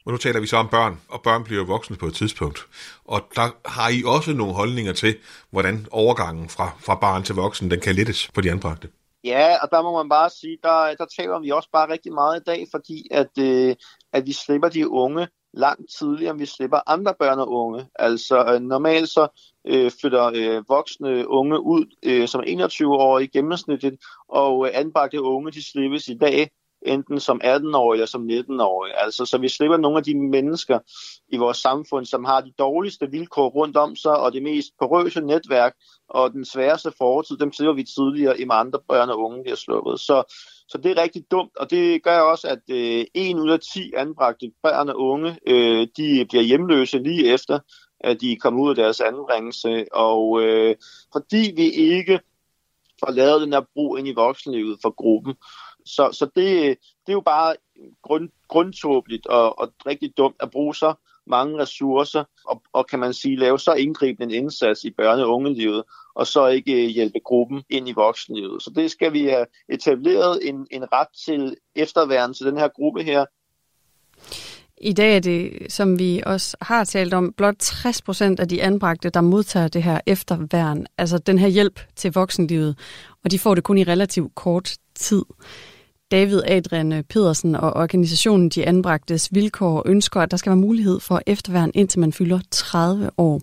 Og 0.06 0.12
nu 0.12 0.18
taler 0.18 0.40
vi 0.40 0.48
så 0.48 0.58
om 0.58 0.70
børn, 0.70 1.02
og 1.10 1.22
børn 1.22 1.44
bliver 1.44 1.66
voksne 1.66 1.96
på 1.98 2.06
et 2.06 2.14
tidspunkt. 2.14 2.60
Og 3.06 3.22
der 3.36 3.48
har 3.66 3.90
I 3.90 4.04
også 4.06 4.34
nogle 4.34 4.54
holdninger 4.54 4.94
til, 4.94 5.16
hvordan 5.50 5.88
overgangen 5.92 6.50
fra, 6.50 6.68
fra 6.80 6.96
barn 6.96 7.24
til 7.24 7.36
voksen, 7.36 7.72
den 7.72 7.80
kan 7.80 7.96
lettes 7.96 8.32
på 8.34 8.42
de 8.42 8.52
anbragte. 8.52 8.90
Ja, 9.24 9.58
og 9.64 9.70
der 9.72 9.82
må 9.82 9.98
man 9.98 10.10
bare 10.10 10.30
sige, 10.30 10.58
der, 10.64 10.96
der 11.00 11.06
taler 11.18 11.40
vi 11.40 11.50
også 11.50 11.70
bare 11.72 11.92
rigtig 11.92 12.14
meget 12.14 12.40
i 12.40 12.44
dag, 12.44 12.68
fordi 12.72 13.08
at, 13.12 13.38
øh, 13.40 13.76
at 14.14 14.26
vi 14.26 14.34
slipper 14.34 14.70
de 14.70 14.90
unge 14.90 15.28
langt 15.54 15.90
tidligere, 16.00 16.32
end 16.32 16.40
vi 16.40 16.46
slipper 16.46 16.80
andre 16.88 17.14
børn 17.20 17.40
og 17.40 17.52
unge. 17.52 17.88
Altså 17.96 18.54
øh, 18.54 18.62
normalt 18.62 19.10
så 19.10 19.28
øh, 19.68 19.92
flytter 20.02 20.32
øh, 20.36 20.70
voksne 20.70 21.28
unge 21.28 21.60
ud 21.60 21.86
øh, 22.04 22.28
som 22.28 22.44
21 22.48 22.96
år 22.96 23.20
i 23.20 23.28
gennemsnittet, 23.28 24.00
og 24.28 24.68
øh, 24.68 24.72
anbragte 24.74 25.22
unge, 25.22 25.52
de 25.52 25.64
slippes 25.64 26.08
i 26.08 26.18
dag 26.18 26.52
enten 26.86 27.20
som 27.20 27.42
18-årige 27.44 27.98
eller 27.98 28.06
som 28.06 28.30
19-årige. 28.30 29.04
Altså, 29.04 29.26
så 29.26 29.38
vi 29.38 29.50
slipper 29.50 29.78
nogle 29.78 29.98
af 29.98 30.04
de 30.04 30.16
mennesker 30.16 30.80
i 31.28 31.38
vores 31.38 31.58
samfund, 31.58 32.06
som 32.06 32.24
har 32.24 32.42
de 32.42 32.54
dårligste 32.60 33.12
vilkår 33.12 33.50
rundt 33.50 33.78
om 33.78 33.96
sig, 33.96 34.18
og 34.18 34.34
det 34.34 34.44
mest 34.44 34.68
porøse 34.80 35.22
netværk, 35.22 35.76
og 36.10 36.32
den 36.32 36.46
sværeste 36.46 36.92
fortid, 36.98 37.38
dem 37.38 37.54
slipper 37.54 37.74
vi 37.74 37.84
tidligere, 37.84 38.40
i 38.40 38.46
andre 38.52 38.80
børn 38.90 39.10
og 39.10 39.20
unge 39.20 39.44
bliver 39.44 39.56
sluppet. 39.56 40.00
Så, 40.00 40.36
så 40.68 40.78
det 40.78 40.92
er 40.92 41.02
rigtig 41.02 41.24
dumt, 41.32 41.58
og 41.58 41.70
det 41.70 42.04
gør 42.04 42.20
også, 42.20 42.48
at 42.48 42.62
øh, 42.70 43.06
1 43.14 43.36
ud 43.36 43.50
af 43.50 43.60
10 43.60 43.92
anbragte 43.98 44.52
børn 44.64 44.90
og 44.90 45.00
unge, 45.00 45.40
øh, 45.48 45.88
de 45.98 46.26
bliver 46.30 46.44
hjemløse 46.44 46.98
lige 46.98 47.34
efter, 47.34 47.60
at 48.00 48.22
de 48.22 48.32
er 48.32 48.38
kommet 48.42 48.64
ud 48.64 48.70
af 48.70 48.76
deres 48.76 49.02
anbringelse, 49.02 49.86
og 49.94 50.42
øh, 50.42 50.76
fordi 51.14 51.54
vi 51.56 51.70
ikke 51.72 52.20
får 53.00 53.12
lavet 53.12 53.42
den 53.42 53.54
her 53.54 53.62
brug 53.74 53.98
ind 53.98 54.08
i 54.08 54.14
voksenlivet 54.14 54.80
for 54.82 54.90
gruppen, 54.90 55.36
så, 55.86 56.10
så 56.12 56.26
det, 56.26 56.78
det 57.06 57.10
er 57.10 57.14
jo 57.14 57.22
bare 57.22 57.56
grund, 58.02 58.30
grundtåbeligt 58.48 59.28
og, 59.28 59.60
og 59.60 59.74
rigtig 59.86 60.18
dumt 60.18 60.36
at 60.40 60.52
bruge 60.52 60.76
så 60.76 60.94
mange 61.28 61.62
ressourcer 61.62 62.24
og, 62.48 62.62
og 62.74 62.88
kan 62.88 63.00
man 63.00 63.14
sige 63.14 63.36
lave 63.36 63.60
så 63.60 63.74
indgribende 63.74 64.36
en 64.36 64.44
indsats 64.44 64.84
i 64.84 64.90
børne- 65.02 65.24
og 65.24 65.34
ungelivet, 65.34 65.84
og 66.16 66.28
så 66.28 66.48
ikke 66.48 66.84
øh, 66.84 66.90
hjælpe 66.90 67.20
gruppen 67.20 67.64
ind 67.70 67.90
i 67.90 67.92
voksenlivet. 67.92 68.64
Så 68.64 68.72
det 68.76 68.92
skal 68.92 69.14
vi 69.14 69.24
have 69.24 69.46
etableret 69.70 70.40
en, 70.50 70.68
en 70.72 70.94
ret 70.94 71.08
til 71.26 71.56
efterværen 71.76 72.34
til 72.34 72.46
den 72.46 72.58
her 72.58 72.68
gruppe 72.68 73.04
her. 73.04 73.26
I 74.78 74.94
dag 74.94 75.16
er 75.16 75.20
det, 75.20 75.52
som 75.70 76.00
vi 76.00 76.24
også 76.26 76.58
har 76.62 76.84
talt 76.84 77.14
om, 77.14 77.34
blot 77.38 77.56
60 77.60 78.02
procent 78.02 78.40
af 78.40 78.48
de 78.48 78.64
anbragte, 78.64 79.10
der 79.10 79.22
modtager 79.22 79.68
det 79.68 79.84
her 79.84 80.00
efterværen, 80.06 80.88
altså 80.98 81.18
den 81.18 81.38
her 81.38 81.48
hjælp 81.48 81.80
til 81.96 82.14
voksenlivet, 82.14 82.78
og 83.24 83.32
de 83.32 83.40
får 83.40 83.56
det 83.56 83.64
kun 83.64 83.78
i 83.78 83.84
relativt 83.84 84.36
kort 84.36 84.78
tid. 84.96 85.24
David 86.12 86.42
Adrian 86.48 87.04
Pedersen 87.10 87.56
og 87.56 87.74
organisationen 87.74 88.50
De 88.50 88.66
Anbragtes 88.66 89.30
Vilkår 89.34 89.84
ønsker, 89.86 90.22
at 90.22 90.32
der 90.32 90.38
skal 90.38 90.50
være 90.50 90.58
mulighed 90.58 91.00
for 91.00 91.22
efterværn, 91.28 91.72
indtil 91.74 92.00
man 92.00 92.14
fylder 92.14 92.40
30 92.52 93.12
år. 93.18 93.42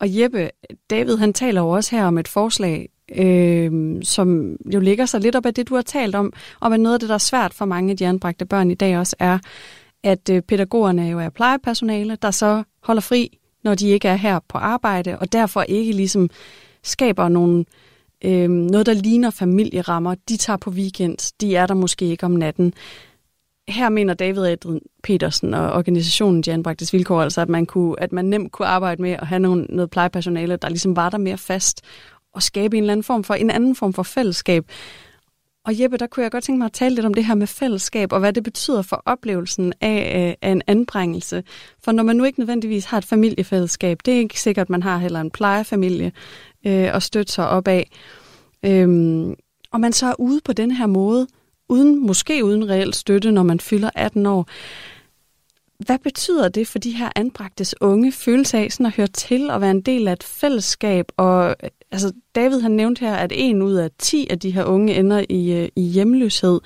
Og 0.00 0.20
Jeppe, 0.20 0.50
David 0.90 1.16
han 1.16 1.32
taler 1.32 1.60
jo 1.60 1.68
også 1.68 1.96
her 1.96 2.04
om 2.04 2.18
et 2.18 2.28
forslag, 2.28 2.88
øh, 3.16 4.02
som 4.02 4.56
jo 4.74 4.80
ligger 4.80 5.06
sig 5.06 5.20
lidt 5.20 5.36
op 5.36 5.46
af 5.46 5.54
det, 5.54 5.68
du 5.68 5.74
har 5.74 5.82
talt 5.82 6.14
om, 6.14 6.32
om 6.60 6.72
at 6.72 6.80
noget 6.80 6.94
af 6.94 7.00
det, 7.00 7.08
der 7.08 7.14
er 7.14 7.18
svært 7.18 7.54
for 7.54 7.64
mange 7.64 7.90
af 7.90 7.96
de 7.96 8.06
anbragte 8.06 8.46
børn 8.46 8.70
i 8.70 8.74
dag 8.74 8.98
også 8.98 9.16
er, 9.18 9.38
at 10.02 10.30
øh, 10.30 10.42
pædagogerne 10.42 11.02
jo 11.02 11.18
er 11.18 11.28
plejepersonale, 11.28 12.16
der 12.22 12.30
så 12.30 12.62
holder 12.82 13.02
fri, 13.02 13.38
når 13.64 13.74
de 13.74 13.88
ikke 13.88 14.08
er 14.08 14.14
her 14.14 14.38
på 14.48 14.58
arbejde, 14.58 15.18
og 15.18 15.32
derfor 15.32 15.62
ikke 15.62 15.92
ligesom 15.92 16.30
skaber 16.82 17.28
nogle 17.28 17.64
øh, 18.24 18.50
noget, 18.50 18.86
der 18.86 18.92
ligner 18.92 19.30
familierammer. 19.30 20.14
De 20.28 20.36
tager 20.36 20.56
på 20.56 20.70
weekend, 20.70 21.34
de 21.40 21.56
er 21.56 21.66
der 21.66 21.74
måske 21.74 22.04
ikke 22.04 22.26
om 22.26 22.30
natten. 22.30 22.72
Her 23.68 23.88
mener 23.88 24.14
David 24.14 24.44
Adrian 24.44 24.80
Petersen 25.02 25.54
og 25.54 25.72
organisationen 25.72 26.42
De 26.42 26.52
Anbragtes 26.52 26.92
Vilkår, 26.92 27.22
altså 27.22 27.40
at 27.40 27.48
man, 27.48 27.66
kunne, 27.66 28.00
at 28.00 28.12
man 28.12 28.24
nemt 28.24 28.52
kunne 28.52 28.68
arbejde 28.68 29.02
med 29.02 29.10
at 29.10 29.26
have 29.26 29.38
nogle, 29.38 29.66
noget 29.68 29.90
plejepersonale, 29.90 30.56
der 30.56 30.68
ligesom 30.68 30.96
var 30.96 31.10
der 31.10 31.18
mere 31.18 31.38
fast, 31.38 31.82
og 32.32 32.42
skabe 32.42 32.76
en 32.76 32.82
eller 32.82 32.92
anden 32.92 33.04
form 33.04 33.24
for, 33.24 33.34
en 33.34 33.50
anden 33.50 33.76
form 33.76 33.92
for 33.92 34.02
fællesskab. 34.02 34.64
Og 35.64 35.80
Jeppe, 35.80 35.96
der 35.96 36.06
kunne 36.06 36.22
jeg 36.22 36.30
godt 36.30 36.44
tænke 36.44 36.58
mig 36.58 36.66
at 36.66 36.72
tale 36.72 36.94
lidt 36.94 37.06
om 37.06 37.14
det 37.14 37.24
her 37.24 37.34
med 37.34 37.46
fællesskab, 37.46 38.12
og 38.12 38.20
hvad 38.20 38.32
det 38.32 38.42
betyder 38.42 38.82
for 38.82 39.02
oplevelsen 39.06 39.72
af, 39.80 40.28
øh, 40.28 40.34
af 40.42 40.52
en 40.52 40.62
anbringelse. 40.66 41.44
For 41.84 41.92
når 41.92 42.02
man 42.02 42.16
nu 42.16 42.24
ikke 42.24 42.40
nødvendigvis 42.40 42.84
har 42.84 42.98
et 42.98 43.04
familiefællesskab, 43.04 43.98
det 44.04 44.14
er 44.14 44.18
ikke 44.18 44.40
sikkert, 44.40 44.64
at 44.64 44.70
man 44.70 44.82
har 44.82 44.98
heller 44.98 45.20
en 45.20 45.30
plejefamilie 45.30 46.12
øh, 46.66 46.94
at 46.96 47.02
støtte 47.02 47.32
sig 47.32 47.48
op 47.48 47.68
af. 47.68 47.90
Øhm, 48.62 49.34
og 49.72 49.80
man 49.80 49.92
så 49.92 50.06
er 50.06 50.20
ude 50.20 50.40
på 50.44 50.52
den 50.52 50.70
her 50.70 50.86
måde, 50.86 51.26
uden 51.68 52.06
måske 52.06 52.44
uden 52.44 52.68
reelt 52.68 52.96
støtte, 52.96 53.32
når 53.32 53.42
man 53.42 53.60
fylder 53.60 53.90
18 53.94 54.26
år. 54.26 54.48
Hvad 55.78 55.98
betyder 55.98 56.48
det 56.48 56.66
for 56.66 56.78
de 56.78 56.90
her 56.90 57.10
anbragtes 57.16 57.74
unge 57.80 58.12
følelse 58.12 58.58
af 58.58 58.72
sådan 58.72 58.86
at 58.86 58.96
høre 58.96 59.06
til 59.06 59.50
og 59.50 59.60
være 59.60 59.70
en 59.70 59.80
del 59.80 60.08
af 60.08 60.12
et 60.12 60.22
fællesskab? 60.22 61.06
Og 61.16 61.56
øh, 61.62 61.70
altså, 61.90 62.12
David 62.34 62.60
han 62.60 62.70
nævnte 62.70 63.00
her, 63.00 63.14
at 63.14 63.32
en 63.34 63.62
ud 63.62 63.74
af 63.74 63.90
10 63.98 64.26
af 64.30 64.38
de 64.38 64.50
her 64.50 64.64
unge 64.64 64.94
ender 64.94 65.24
i, 65.28 65.52
øh, 65.52 65.68
i 65.76 65.82
hjemløshed. 65.82 66.60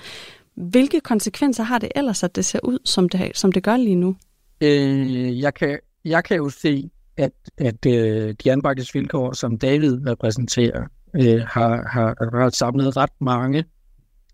Hvilke 0.54 1.00
konsekvenser 1.00 1.62
har 1.62 1.78
det 1.78 1.92
ellers, 1.96 2.22
at 2.22 2.36
det 2.36 2.44
ser 2.44 2.60
ud, 2.64 2.78
som 2.84 3.08
det, 3.08 3.30
som 3.34 3.52
det 3.52 3.62
gør 3.62 3.76
lige 3.76 3.94
nu? 3.94 4.16
Øh, 4.60 5.40
jeg, 5.40 5.54
kan, 5.54 5.78
jeg 6.04 6.24
kan 6.24 6.36
jo 6.36 6.48
se, 6.48 6.90
at, 7.16 7.32
at 7.58 7.86
øh, 7.86 8.34
de 8.44 8.52
anbragtes 8.52 8.94
vilkår, 8.94 9.32
som 9.32 9.58
David 9.58 10.06
repræsenterer, 10.06 10.84
øh, 11.14 11.40
har, 11.46 11.88
har, 11.88 12.38
har 12.40 12.50
samlet 12.50 12.96
ret 12.96 13.20
mange 13.20 13.64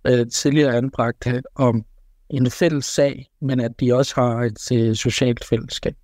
øh, 0.07 0.27
tidligere 0.31 0.77
anbragte 0.77 1.31
øh, 1.31 1.43
om 1.55 1.85
en 2.31 2.51
fælles 2.51 2.85
sag, 2.85 3.31
men 3.41 3.61
at 3.61 3.81
de 3.81 3.95
også 3.95 4.15
har 4.15 4.43
et 4.43 4.73
øh, 4.73 4.95
socialt 4.95 5.45
fællesskab. 5.45 5.95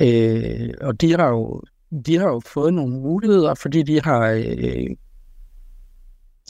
Øh, 0.00 0.70
og 0.80 1.00
de 1.00 1.16
har, 1.16 1.28
jo, 1.28 1.62
de 2.06 2.18
har 2.18 2.28
jo 2.28 2.40
fået 2.46 2.74
nogle 2.74 2.94
muligheder, 2.94 3.54
fordi 3.54 3.82
de 3.82 4.00
har 4.02 4.30
øh, 4.30 4.90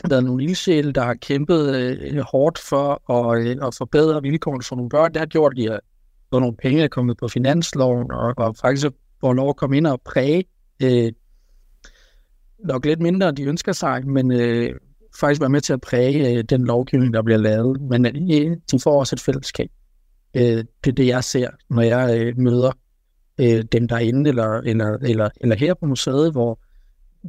været 0.09 0.24
nogle 0.24 0.45
ildsjæle, 0.45 0.93
der 0.93 1.03
har 1.03 1.14
kæmpet 1.14 1.76
øh, 1.76 2.20
hårdt 2.20 2.59
for 2.59 3.12
at, 3.12 3.47
øh, 3.47 3.66
at 3.66 3.74
forbedre 3.74 4.22
vilkårene 4.22 4.62
for 4.62 4.76
nogle 4.76 4.91
børn. 4.91 5.12
Det 5.12 5.20
har 5.20 5.26
gjort, 5.26 5.53
at 5.53 5.57
de 5.57 5.70
har 5.70 5.81
fået 6.31 6.43
nogle 6.43 6.57
penge, 6.57 6.83
er 6.83 6.89
kommet 6.89 7.16
på 7.16 7.29
finansloven, 7.29 8.12
og, 8.12 8.35
og 8.37 8.57
faktisk 8.57 8.87
får 9.20 9.33
lov 9.33 9.49
at 9.49 9.57
komme 9.57 9.76
ind 9.76 9.87
og 9.87 10.01
præge 10.01 10.45
øh, 10.83 11.12
nok 12.64 12.85
lidt 12.85 13.01
mindre, 13.01 13.33
de 13.33 13.43
ønsker 13.43 13.72
sig, 13.72 14.07
men 14.07 14.33
øh, 14.33 14.74
faktisk 15.21 15.41
være 15.41 15.51
med 15.51 15.61
til 15.61 15.73
at 15.73 15.81
præge 15.81 16.39
øh, 16.39 16.45
den 16.45 16.64
lovgivning, 16.64 17.14
der 17.14 17.23
bliver 17.23 17.39
lavet. 17.39 17.81
Men 17.81 18.07
øh, 18.07 18.57
de 18.73 18.81
får 18.81 18.99
også 18.99 19.14
et 19.14 19.21
fællesskab. 19.21 19.71
Øh, 20.35 20.64
det 20.85 20.87
er 20.87 20.93
det, 20.93 21.07
jeg 21.07 21.25
ser, 21.25 21.51
når 21.71 21.83
jeg 21.83 22.21
øh, 22.21 22.39
møder 22.39 22.73
øh, 23.39 23.64
dem 23.73 23.89
derinde, 23.89 24.31
eller, 24.31 24.61
eller, 24.61 24.99
eller, 25.03 25.29
eller 25.41 25.57
her 25.57 25.75
på 25.75 25.87
museet, 25.87 26.33
hvor 26.33 26.61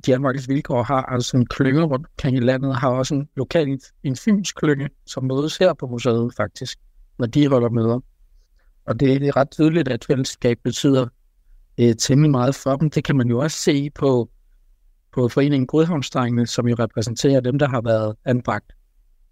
de 0.06 0.16
anværkes 0.16 0.50
vilkår 0.50 0.84
har 0.84 1.02
altså 1.02 1.38
en 1.38 1.46
klynge 1.46 1.84
rundt 1.84 2.08
omkring 2.08 2.38
i 2.38 2.40
landet, 2.40 2.76
har 2.76 2.90
også 2.90 3.16
en 3.16 3.30
lokal 3.36 3.80
en 4.04 4.16
klynge, 4.56 4.90
som 5.06 5.24
mødes 5.24 5.58
her 5.58 5.74
på 5.74 5.88
museet 5.88 6.34
faktisk, 6.38 6.80
når 7.20 7.26
de 7.26 7.48
holder 7.48 7.70
møder. 7.70 8.00
Og 8.86 9.00
det, 9.00 9.22
det 9.22 9.28
er 9.28 9.38
ret 9.38 9.52
tydeligt, 9.52 9.88
at 9.88 10.06
fællesskab 10.06 10.58
betyder 10.64 11.08
øh, 11.80 11.96
temmelig 11.96 12.32
meget 12.32 12.56
for 12.56 12.76
dem. 12.76 12.90
Det 12.90 13.04
kan 13.04 13.16
man 13.18 13.28
jo 13.28 13.40
også 13.40 13.58
se 13.58 13.90
på 13.90 14.30
på 15.20 15.28
foreningen 15.28 15.68
Godhavnsdrengene, 15.68 16.48
som 16.48 16.68
jo 16.68 16.76
repræsenterer 16.80 17.40
dem, 17.40 17.60
der 17.60 17.68
har 17.68 17.82
været 17.82 18.16
anbragt 18.26 18.74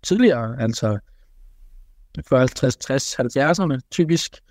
tidligere, 0.03 0.61
altså 0.61 0.99
40, 2.29 2.39
50, 2.39 2.77
60, 2.77 3.19
70'erne 3.19 3.79
typisk, 3.91 4.41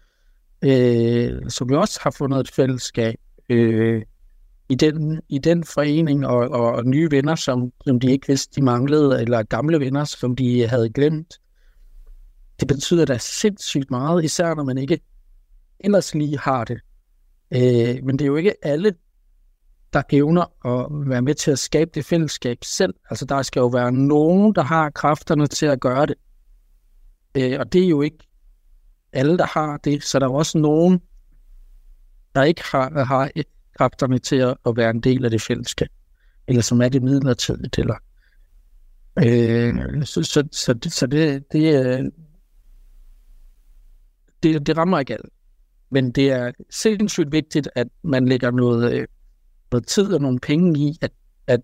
øh, 0.64 1.50
som 1.50 1.70
jo 1.70 1.80
også 1.80 2.00
har 2.02 2.10
fundet 2.10 2.40
et 2.40 2.50
fællesskab 2.50 3.14
øh, 3.48 4.02
i, 4.68 4.74
den, 4.74 5.20
i 5.28 5.38
den 5.38 5.64
forening, 5.64 6.26
og, 6.26 6.36
og, 6.36 6.72
og 6.72 6.84
nye 6.84 7.10
venner, 7.10 7.34
som, 7.34 7.72
som 7.84 8.00
de 8.00 8.10
ikke 8.10 8.26
vidste, 8.26 8.60
de 8.60 8.64
manglede, 8.64 9.22
eller 9.22 9.42
gamle 9.42 9.80
venner, 9.80 10.04
som 10.04 10.36
de 10.36 10.68
havde 10.68 10.90
glemt. 10.90 11.34
Det 12.60 12.68
betyder 12.68 13.04
da 13.04 13.18
sindssygt 13.18 13.90
meget, 13.90 14.24
især 14.24 14.54
når 14.54 14.64
man 14.64 14.78
ikke 14.78 15.00
ellers 15.80 16.14
lige 16.14 16.38
har 16.38 16.64
det. 16.64 16.80
Øh, 17.50 18.04
men 18.04 18.18
det 18.18 18.22
er 18.22 18.26
jo 18.26 18.36
ikke 18.36 18.54
alle, 18.66 18.94
der 19.96 20.02
evner 20.10 20.66
at 20.66 21.08
være 21.10 21.22
med 21.22 21.34
til 21.34 21.50
at 21.50 21.58
skabe 21.58 21.90
det 21.94 22.04
fællesskab 22.04 22.58
selv. 22.62 22.94
Altså 23.10 23.24
der 23.24 23.42
skal 23.42 23.60
jo 23.60 23.66
være 23.66 23.92
nogen, 23.92 24.54
der 24.54 24.62
har 24.62 24.90
kræfterne 24.90 25.46
til 25.46 25.66
at 25.66 25.80
gøre 25.80 26.06
det. 26.06 26.14
Øh, 27.34 27.60
og 27.60 27.72
det 27.72 27.84
er 27.84 27.88
jo 27.88 28.02
ikke 28.02 28.18
alle, 29.12 29.38
der 29.38 29.46
har 29.46 29.76
det. 29.76 30.02
Så 30.02 30.18
der 30.18 30.26
er 30.26 30.30
også 30.30 30.58
nogen, 30.58 31.02
der 32.34 32.42
ikke 32.42 32.62
har, 32.72 33.04
har 33.04 33.30
kræfterne 33.78 34.18
til 34.18 34.36
at, 34.36 34.56
at 34.66 34.76
være 34.76 34.90
en 34.90 35.00
del 35.00 35.24
af 35.24 35.30
det 35.30 35.42
fællesskab, 35.42 35.88
eller 36.48 36.62
som 36.62 36.82
er 36.82 36.88
det 36.88 37.02
midlertidigt, 37.02 37.78
eller 37.78 37.96
øh, 39.18 40.04
så, 40.04 40.22
så, 40.22 40.48
så, 40.52 40.74
det, 40.74 40.92
så 40.92 41.06
det, 41.06 41.52
det, 41.52 42.12
det, 44.42 44.66
det 44.66 44.76
rammer 44.76 44.98
ikke 44.98 45.14
alt. 45.14 45.30
Men 45.90 46.10
det 46.10 46.32
er 46.32 46.52
sindssygt 46.70 47.32
vigtigt, 47.32 47.68
at 47.74 47.88
man 48.02 48.28
lægger 48.28 48.50
noget, 48.50 48.92
øh, 48.92 49.06
noget 49.76 49.86
tid 49.86 50.14
og 50.14 50.20
nogle 50.20 50.38
penge 50.38 50.80
i, 50.80 50.98
at, 51.00 51.10
at 51.46 51.60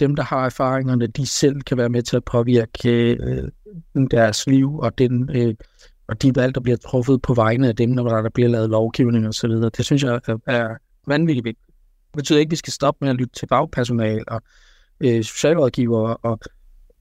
dem, 0.00 0.16
der 0.16 0.22
har 0.22 0.44
erfaringerne, 0.44 1.06
de 1.06 1.26
selv 1.26 1.60
kan 1.60 1.76
være 1.76 1.88
med 1.88 2.02
til 2.02 2.16
at 2.16 2.24
påvirke 2.24 3.12
øh, 3.12 3.48
deres 4.10 4.46
liv 4.46 4.78
og, 4.78 4.98
den, 4.98 5.30
øh, 5.34 5.54
og 6.08 6.22
de 6.22 6.36
valg, 6.36 6.54
der 6.54 6.60
bliver 6.60 6.76
truffet 6.76 7.22
på 7.22 7.34
vegne 7.34 7.68
af 7.68 7.76
dem, 7.76 7.90
når 7.90 8.22
der 8.22 8.30
bliver 8.30 8.48
lavet 8.48 8.70
lovgivning 8.70 9.26
og 9.26 9.34
så 9.34 9.48
videre. 9.48 9.70
Det 9.76 9.84
synes 9.84 10.02
jeg 10.02 10.20
er, 10.46 10.76
vanvittigt 11.06 11.44
vigtigt. 11.44 11.66
Det 12.06 12.16
betyder 12.16 12.38
ikke, 12.38 12.48
at 12.48 12.50
vi 12.50 12.56
skal 12.56 12.72
stoppe 12.72 13.04
med 13.04 13.10
at 13.10 13.16
lytte 13.16 13.34
til 13.34 13.46
bagpersonal 13.46 14.24
og 14.26 14.42
øh, 15.00 15.24
socialrådgiver 15.24 16.08
og 16.08 16.38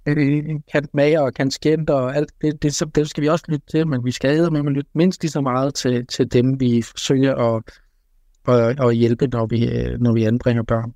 øh, 0.05 0.59
kantmager 0.71 1.21
og 1.21 1.33
kantskenter 1.33 1.93
og 1.93 2.15
alt 2.15 2.31
det, 2.41 2.61
det, 2.61 2.79
det, 2.79 2.95
det 2.95 3.09
skal 3.09 3.23
vi 3.23 3.29
også 3.29 3.45
lytte 3.47 3.67
til, 3.71 3.87
men 3.87 4.05
vi 4.05 4.11
skal 4.11 4.51
med 4.51 4.59
at 4.59 4.71
lytte 4.71 4.91
mindst 4.93 5.21
lige 5.23 5.31
så 5.31 5.41
meget 5.41 5.73
til, 5.73 6.07
til 6.07 6.33
dem, 6.33 6.59
vi 6.59 6.81
forsøger 6.81 7.35
at, 7.35 7.63
at, 8.47 8.79
at 8.79 8.95
hjælpe, 8.95 9.27
når 9.27 9.45
vi, 9.45 9.69
øh, 9.69 10.01
når 10.01 10.13
vi 10.13 10.23
anbringer 10.23 10.63
børn. 10.63 10.93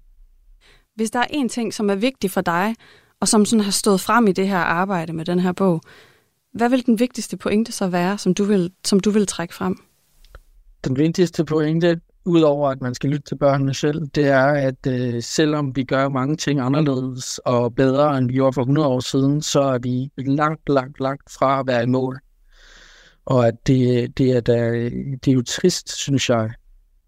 Hvis 0.95 1.11
der 1.11 1.19
er 1.19 1.27
en 1.29 1.49
ting, 1.49 1.73
som 1.73 1.89
er 1.89 1.95
vigtig 1.95 2.31
for 2.31 2.41
dig, 2.41 2.75
og 3.19 3.27
som 3.27 3.45
sådan 3.45 3.63
har 3.63 3.71
stået 3.71 4.01
frem 4.01 4.27
i 4.27 4.31
det 4.31 4.47
her 4.47 4.57
arbejde 4.57 5.13
med 5.13 5.25
den 5.25 5.39
her 5.39 5.51
bog, 5.51 5.81
hvad 6.53 6.69
vil 6.69 6.85
den 6.85 6.99
vigtigste 6.99 7.37
pointe 7.37 7.71
så 7.71 7.87
være, 7.87 8.17
som 8.17 8.33
du 8.33 8.43
vil, 8.43 8.71
som 8.85 8.99
du 8.99 9.09
vil 9.11 9.27
trække 9.27 9.55
frem? 9.55 9.77
Den 10.85 10.97
vigtigste 10.97 11.45
pointe, 11.45 12.01
udover 12.25 12.69
at 12.69 12.81
man 12.81 12.95
skal 12.95 13.09
lytte 13.09 13.25
til 13.27 13.35
børnene 13.35 13.73
selv, 13.73 14.07
det 14.07 14.27
er, 14.27 14.45
at 14.45 14.87
øh, 14.87 15.23
selvom 15.23 15.75
vi 15.75 15.83
gør 15.83 16.09
mange 16.09 16.35
ting 16.35 16.59
anderledes 16.59 17.37
og 17.37 17.75
bedre, 17.75 18.17
end 18.17 18.27
vi 18.27 18.33
gjorde 18.33 18.53
for 18.53 18.61
100 18.61 18.87
år 18.87 18.99
siden, 18.99 19.41
så 19.41 19.61
er 19.61 19.77
vi 19.79 20.11
langt, 20.17 20.69
langt, 20.69 20.99
langt 20.99 21.31
fra 21.31 21.59
at 21.59 21.67
være 21.67 21.83
i 21.83 21.87
mål. 21.87 22.19
Og 23.25 23.47
at 23.47 23.67
det, 23.67 24.17
det, 24.17 24.31
er, 24.31 24.39
der, 24.41 24.71
det 25.25 25.27
er 25.27 25.31
jo 25.31 25.41
trist, 25.41 25.97
synes 25.97 26.29
jeg, 26.29 26.49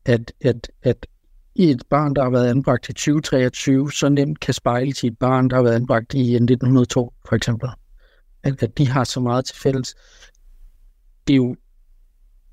at, 0.05 0.31
at, 0.41 0.71
at 0.83 1.07
i 1.55 1.69
et 1.69 1.83
barn, 1.89 2.13
der 2.13 2.23
har 2.23 2.29
været 2.29 2.49
anbragt 2.49 2.89
i 2.89 2.93
2023, 2.93 3.91
så 3.91 4.09
nemt 4.09 4.39
kan 4.39 4.53
spejle 4.53 4.93
til 4.93 5.11
et 5.11 5.17
barn, 5.17 5.49
der 5.49 5.55
har 5.55 5.63
været 5.63 5.75
anbragt 5.75 6.13
i 6.13 6.33
1902, 6.35 7.13
for 7.27 7.35
eksempel. 7.35 7.69
At, 8.43 8.63
at 8.63 8.77
de 8.77 8.87
har 8.87 9.03
så 9.03 9.19
meget 9.19 9.45
til 9.45 9.55
fælles. 9.55 9.95
Det 11.27 11.33
er 11.33 11.37
jo 11.37 11.55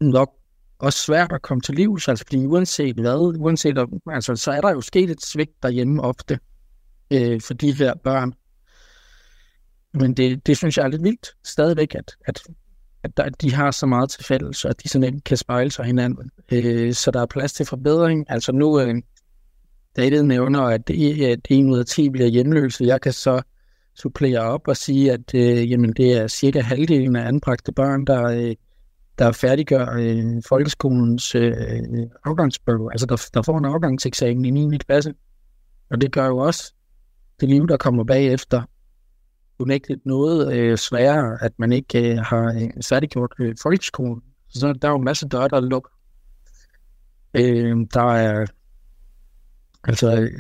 nok 0.01 0.31
også 0.79 0.99
svært 0.99 1.33
at 1.33 1.43
komme 1.43 1.61
til 1.61 1.75
livs, 1.75 2.09
altså 2.09 2.25
fordi 2.25 2.47
uanset 2.47 2.97
hvad, 2.97 3.37
uanset, 3.39 3.79
altså, 4.07 4.37
så 4.37 4.51
er 4.51 4.61
der 4.61 4.71
jo 4.71 4.81
sket 4.81 5.11
et 5.11 5.23
svigt 5.23 5.63
derhjemme 5.63 6.03
ofte 6.03 6.39
øh, 7.11 7.41
for 7.41 7.55
de 7.55 7.73
her 7.73 7.95
børn. 7.95 8.33
Men 9.95 10.15
det, 10.15 10.47
det 10.47 10.57
synes 10.57 10.77
jeg 10.77 10.85
er 10.85 10.89
lidt 10.89 11.03
vildt 11.03 11.29
stadigvæk, 11.45 11.95
at, 11.95 12.17
at, 12.27 12.43
at, 13.03 13.17
der, 13.17 13.23
at 13.23 13.43
de 13.43 13.55
har 13.55 13.71
så 13.71 13.87
meget 13.87 14.11
til 14.11 14.25
fælles, 14.25 14.65
og 14.65 14.71
at 14.71 14.83
de 14.83 14.89
sådan 14.89 15.21
kan 15.21 15.37
spejle 15.37 15.71
sig 15.71 15.85
hinanden. 15.85 16.31
Øh, 16.53 16.95
så 16.95 17.11
der 17.11 17.21
er 17.21 17.27
plads 17.27 17.53
til 17.53 17.67
forbedring. 17.67 18.25
Altså 18.29 18.53
nu, 18.53 18.81
øh, 18.81 18.95
David 19.97 20.23
nævner, 20.23 20.63
at, 20.63 20.89
det, 20.89 21.23
øh, 21.23 21.31
at 21.31 21.41
1 21.51 21.65
ud 21.65 21.79
af 21.79 21.87
10 21.87 22.11
bliver 22.11 22.29
hjemløse. 22.29 22.85
Jeg 22.85 23.01
kan 23.01 23.13
så 23.13 23.43
supplere 23.95 24.41
op 24.41 24.69
og 24.69 24.77
sige, 24.77 25.13
at 25.13 25.35
øh, 25.35 25.71
jamen, 25.71 25.93
det 25.93 26.13
er 26.13 26.27
cirka 26.27 26.61
halvdelen 26.61 27.17
af 27.17 27.29
anbragte 27.29 27.73
børn, 27.73 28.05
der, 28.05 28.25
øh, 28.25 28.55
der 29.19 29.33
færdiggør 29.33 29.97
øh, 29.99 30.43
folkeskolens 30.49 31.35
øh, 31.35 31.53
afgangsprøve, 32.25 32.93
altså 32.93 33.07
der, 33.07 33.29
der 33.35 33.43
får 33.43 33.59
en 33.59 33.65
afgangseksamen 33.65 34.45
i 34.45 34.51
9. 34.51 34.79
klasse. 34.79 35.15
Og 35.91 36.01
det 36.01 36.13
gør 36.13 36.27
jo 36.27 36.39
også 36.39 36.75
det 37.41 37.49
liv, 37.49 37.69
der 37.69 37.77
kommer 37.77 38.05
bagefter, 38.05 38.63
unægteligt 39.59 40.07
noget 40.07 40.57
øh, 40.57 40.79
sværere, 40.79 41.43
at 41.43 41.53
man 41.59 41.73
ikke 41.73 42.13
øh, 42.13 42.19
har 42.19 42.45
øh, 42.45 42.83
færdiggjort 42.89 43.35
øh, 43.39 43.57
folkeskolen. 43.63 44.23
Så 44.49 44.73
der 44.73 44.89
er 44.89 44.93
jo 44.93 44.99
en 44.99 45.05
masse 45.05 45.29
døre, 45.29 45.49
der 45.49 45.61
lukker. 45.61 45.91
Øh, 47.35 47.77
der 47.95 48.13
er 48.13 48.47
altså 49.85 50.21
øh, 50.21 50.31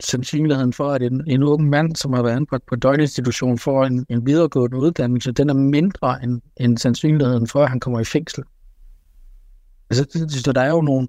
sandsynligheden 0.00 0.72
for, 0.72 0.90
at 0.90 1.02
en, 1.02 1.24
en 1.26 1.42
ung 1.42 1.68
mand, 1.68 1.96
som 1.96 2.12
har 2.12 2.22
været 2.22 2.36
anbragt 2.36 2.66
på 2.66 2.76
døgninstitution, 2.76 3.58
får 3.58 3.84
en, 3.84 4.06
en 4.08 4.26
videregående 4.26 4.76
uddannelse, 4.76 5.32
den 5.32 5.50
er 5.50 5.54
mindre 5.54 6.22
end, 6.22 6.40
end 6.56 6.78
sandsynligheden 6.78 7.46
for, 7.46 7.62
at 7.62 7.70
han 7.70 7.80
kommer 7.80 8.00
i 8.00 8.04
fængsel. 8.04 8.44
Altså, 9.90 10.28
så 10.44 10.52
der 10.52 10.60
er 10.60 10.70
jo 10.70 10.80
nogle 10.80 11.08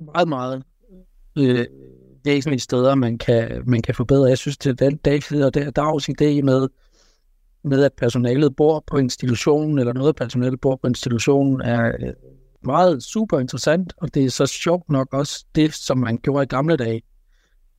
meget, 0.00 0.28
meget 0.28 0.62
øh, 1.38 1.66
væsentlige 2.24 2.60
steder, 2.60 2.94
man 2.94 3.18
kan, 3.18 3.62
man 3.66 3.82
kan 3.82 3.94
forbedre. 3.94 4.28
Jeg 4.28 4.38
synes, 4.38 4.58
det 4.58 4.70
er 4.70 4.88
den 4.88 4.96
dag, 4.96 5.44
og 5.44 5.54
der, 5.54 5.70
der 5.70 5.82
er 5.82 5.92
også 5.92 6.12
idé 6.20 6.42
med, 6.42 6.68
med, 7.64 7.84
at 7.84 7.92
personalet 7.92 8.56
bor 8.56 8.84
på 8.86 8.96
institutionen, 8.96 9.78
eller 9.78 9.92
noget 9.92 10.08
af 10.08 10.14
personalet 10.14 10.60
bor 10.60 10.76
på 10.76 10.88
institutionen, 10.88 11.60
er 11.60 11.86
øh, 11.86 12.12
meget 12.64 13.02
super 13.02 13.38
interessant, 13.38 13.92
og 13.96 14.14
det 14.14 14.24
er 14.24 14.30
så 14.30 14.46
sjovt 14.46 14.88
nok 14.88 15.14
også 15.14 15.44
det, 15.54 15.74
som 15.74 15.98
man 15.98 16.18
gjorde 16.18 16.42
i 16.42 16.46
gamle 16.46 16.76
dage 16.76 17.02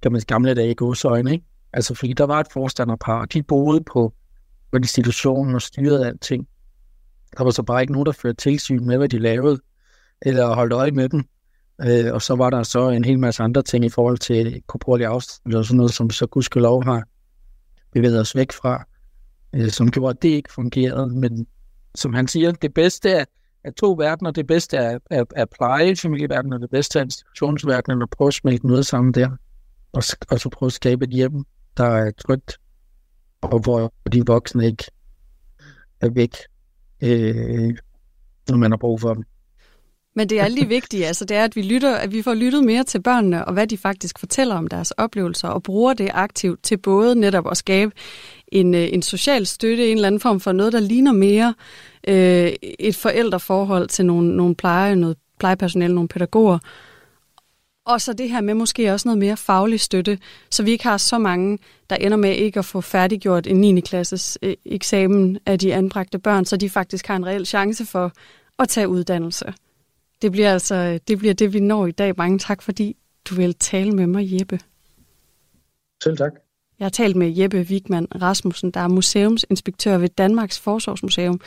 kan 0.02 0.12
man 0.12 0.22
gamle 0.28 0.54
dage 0.54 0.72
i 0.72 0.74
godsøjne, 0.74 1.32
ikke? 1.32 1.46
Altså, 1.74 1.96
fordi 1.96 2.14
der 2.14 2.24
var 2.24 2.40
et 2.40 2.48
forstanderpar, 2.54 3.22
og 3.22 3.34
de 3.34 3.44
boede 3.44 3.84
på, 3.84 4.14
på 4.72 4.78
institutionen 4.78 5.56
og 5.56 5.62
styrede 5.62 6.08
alting. 6.08 6.48
Der 7.38 7.44
var 7.44 7.52
så 7.52 7.64
bare 7.64 7.82
ikke 7.82 7.94
nogen, 7.94 8.06
der 8.06 8.12
førte 8.12 8.36
tilsyn 8.36 8.86
med, 8.86 8.98
hvad 8.98 9.10
de 9.10 9.20
lavede, 9.20 9.60
eller 10.22 10.56
holdt 10.56 10.74
øje 10.74 10.92
med 10.92 11.10
dem. 11.10 11.24
Øh, 11.84 12.14
og 12.14 12.22
så 12.22 12.36
var 12.36 12.50
der 12.50 12.64
så 12.64 12.90
en 12.90 13.06
hel 13.06 13.20
masse 13.20 13.44
andre 13.44 13.62
ting 13.62 13.86
i 13.86 13.90
forhold 13.90 14.18
til 14.18 14.64
korporlig 14.68 15.06
afstand 15.06 15.56
og 15.56 15.66
sådan 15.66 15.78
noget, 15.78 15.94
som 15.94 16.10
så 16.10 16.28
gudskelov 16.28 16.84
har 16.84 17.04
bevæget 17.94 18.20
os 18.20 18.36
væk 18.36 18.52
fra, 18.52 18.86
øh, 19.54 19.70
som 19.70 19.92
gjorde, 19.92 20.10
at 20.10 20.22
det 20.22 20.30
ikke 20.30 20.54
fungerede. 20.54 21.08
Men 21.08 21.48
som 21.96 22.14
han 22.14 22.28
siger, 22.28 22.52
det 22.52 22.74
bedste 22.74 23.10
er, 23.10 23.26
er 23.64 23.72
to 23.72 23.92
verdener. 23.92 24.32
Det 24.32 24.48
bedste 24.48 24.78
er, 24.78 25.00
er, 25.12 25.24
er 25.36 25.46
plejefamilieverdenen, 25.46 26.54
og 26.54 26.60
det 26.60 26.70
bedste 26.70 27.00
er 27.00 27.04
institutionsverdenen, 27.04 28.02
og 28.02 28.10
prøve 28.10 28.28
at 28.28 28.34
smelte 28.34 28.68
noget 28.68 28.86
sammen 28.86 29.14
der 29.14 29.30
og, 29.94 30.04
og 30.30 30.40
så 30.40 30.50
prøve 30.50 30.68
at 30.68 30.74
skabe 30.74 31.06
et 31.06 31.12
hjem, 31.12 31.46
der 31.78 31.84
er 31.84 32.12
trygt, 32.12 32.60
og 33.42 33.60
hvor 33.60 33.94
de 34.14 34.26
voksne 34.26 34.66
ikke 34.66 34.84
er 36.02 36.10
væk, 36.10 36.36
øh, 37.02 37.78
når 38.50 38.58
man 38.58 38.72
har 38.72 38.78
brug 38.78 39.02
for 39.02 39.14
dem. 39.14 39.24
Men 40.16 40.30
det 40.30 40.40
er 40.40 40.48
lige 40.48 40.68
vigtigt, 40.68 41.06
altså 41.06 41.26
det 41.26 41.38
er, 41.38 41.44
at 41.44 41.56
vi, 41.56 41.62
lytter, 41.62 41.96
at 41.96 42.12
vi 42.12 42.22
får 42.22 42.34
lyttet 42.34 42.64
mere 42.64 42.84
til 42.84 43.02
børnene, 43.02 43.46
og 43.46 43.54
hvad 43.54 43.68
de 43.68 43.78
faktisk 43.78 44.20
fortæller 44.20 44.56
om 44.56 44.68
deres 44.68 44.92
oplevelser, 44.92 45.48
og 45.48 45.64
bruger 45.64 45.94
det 45.94 46.10
aktivt 46.14 46.64
til 46.64 46.78
både 46.78 47.16
netop 47.16 47.52
at 47.52 47.58
skabe 47.58 47.92
en, 48.48 48.76
øh, 48.76 48.90
en 48.94 49.02
social 49.02 49.46
støtte, 49.46 49.88
en 49.92 49.98
eller 49.98 50.08
anden 50.08 50.22
form 50.22 50.40
for 50.40 50.52
noget, 50.52 50.74
der 50.74 50.80
ligner 50.80 51.12
mere 51.12 51.54
øh, 52.08 52.52
et 52.80 52.96
forældreforhold 52.96 53.88
til 53.88 54.06
nogle, 54.06 54.36
nogle 54.36 54.56
pleje, 54.56 54.96
noget 54.96 55.18
plejepersonale, 55.40 55.96
nogle 55.96 56.08
pædagoger, 56.08 56.60
og 57.86 58.02
så 58.02 58.14
det 58.14 58.30
her 58.30 58.42
med 58.42 58.54
måske 58.54 58.94
også 58.94 59.08
noget 59.08 59.20
mere 59.20 59.38
faglig 59.38 59.80
støtte, 59.80 60.20
så 60.52 60.64
vi 60.64 60.72
ikke 60.72 60.84
har 60.84 60.98
så 60.98 61.18
mange, 61.18 61.58
der 61.90 61.96
ender 61.96 62.18
med 62.18 62.36
ikke 62.36 62.60
at 62.60 62.66
få 62.66 62.82
færdiggjort 62.82 63.48
en 63.48 63.56
9. 63.62 63.80
klasses 63.80 64.38
øh, 64.42 64.56
eksamen 64.66 65.38
af 65.46 65.60
de 65.60 65.74
anbragte 65.74 66.20
børn, 66.20 66.46
så 66.46 66.58
de 66.58 66.70
faktisk 66.70 67.08
har 67.08 67.16
en 67.16 67.26
reel 67.26 67.46
chance 67.46 67.86
for 67.86 68.12
at 68.60 68.70
tage 68.70 68.88
uddannelse. 68.88 69.54
Det 70.22 70.32
bliver 70.32 70.54
altså 70.54 71.00
det, 71.08 71.18
bliver 71.18 71.34
det 71.34 71.54
vi 71.54 71.60
når 71.60 71.88
i 71.88 71.92
dag. 71.92 72.14
Mange 72.18 72.40
tak, 72.40 72.62
fordi 72.62 72.96
du 73.30 73.36
vil 73.36 73.56
tale 73.56 73.92
med 73.92 74.08
mig, 74.08 74.40
Jeppe. 74.40 74.60
Selv 76.04 76.18
tak. 76.18 76.32
Jeg 76.80 76.86
har 76.86 76.90
talt 76.90 77.16
med 77.16 77.38
Jeppe 77.38 77.66
Wigman 77.70 78.08
Rasmussen, 78.22 78.72
der 78.72 78.80
er 78.80 78.88
museumsinspektør 78.88 79.98
ved 79.98 80.10
Danmarks 80.10 80.60
Forsvarsmuseum, 80.60 81.40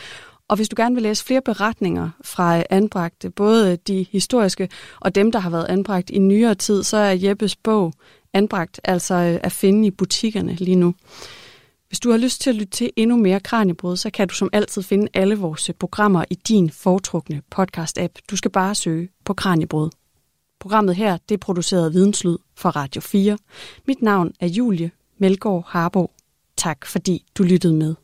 og 0.49 0.57
hvis 0.57 0.68
du 0.68 0.75
gerne 0.77 0.95
vil 0.95 1.03
læse 1.03 1.25
flere 1.25 1.43
beretninger 1.43 2.11
fra 2.25 2.62
anbragte, 2.70 3.31
både 3.31 3.77
de 3.77 4.07
historiske 4.11 4.68
og 5.01 5.14
dem, 5.14 5.33
der 5.33 5.39
har 5.39 5.51
været 5.51 5.66
anbragt 5.68 6.11
i 6.11 6.18
nyere 6.18 6.55
tid, 6.55 6.83
så 6.83 6.97
er 6.97 7.11
Jeppes 7.11 7.57
bog 7.57 7.93
anbragt, 8.33 8.81
altså 8.85 9.39
at 9.43 9.53
finde 9.53 9.87
i 9.87 9.91
butikkerne 9.91 10.55
lige 10.55 10.77
nu. 10.77 10.95
Hvis 11.95 12.01
du 12.01 12.11
har 12.11 12.19
lyst 12.19 12.41
til 12.41 12.51
at 12.51 12.57
lytte 12.57 12.71
til 12.71 12.91
endnu 12.97 13.17
mere 13.17 13.41
Kranjebrud, 13.41 13.97
så 13.97 14.11
kan 14.11 14.29
du 14.29 14.35
som 14.35 14.51
altid 14.53 14.83
finde 14.83 15.09
alle 15.15 15.39
vores 15.39 15.71
programmer 15.79 16.25
i 16.31 16.35
din 16.35 16.71
foretrukne 16.71 17.43
podcast-app. 17.55 18.13
Du 18.31 18.37
skal 18.37 18.51
bare 18.51 18.75
søge 18.75 19.09
på 19.25 19.35
Kranjebrud. 19.35 19.91
Programmet 20.61 20.97
her, 20.97 21.19
det 21.29 21.35
er 21.35 21.39
produceret 21.39 21.95
Videnslyd 21.95 22.37
for 22.57 22.69
Radio 22.69 23.01
4. 23.01 23.39
Mit 23.87 24.03
navn 24.03 24.33
er 24.41 24.47
Julie 24.47 24.91
Melgaard 25.19 25.65
Harbo. 25.69 26.11
Tak 26.57 26.87
fordi 26.87 27.25
du 27.39 27.43
lyttede 27.43 27.75
med. 27.75 27.95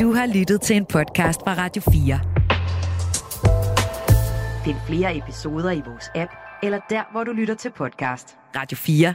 Du 0.00 0.12
har 0.12 0.34
lyttet 0.34 0.60
til 0.60 0.76
en 0.76 0.86
podcast 0.86 1.40
fra 1.40 1.54
Radio 1.54 1.82
4. 1.92 2.20
Find 4.64 4.76
flere 4.86 5.16
episoder 5.16 5.70
i 5.70 5.82
vores 5.86 6.04
app, 6.14 6.32
eller 6.62 6.80
der, 6.90 7.12
hvor 7.12 7.24
du 7.24 7.32
lytter 7.32 7.54
til 7.54 7.70
podcast. 7.70 8.36
Radio 8.56 8.76
4. 8.76 9.14